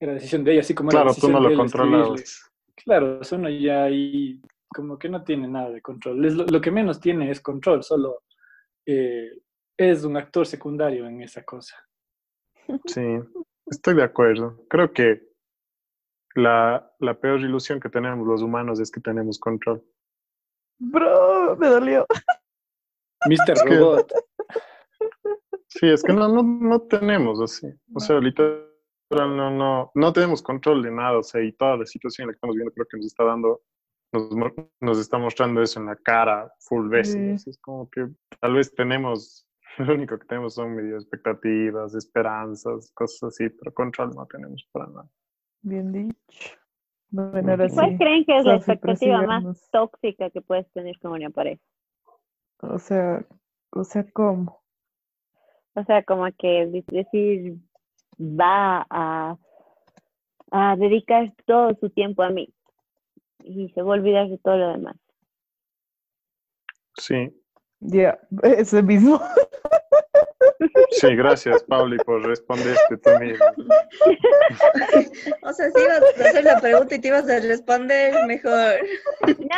era 0.01 0.15
decisión 0.15 0.45
de 0.45 0.53
ella, 0.53 0.61
así 0.61 0.75
como 0.75 0.91
era 0.91 1.01
Claro, 1.03 1.11
tú 1.11 1.15
decisión 1.27 1.33
no 1.43 1.49
de 1.49 1.55
lo 1.55 1.61
controlabas. 1.61 2.53
Claro, 2.77 3.21
eso 3.21 3.37
uno 3.37 3.49
ya 3.51 3.85
ahí 3.85 4.41
como 4.69 4.99
que 4.99 5.09
no 5.09 5.23
tiene 5.23 5.47
nada 5.49 5.71
de 5.71 5.83
control. 5.83 6.25
Es 6.25 6.35
lo, 6.35 6.45
lo 6.47 6.61
que 6.61 6.71
menos 6.71 6.99
tiene 7.01 7.31
es 7.31 7.41
control, 7.41 7.83
solo 7.83 8.23
eh, 8.87 9.31
es 9.77 10.05
un 10.05 10.17
actor 10.17 10.47
secundario 10.47 11.07
en 11.07 11.23
esa 11.23 11.45
cosa. 11.45 11.77
Sí, 12.87 13.03
estoy 13.67 13.95
de 13.97 14.03
acuerdo. 14.05 14.65
Creo 14.69 14.93
que 14.93 15.29
la, 16.35 16.91
la 17.01 17.21
peor 17.21 17.41
ilusión 17.41 17.79
que 17.81 17.89
tenemos 17.91 18.27
los 18.27 18.41
humanos 18.43 18.81
es 18.81 18.91
que 18.91 19.01
tenemos 19.01 19.39
control. 19.39 19.85
Bro, 20.79 21.57
me 21.59 21.69
dolió. 21.69 22.07
Mr. 23.29 23.63
que- 23.69 23.77
Robot. 23.77 24.13
Sí, 25.79 25.89
es 25.89 26.03
que 26.03 26.13
no, 26.13 26.29
no, 26.29 26.43
no 26.43 26.81
tenemos 26.83 27.41
así. 27.41 27.67
O 27.95 28.01
sea, 28.01 28.19
literal, 28.21 28.67
no, 29.11 29.51
no, 29.51 29.91
no 29.95 30.13
tenemos 30.13 30.43
control 30.43 30.83
de 30.83 30.91
nada. 30.91 31.19
O 31.19 31.23
sea, 31.23 31.43
y 31.43 31.53
toda 31.53 31.79
la 31.79 31.87
situación 31.87 32.25
en 32.25 32.29
la 32.29 32.33
que 32.33 32.37
estamos 32.37 32.57
viendo 32.57 32.73
creo 32.73 32.87
que 32.91 32.97
nos 32.99 33.07
está 33.07 33.25
dando, 33.25 33.63
nos, 34.13 34.53
nos 34.81 34.99
está 34.99 35.19
mostrando 35.19 35.63
eso 35.63 35.81
en 35.81 35.87
la 35.87 35.97
cara 35.97 36.53
full 36.61 36.89
veces. 36.89 37.43
Sí. 37.43 37.51
Es 37.51 37.59
como 37.59 37.89
que 37.89 38.07
tal 38.41 38.55
vez 38.55 38.75
tenemos, 38.75 39.47
lo 39.79 39.95
único 39.95 40.19
que 40.19 40.27
tenemos 40.27 40.55
son 40.55 40.75
medio 40.75 40.97
expectativas, 40.97 41.95
esperanzas, 41.95 42.93
cosas 42.95 43.23
así, 43.25 43.49
pero 43.49 43.73
control 43.73 44.11
no 44.15 44.27
tenemos 44.27 44.69
para 44.73 44.87
nada. 44.89 45.09
Bien 45.63 45.91
dicho. 45.93 46.57
Bueno, 47.11 47.51
ahora 47.51 47.69
¿Cuál 47.69 47.91
sí. 47.91 47.99
creen 47.99 48.25
que 48.25 48.39
es 48.39 48.45
la 48.45 48.57
expectativa 48.57 49.23
más 49.23 49.69
tóxica 49.71 50.31
que 50.31 50.41
puedes 50.41 50.71
tener 50.73 50.99
con 50.99 51.13
una 51.13 51.31
pareja? 51.31 51.63
O 52.61 52.79
sea, 52.79 53.25
o 53.71 53.85
sea, 53.85 54.07
¿cómo? 54.13 54.62
O 55.75 55.85
sea, 55.85 56.03
como 56.03 56.27
que 56.39 56.83
decir, 56.89 57.57
va 58.19 58.87
a, 58.91 59.37
a 60.51 60.77
dedicar 60.77 61.33
todo 61.47 61.75
su 61.81 61.91
tiempo 61.91 62.23
a 62.23 62.31
mí 62.31 62.53
y 63.45 63.71
se 63.71 63.83
va 63.83 63.95
a 63.95 63.99
olvidar 63.99 64.29
de 64.29 64.39
todo 64.39 64.57
lo 64.57 64.73
demás. 64.73 64.97
Sí. 66.99 67.35
Ya, 67.81 68.19
es 68.43 68.73
el 68.73 68.85
mismo 68.85 69.21
sí, 70.93 71.15
gracias, 71.17 71.63
Pauli, 71.65 71.97
por 71.99 72.25
responderte 72.27 72.97
tú 72.99 73.11
mismo. 73.19 73.45
O 75.43 75.53
sea, 75.53 75.71
si 75.71 75.81
ibas 75.81 76.01
a 76.01 76.29
hacer 76.29 76.45
la 76.45 76.61
pregunta 76.61 76.95
y 76.95 77.01
te 77.01 77.09
ibas 77.09 77.29
a 77.29 77.41
responder 77.41 78.15
mejor. 78.27 78.77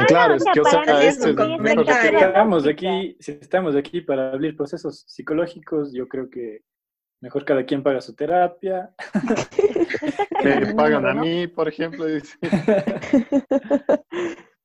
Claro, 0.08 0.34
es 0.34 0.44
que, 0.52 0.60
o 0.60 0.64
sea, 0.64 0.82
este 1.02 1.30
es 1.30 1.36
mejor 1.36 1.86
Si 1.86 2.16
estamos 2.16 2.66
aquí, 2.66 3.16
si 3.20 3.32
estamos 3.32 3.76
aquí 3.76 4.00
para 4.00 4.32
abrir 4.32 4.56
procesos 4.56 5.04
psicológicos, 5.06 5.92
yo 5.92 6.08
creo 6.08 6.28
que 6.30 6.62
mejor 7.20 7.44
cada 7.44 7.64
quien 7.64 7.82
paga 7.82 8.00
su 8.00 8.14
terapia. 8.14 8.94
me 10.42 10.74
pagan 10.74 11.06
a 11.06 11.14
mí, 11.14 11.46
por 11.46 11.68
ejemplo. 11.68 12.06
dice. 12.06 12.36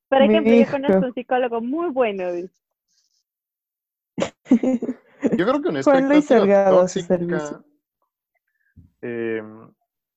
Por 0.08 0.22
ejemplo, 0.22 0.52
yo 0.52 0.70
conozco 0.70 1.06
un 1.06 1.14
psicólogo 1.14 1.60
muy 1.60 1.90
bueno. 1.90 2.32
dice. 2.32 2.54
Yo 5.36 5.46
creo 5.46 5.62
que 5.62 5.68
una 5.68 5.80
expectativa 5.80 6.86
su 6.88 7.06
tóxica. 7.06 7.64
eh, 9.02 9.42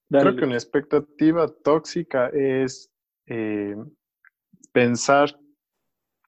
creo 0.09 0.35
que 0.35 0.45
una 0.45 0.55
expectativa 0.55 1.47
tóxica 1.63 2.29
es 2.29 2.91
eh, 3.27 3.75
pensar, 4.71 5.37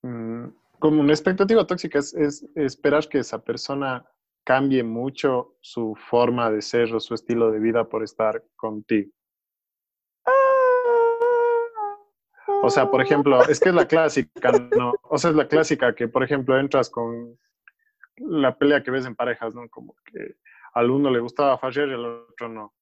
mm, 0.02 0.46
como 0.80 1.02
una 1.02 1.14
expectativa 1.14 1.66
tóxica 1.66 2.00
es, 2.00 2.14
es 2.14 2.46
esperar 2.56 3.08
que 3.08 3.20
esa 3.20 3.44
persona 3.44 4.06
cambie 4.44 4.84
mucho 4.84 5.56
su 5.60 5.96
forma 6.10 6.52
de 6.52 6.62
ser 6.62 6.94
o 6.94 7.00
su 7.00 7.16
estilo 7.16 7.52
de 7.52 7.60
vida 7.60 7.90
por 7.90 8.04
estar 8.04 8.44
contigo. 8.56 9.12
O 12.62 12.70
sea, 12.70 12.90
por 12.90 13.02
ejemplo, 13.02 13.42
es 13.48 13.60
que 13.60 13.70
es 13.70 13.76
la 13.76 13.88
clásica, 13.88 14.52
¿no? 14.76 14.94
O 15.04 15.18
sea, 15.18 15.32
es 15.32 15.36
la 15.36 15.48
clásica 15.48 15.94
que, 15.94 16.08
por 16.08 16.24
ejemplo, 16.24 16.60
entras 16.60 16.90
con 16.90 17.38
la 18.18 18.58
pelea 18.58 18.84
que 18.84 18.92
ves 18.92 19.06
en 19.06 19.16
parejas, 19.16 19.56
¿no? 19.56 19.68
Como 19.70 19.96
que 20.06 20.36
al 20.74 20.90
uno 20.90 21.10
le 21.10 21.20
gustaba 21.20 21.58
Fajer 21.58 21.90
y 21.90 21.94
al 21.94 22.06
otro 22.06 22.50
no. 22.50 22.74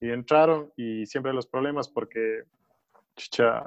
Y 0.00 0.10
entraron 0.10 0.72
y 0.76 1.06
siempre 1.06 1.32
los 1.32 1.46
problemas 1.46 1.88
porque, 1.88 2.44
chicha, 3.16 3.64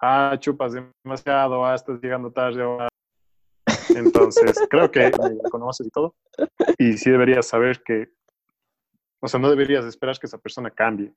ah, 0.00 0.36
chupas 0.38 0.74
demasiado, 1.04 1.64
ah, 1.64 1.74
estás 1.74 2.00
llegando 2.00 2.32
tarde, 2.32 2.62
ah. 2.62 2.88
Entonces, 3.94 4.58
creo 4.70 4.90
que 4.90 5.10
me 5.10 5.50
conoces 5.50 5.86
y 5.86 5.90
todo. 5.90 6.14
Y 6.78 6.94
sí 6.94 7.10
deberías 7.10 7.46
saber 7.46 7.82
que, 7.82 8.10
o 9.20 9.28
sea, 9.28 9.40
no 9.40 9.50
deberías 9.50 9.84
esperar 9.84 10.18
que 10.18 10.26
esa 10.26 10.38
persona 10.38 10.70
cambie. 10.70 11.12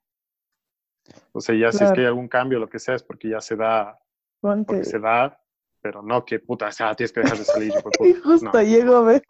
O 1.32 1.40
sea, 1.40 1.54
ya 1.54 1.72
si 1.72 1.82
es 1.82 1.92
que 1.92 2.00
hay 2.00 2.06
algún 2.06 2.28
cambio, 2.28 2.58
lo 2.58 2.68
que 2.68 2.78
sea, 2.78 2.94
es 2.94 3.02
porque 3.02 3.28
ya 3.28 3.40
se 3.40 3.56
da, 3.56 3.98
porque 4.40 4.84
se 4.84 4.98
da, 4.98 5.41
pero 5.82 6.00
no 6.02 6.24
que 6.24 6.38
puta, 6.38 6.68
o 6.68 6.72
sea, 6.72 6.94
tienes 6.94 7.12
que 7.12 7.20
dejar 7.20 7.38
de 7.38 7.44
salir. 7.44 7.72
Y 8.04 8.14
justo 8.14 8.50
No. 8.52 8.62
llegó 8.62 8.96
a 8.96 9.02
ver. 9.02 9.22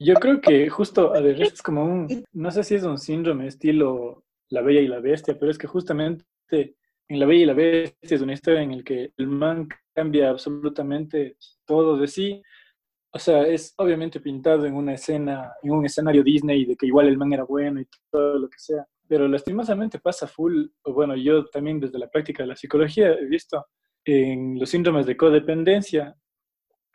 Yo 0.00 0.14
creo 0.14 0.40
que 0.40 0.68
justo, 0.68 1.14
a 1.14 1.20
ver, 1.20 1.40
es 1.42 1.62
como 1.62 1.84
un, 1.84 2.24
no 2.32 2.50
sé 2.50 2.64
si 2.64 2.74
es 2.74 2.82
un 2.82 2.98
síndrome 2.98 3.46
estilo 3.46 4.24
La 4.48 4.62
Bella 4.62 4.80
y 4.80 4.88
la 4.88 5.00
Bestia, 5.00 5.38
pero 5.38 5.50
es 5.50 5.58
que 5.58 5.66
justamente 5.66 6.24
en 7.08 7.20
La 7.20 7.26
Bella 7.26 7.42
y 7.42 7.46
la 7.46 7.54
Bestia 7.54 8.16
es 8.16 8.20
una 8.22 8.32
historia 8.32 8.62
en 8.62 8.78
la 8.78 8.82
que 8.82 9.12
el 9.16 9.26
man 9.28 9.68
cambia 9.94 10.30
absolutamente 10.30 11.36
todo 11.66 11.96
de 11.98 12.08
sí. 12.08 12.42
O 13.12 13.18
sea, 13.18 13.42
es 13.46 13.72
obviamente 13.78 14.20
pintado 14.20 14.66
en 14.66 14.74
una 14.74 14.94
escena, 14.94 15.52
en 15.62 15.70
un 15.72 15.86
escenario 15.86 16.22
Disney 16.22 16.64
de 16.64 16.76
que 16.76 16.86
igual 16.86 17.06
el 17.08 17.16
man 17.16 17.32
era 17.32 17.44
bueno 17.44 17.80
y 17.80 17.86
todo 18.10 18.38
lo 18.38 18.48
que 18.48 18.58
sea. 18.58 18.84
Pero 19.08 19.28
lastimosamente 19.28 20.00
pasa 20.00 20.26
full, 20.26 20.66
o 20.82 20.92
bueno, 20.92 21.14
yo 21.16 21.46
también 21.46 21.80
desde 21.80 21.98
la 21.98 22.08
práctica 22.08 22.42
de 22.42 22.48
la 22.48 22.56
psicología 22.56 23.12
he 23.12 23.24
visto 23.26 23.64
en 24.06 24.58
los 24.58 24.70
síndromes 24.70 25.04
de 25.04 25.16
codependencia, 25.16 26.14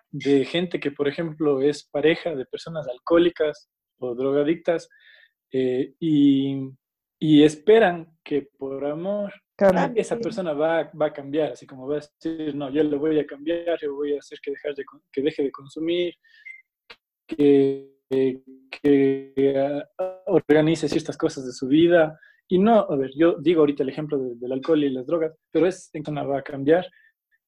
de 0.10 0.46
gente 0.46 0.80
que, 0.80 0.92
por 0.92 1.08
ejemplo, 1.08 1.62
es 1.62 1.84
pareja 1.84 2.34
de 2.34 2.46
personas 2.46 2.88
alcohólicas 2.88 3.70
o 4.00 4.16
drogadictas 4.16 4.90
eh, 5.52 5.94
y, 6.00 6.70
y 7.20 7.44
esperan 7.44 8.18
que 8.24 8.50
por 8.58 8.86
amor 8.86 9.34
esa 9.96 10.18
persona 10.18 10.54
va, 10.54 10.90
va 11.00 11.08
a 11.08 11.14
cambiar, 11.14 11.52
así 11.52 11.68
como 11.68 11.88
va 11.88 11.98
a 11.98 12.00
decir, 12.00 12.56
no, 12.56 12.72
yo 12.72 12.84
le 12.84 12.98
voy 12.98 13.20
a 13.20 13.28
cambiar, 13.28 13.78
yo 13.80 13.94
voy 13.94 14.16
a 14.16 14.20
hacer 14.20 14.40
que, 14.42 14.52
dejar 14.52 14.74
de, 14.74 14.84
que 15.12 15.22
deje 15.22 15.44
de 15.44 15.52
consumir, 15.52 16.16
que, 17.28 17.92
que 18.10 19.84
ah, 20.00 20.24
organice 20.28 20.90
ciertas 20.90 21.16
cosas 21.16 21.46
de 21.46 21.52
su 21.52 21.68
vida. 21.68 22.20
Y 22.52 22.60
no, 22.60 22.80
a 22.82 22.96
ver, 22.98 23.12
yo 23.16 23.36
digo 23.40 23.62
ahorita 23.62 23.84
el 23.84 23.90
ejemplo 23.90 24.18
de- 24.20 24.36
del 24.36 24.52
alcohol 24.52 24.84
y 24.84 24.90
las 24.92 25.06
drogas, 25.08 25.34
pero 25.52 25.68
es 25.68 25.90
en 25.94 26.04
que 26.04 26.12
va 26.12 26.40
a 26.40 26.44
cambiar, 26.44 26.86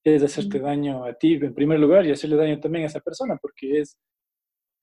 es 0.04 0.24
hacerte 0.24 0.60
daño 0.60 1.06
a 1.06 1.14
ti 1.16 1.36
en 1.36 1.54
primer 1.56 1.80
lugar 1.80 2.06
y 2.08 2.12
hacerle 2.12 2.38
daño 2.38 2.60
también 2.62 2.86
a 2.86 2.88
esa 2.88 3.02
persona, 3.02 3.38
porque 3.42 3.80
es 3.82 3.98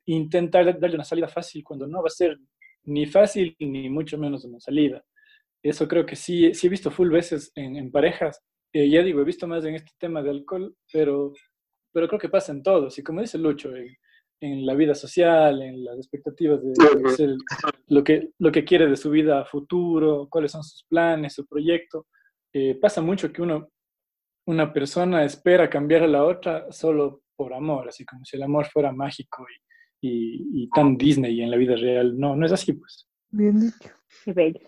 intentar 0.06 0.78
darle 0.80 0.96
una 0.96 1.04
salida 1.04 1.28
fácil 1.28 1.64
cuando 1.64 1.86
no 1.86 2.00
va 2.02 2.06
a 2.08 2.10
ser 2.10 2.38
ni 2.84 3.06
fácil 3.06 3.56
ni 3.60 3.88
mucho 3.90 4.18
menos 4.18 4.44
una 4.44 4.60
salida. 4.60 5.04
Eso 5.62 5.88
creo 5.88 6.06
que 6.06 6.16
sí, 6.16 6.54
sí 6.54 6.68
he 6.68 6.70
visto 6.70 6.90
full 6.92 7.10
veces 7.10 7.52
en, 7.56 7.76
en 7.76 7.90
parejas. 7.92 8.40
Eh, 8.72 8.90
ya 8.90 9.02
digo, 9.02 9.20
he 9.22 9.24
visto 9.24 9.46
más 9.48 9.64
en 9.66 9.76
este 9.76 9.92
tema 9.98 10.22
de 10.22 10.30
alcohol, 10.30 10.76
pero, 10.92 11.32
pero 11.92 12.08
creo 12.08 12.20
que 12.20 12.28
pasa 12.30 12.52
en 12.52 12.62
todos. 12.62 12.98
Y 12.98 13.02
como 13.04 13.20
dice 13.22 13.38
Lucho, 13.38 13.74
en, 13.76 13.88
en 14.40 14.64
la 14.64 14.74
vida 14.74 14.94
social, 14.94 15.60
en 15.62 15.84
las 15.84 15.96
expectativas 15.98 16.60
de, 16.62 16.70
de 17.02 17.10
ser 17.10 17.30
lo, 17.88 18.02
que, 18.02 18.30
lo 18.38 18.50
que 18.50 18.64
quiere 18.64 18.86
de 18.86 18.96
su 18.96 19.10
vida 19.10 19.40
a 19.40 19.44
futuro, 19.44 20.28
cuáles 20.30 20.52
son 20.52 20.62
sus 20.64 20.84
planes, 20.84 21.34
su 21.34 21.46
proyecto. 21.46 22.06
Eh, 22.52 22.74
pasa 22.80 23.02
mucho 23.02 23.32
que 23.32 23.42
uno, 23.42 23.68
una 24.46 24.72
persona 24.72 25.24
espera 25.24 25.68
cambiar 25.68 26.02
a 26.04 26.08
la 26.08 26.24
otra 26.24 26.70
solo 26.72 27.22
por 27.36 27.52
amor, 27.54 27.88
así 27.88 28.04
como 28.04 28.24
si 28.24 28.36
el 28.36 28.42
amor 28.42 28.66
fuera 28.66 28.92
mágico 28.92 29.46
y, 30.00 30.08
y, 30.08 30.62
y 30.64 30.70
tan 30.70 30.96
Disney 30.96 31.42
en 31.42 31.50
la 31.50 31.56
vida 31.56 31.76
real. 31.76 32.18
No, 32.18 32.34
no 32.34 32.46
es 32.46 32.52
así, 32.52 32.72
pues. 32.72 33.06
Bien 33.30 33.60
dicho. 33.60 33.90
Qué 34.24 34.32
bello. 34.32 34.60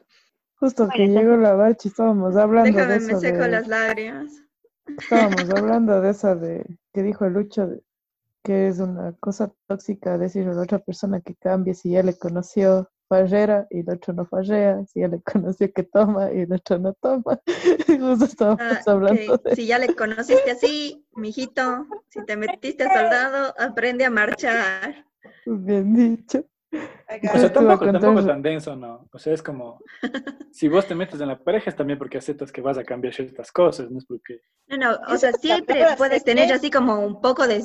Justo 0.57 0.89
que 0.95 1.09
llegó 1.09 1.37
la 1.37 1.55
Barchi, 1.55 1.89
estábamos 1.89 2.37
hablando 2.37 2.79
de 2.79 2.87
Déjame, 2.87 2.97
eso. 2.97 3.14
me 3.14 3.20
seco 3.20 3.43
de- 3.43 3.49
las 3.49 3.66
lágrimas. 3.66 4.33
Estábamos 4.99 5.51
hablando 5.51 6.01
de 6.01 6.11
esa 6.11 6.35
de 6.37 6.64
que 6.93 7.03
dijo 7.03 7.25
el 7.25 7.33
Lucho 7.33 7.66
de 7.66 7.83
que 8.43 8.68
es 8.68 8.78
una 8.80 9.12
cosa 9.20 9.53
tóxica 9.66 10.18
decirle 10.18 10.51
a 10.53 10.55
la 10.55 10.62
otra 10.62 10.78
persona 10.78 11.20
que 11.20 11.34
cambie 11.36 11.74
si 11.74 11.90
ya 11.93 12.03
le 12.03 12.16
conoció 12.18 12.88
farrera 13.09 13.66
y 13.70 13.80
el 13.80 13.90
otro 13.90 14.14
no 14.14 14.24
farrea, 14.24 14.84
si 14.86 15.01
ya 15.01 15.09
le 15.09 15.20
conoció 15.47 15.72
que 15.72 15.82
toma 15.82 16.32
y 16.32 16.40
el 16.40 16.53
otro 16.53 16.78
no 16.78 16.95
toma. 16.95 17.40
Justo 17.86 18.24
estábamos 18.24 18.62
Ah, 18.62 18.80
hablando 18.86 19.34
ok. 19.34 19.43
de 19.45 19.57
Si 19.57 19.66
ya 19.66 19.78
le 19.78 19.95
conociste 19.95 20.51
así, 20.51 21.07
mijito, 21.14 21.86
si 22.09 22.24
te 22.24 22.36
metiste 22.36 22.84
a 22.84 22.88
soldado, 22.95 23.55
aprende 23.59 24.05
a 24.05 24.11
marchar. 24.11 25.05
bien 25.47 25.95
dicho. 25.95 26.45
O 27.34 27.38
sea, 27.38 27.53
tampoco, 27.53 27.84
tampoco 27.93 28.24
tan 28.24 28.40
denso, 28.40 28.74
¿no? 28.74 29.07
O 29.12 29.18
sea, 29.18 29.34
es 29.34 29.43
como, 29.43 29.78
si 30.51 30.68
vos 30.68 30.86
te 30.86 30.95
metes 30.95 31.20
en 31.20 31.28
la 31.28 31.38
pareja 31.38 31.68
es 31.68 31.76
también 31.76 31.99
porque 31.99 32.16
aceptas 32.16 32.51
que 32.51 32.62
vas 32.62 32.78
a 32.78 32.84
cambiar 32.84 33.12
ciertas 33.12 33.53
cosas, 33.53 33.90
no 33.90 33.99
es 33.99 34.07
porque... 34.07 34.40
No, 34.68 34.78
no, 34.78 34.99
o 35.09 35.16
sea, 35.18 35.32
siempre 35.40 35.84
puedes 35.99 36.24
tener 36.24 36.51
así 36.51 36.70
como 36.70 36.99
un 37.01 37.20
poco 37.20 37.47
de, 37.47 37.62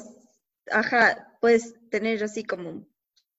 ajá, 0.72 1.38
puedes 1.42 1.76
tener 1.90 2.24
así 2.24 2.44
como 2.44 2.88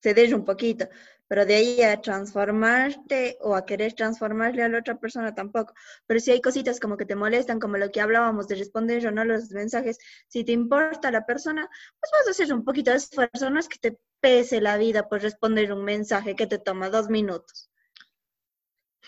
ceder 0.00 0.34
un 0.34 0.44
poquito, 0.44 0.88
pero 1.26 1.44
de 1.44 1.56
ahí 1.56 1.82
a 1.82 2.00
transformarte 2.00 3.36
o 3.40 3.54
a 3.54 3.66
querer 3.66 3.92
transformarle 3.92 4.62
a 4.62 4.68
la 4.68 4.78
otra 4.78 4.98
persona 4.98 5.34
tampoco. 5.34 5.74
Pero 6.06 6.20
si 6.20 6.30
hay 6.30 6.40
cositas 6.40 6.80
como 6.80 6.96
que 6.96 7.04
te 7.04 7.16
molestan, 7.16 7.60
como 7.60 7.76
lo 7.76 7.90
que 7.90 8.00
hablábamos 8.00 8.48
de 8.48 8.54
responder 8.54 9.06
o 9.06 9.10
no 9.10 9.24
los 9.24 9.50
mensajes, 9.50 9.98
si 10.28 10.44
te 10.44 10.52
importa 10.52 11.10
la 11.10 11.26
persona, 11.26 11.68
pues 12.00 12.10
vas 12.12 12.28
a 12.28 12.30
hacer 12.30 12.52
un 12.52 12.64
poquito 12.64 12.90
de 12.90 12.96
esfuerzo, 12.96 13.50
no 13.50 13.60
es 13.60 13.68
que 13.68 13.78
te 13.78 13.98
pese 14.20 14.60
la 14.60 14.78
vida 14.78 15.08
por 15.08 15.20
responder 15.20 15.72
un 15.72 15.84
mensaje 15.84 16.34
que 16.34 16.46
te 16.46 16.58
toma 16.58 16.88
dos 16.88 17.08
minutos. 17.10 17.70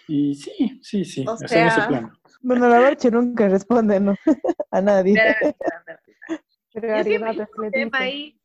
Y 0.07 0.35
sí, 0.35 0.81
sí, 0.83 1.05
sí, 1.05 1.25
O 1.27 1.37
sea, 1.37 1.63
en 1.63 1.67
ese. 1.69 2.11
Bueno, 2.43 2.69
la 2.69 2.97
nunca 3.13 3.49
responde, 3.49 4.01
¿no? 4.01 4.15
a 4.71 4.81
nadie. 4.81 5.23
Yo 6.73 6.81
siempre 7.03 7.49
un 7.57 7.71
tema 7.71 7.99
ahí 7.99 8.41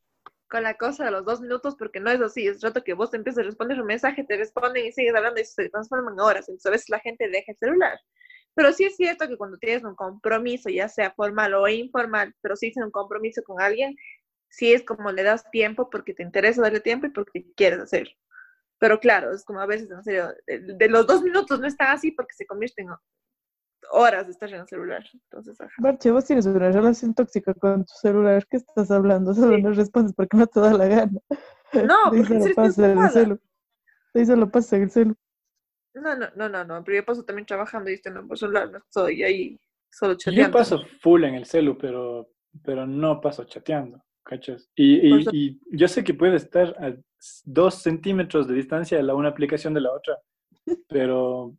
con 0.48 0.62
la 0.62 0.74
cosa 0.74 1.04
de 1.04 1.10
los 1.10 1.24
dos 1.24 1.40
minutos, 1.40 1.76
porque 1.76 2.00
no 2.00 2.10
es 2.10 2.20
así. 2.20 2.46
Es 2.46 2.60
rato 2.62 2.82
que 2.82 2.94
vos 2.94 3.10
te 3.10 3.16
empiezas 3.16 3.42
a 3.42 3.46
responder 3.46 3.80
un 3.80 3.86
mensaje, 3.86 4.24
te 4.24 4.36
responden 4.36 4.86
y 4.86 4.92
sigues 4.92 5.14
hablando 5.14 5.40
y 5.40 5.44
se 5.44 5.68
transforma 5.68 6.12
en 6.12 6.20
horas. 6.20 6.48
Entonces 6.48 6.66
a 6.66 6.70
veces 6.70 6.88
la 6.88 7.00
gente 7.00 7.28
deja 7.28 7.52
el 7.52 7.58
celular. 7.58 7.98
Pero 8.54 8.72
sí 8.72 8.84
es 8.84 8.96
cierto 8.96 9.28
que 9.28 9.36
cuando 9.36 9.58
tienes 9.58 9.84
un 9.84 9.94
compromiso, 9.94 10.70
ya 10.70 10.88
sea 10.88 11.12
formal 11.12 11.54
o 11.54 11.68
informal, 11.68 12.34
pero 12.40 12.56
sí 12.56 12.68
es 12.68 12.76
un 12.76 12.90
compromiso 12.90 13.42
con 13.42 13.60
alguien, 13.60 13.94
sí 14.48 14.72
es 14.72 14.82
como 14.82 15.12
le 15.12 15.22
das 15.24 15.50
tiempo 15.50 15.90
porque 15.90 16.14
te 16.14 16.22
interesa 16.22 16.62
darle 16.62 16.80
tiempo 16.80 17.06
y 17.06 17.10
porque 17.10 17.44
quieres 17.54 17.80
hacerlo. 17.80 18.14
Pero 18.78 19.00
claro, 19.00 19.32
es 19.32 19.44
como 19.44 19.60
a 19.60 19.66
veces, 19.66 19.90
en 19.90 20.02
serio, 20.02 20.32
de, 20.46 20.60
de 20.74 20.88
los 20.88 21.06
dos 21.06 21.22
minutos 21.22 21.60
no 21.60 21.66
está 21.66 21.92
así 21.92 22.12
porque 22.12 22.34
se 22.34 22.46
convierte 22.46 22.82
en 22.82 22.88
horas 23.90 24.26
de 24.26 24.32
estar 24.32 24.48
en 24.52 24.60
el 24.60 24.68
celular. 24.68 25.04
Entonces, 25.12 25.60
ajá. 25.60 25.72
Barchi, 25.78 26.10
vos 26.10 26.24
tienes 26.24 26.46
una 26.46 26.70
relación 26.70 27.14
tóxica 27.14 27.54
con 27.54 27.84
tu 27.84 27.92
celular. 27.94 28.46
¿Qué 28.48 28.58
estás 28.58 28.90
hablando? 28.90 29.34
Solo 29.34 29.58
no 29.58 29.72
respondes 29.72 30.14
porque 30.14 30.36
no 30.36 30.46
te 30.46 30.60
da 30.60 30.72
la 30.72 30.86
gana. 30.86 31.20
No, 31.72 32.10
De 32.12 32.18
ahí 32.18 32.22
porque 32.22 32.34
en 32.34 32.54
pasa 32.54 32.86
el 32.86 32.92
ocupada. 32.92 33.10
celu. 33.10 33.40
De 34.14 34.20
ahí 34.20 34.26
solo 34.26 34.50
pasa 34.50 34.76
el 34.76 34.90
celu. 34.90 35.14
No, 35.94 36.16
no, 36.16 36.28
no, 36.36 36.48
no, 36.48 36.64
no, 36.64 36.84
pero 36.84 36.98
yo 36.98 37.04
paso 37.04 37.24
también 37.24 37.46
trabajando 37.46 37.90
y 37.90 37.94
estoy 37.94 38.12
en 38.12 38.18
el 38.18 38.36
celular, 38.36 38.70
no 38.70 38.78
estoy 38.78 39.22
ahí 39.22 39.58
solo 39.90 40.12
Yo 40.12 40.18
chateando. 40.18 40.58
paso 40.58 40.82
full 41.00 41.24
en 41.24 41.34
el 41.34 41.46
celu, 41.46 41.78
pero, 41.78 42.28
pero 42.62 42.86
no 42.86 43.20
paso 43.20 43.44
chateando. 43.44 44.02
¿cachas? 44.26 44.68
Y, 44.74 45.16
y, 45.32 45.60
yo 45.70 45.88
sé 45.88 46.02
que 46.02 46.12
puede 46.12 46.36
estar 46.36 46.76
a 46.82 46.94
dos 47.44 47.76
centímetros 47.76 48.48
de 48.48 48.54
distancia 48.54 49.00
la 49.02 49.14
una 49.14 49.28
aplicación 49.28 49.72
de 49.72 49.80
la 49.80 49.92
otra, 49.92 50.18
pero 50.88 51.56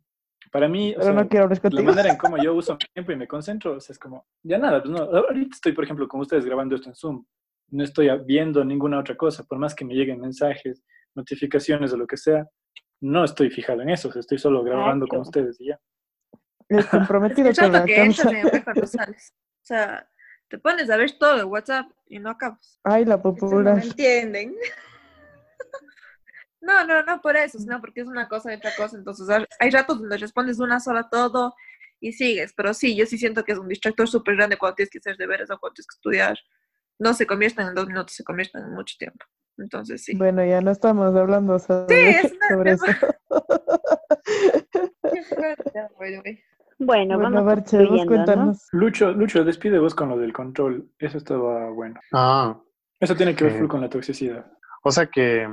para 0.50 0.68
mí, 0.68 0.92
o 0.94 1.00
Pero 1.00 1.12
no 1.12 1.20
sea, 1.20 1.28
quiero 1.28 1.44
hablar 1.44 1.60
la 1.72 1.82
manera 1.82 2.10
en 2.10 2.16
cómo 2.16 2.36
yo 2.38 2.54
uso 2.54 2.74
mi 2.74 2.86
tiempo 2.92 3.12
y 3.12 3.16
me 3.16 3.26
concentro, 3.28 3.76
o 3.76 3.80
sea, 3.80 3.92
es 3.92 3.98
como, 3.98 4.26
ya 4.42 4.58
nada, 4.58 4.82
pues 4.82 4.90
no, 4.90 4.98
ahorita 5.02 5.54
estoy, 5.54 5.72
por 5.72 5.84
ejemplo, 5.84 6.08
con 6.08 6.20
ustedes 6.20 6.44
grabando 6.44 6.74
esto 6.74 6.88
en 6.88 6.94
Zoom, 6.94 7.24
no 7.70 7.84
estoy 7.84 8.08
viendo 8.24 8.64
ninguna 8.64 8.98
otra 8.98 9.16
cosa, 9.16 9.44
por 9.44 9.58
más 9.58 9.74
que 9.74 9.84
me 9.84 9.94
lleguen 9.94 10.20
mensajes, 10.20 10.82
notificaciones 11.14 11.92
o 11.92 11.96
lo 11.96 12.06
que 12.06 12.16
sea, 12.16 12.46
no 13.00 13.24
estoy 13.24 13.50
fijado 13.50 13.82
en 13.82 13.90
eso, 13.90 14.08
o 14.08 14.12
sea, 14.12 14.20
estoy 14.20 14.38
solo 14.38 14.62
grabando 14.62 15.06
con 15.06 15.20
Exacto. 15.20 15.40
ustedes 15.40 15.60
y 15.60 15.66
ya. 15.68 15.80
Es 16.68 16.86
comprometido 16.86 17.50
con 17.58 17.72
la 17.72 17.84
que 17.84 18.02
entras 18.02 18.26
cancha. 18.26 18.40
en 18.40 18.54
el 18.56 18.64
cuando 18.64 18.86
sales. 18.86 19.32
O 19.36 19.66
sea, 19.68 20.08
te 20.48 20.58
pones 20.58 20.88
a 20.90 20.96
ver 20.96 21.12
todo 21.18 21.36
de 21.36 21.44
WhatsApp 21.44 21.86
y 22.06 22.18
no 22.18 22.30
acabas. 22.30 22.80
Ay, 22.84 23.04
la 23.04 23.16
no 23.16 23.22
popular. 23.22 23.76
me 23.76 23.82
entienden. 23.82 24.54
No, 26.60 26.84
no, 26.86 27.02
no 27.04 27.20
por 27.20 27.36
eso, 27.36 27.58
sino 27.58 27.80
porque 27.80 28.00
es 28.00 28.08
una 28.08 28.28
cosa 28.28 28.52
y 28.52 28.56
otra 28.56 28.72
cosa. 28.76 28.96
Entonces, 28.96 29.28
hay- 29.60 29.70
ratos 29.70 30.00
donde 30.00 30.16
respondes 30.18 30.58
una 30.58 30.80
sola 30.80 31.00
a 31.00 31.08
todo 31.08 31.54
y 32.00 32.12
sigues. 32.12 32.52
Pero 32.56 32.74
sí, 32.74 32.96
yo 32.96 33.06
sí 33.06 33.16
siento 33.18 33.44
que 33.44 33.52
es 33.52 33.58
un 33.58 33.68
distractor 33.68 34.08
súper 34.08 34.36
grande 34.36 34.56
cuando 34.58 34.74
tienes 34.76 34.90
que 34.90 34.98
hacer 34.98 35.16
deberes 35.16 35.50
o 35.50 35.58
cuando 35.58 35.74
tienes 35.74 35.86
que 35.86 35.94
estudiar. 35.96 36.38
No 36.98 37.14
se 37.14 37.26
convierten 37.26 37.68
en 37.68 37.74
dos 37.74 37.86
minutos, 37.86 38.14
se 38.16 38.24
convierten 38.24 38.62
en 38.64 38.72
mucho 38.74 38.96
tiempo. 38.98 39.24
Entonces, 39.56 40.02
sí. 40.04 40.16
Bueno, 40.16 40.44
ya 40.44 40.60
no 40.60 40.70
estamos 40.70 41.14
hablando 41.14 41.58
sobre, 41.58 42.10
es 42.10 42.32
una- 42.32 42.48
sobre 42.48 42.72
eso. 42.72 42.84
Bueno, 45.96 46.22
Bueno, 46.78 47.18
vamos 47.18 47.44
Barche, 47.44 47.76
vos 47.78 47.86
concluyendo, 47.88 48.04
¿no? 48.04 48.06
cuéntanos. 48.24 48.68
Lucho, 48.72 49.12
Lucho, 49.12 49.44
despide 49.44 49.78
vos 49.78 49.94
con 49.94 50.08
lo 50.08 50.16
del 50.18 50.32
control, 50.32 50.88
eso 50.98 51.18
estaba 51.18 51.70
bueno. 51.70 52.00
Ah, 52.12 52.56
Eso 53.00 53.14
tiene 53.14 53.34
que 53.36 53.44
ver 53.44 53.60
Sí. 53.62 53.68
con 53.68 53.80
la 53.80 53.88
toxicidad. 53.88 54.44
o 54.82 54.90
sea 54.90 55.06
que, 55.06 55.46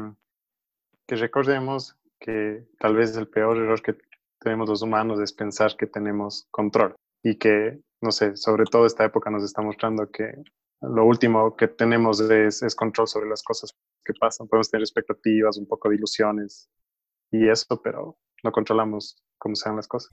que 1.08 1.16
recordemos 1.16 1.96
que 2.20 2.66
tal 2.80 2.96
vez 2.96 3.16
el 3.16 3.28
peor 3.28 3.58
error 3.58 3.82
que 3.82 3.96
tenemos 4.40 4.70
los 4.70 4.82
humanos 4.82 5.20
es 5.20 5.34
pensar 5.34 5.76
que 5.78 5.88
tenemos 5.88 6.48
control 6.52 6.96
y 7.24 7.38
que, 7.38 7.80
no 8.02 8.12
sé, 8.12 8.36
sobre 8.36 8.66
todo 8.66 8.86
esta 8.86 9.06
época 9.06 9.30
nos 9.30 9.44
está 9.44 9.62
mostrando 9.62 10.10
que 10.10 10.34
lo 10.82 11.06
último 11.06 11.56
que 11.56 11.68
tenemos 11.68 12.20
es, 12.20 12.62
es 12.62 12.76
control 12.76 13.08
sobre 13.08 13.30
las 13.30 13.42
cosas 13.44 13.72
que 14.04 14.14
pasan. 14.14 14.48
Podemos 14.48 14.70
tener 14.70 14.84
expectativas, 14.84 15.58
un 15.58 15.68
poco 15.68 15.90
de 15.90 15.96
ilusiones 15.96 16.70
y 17.32 17.50
eso, 17.50 17.82
pero 17.84 18.18
no 18.44 18.52
controlamos 18.52 19.18
cómo 19.38 19.56
sean 19.56 19.78
las 19.78 19.88
cosas. 19.88 20.12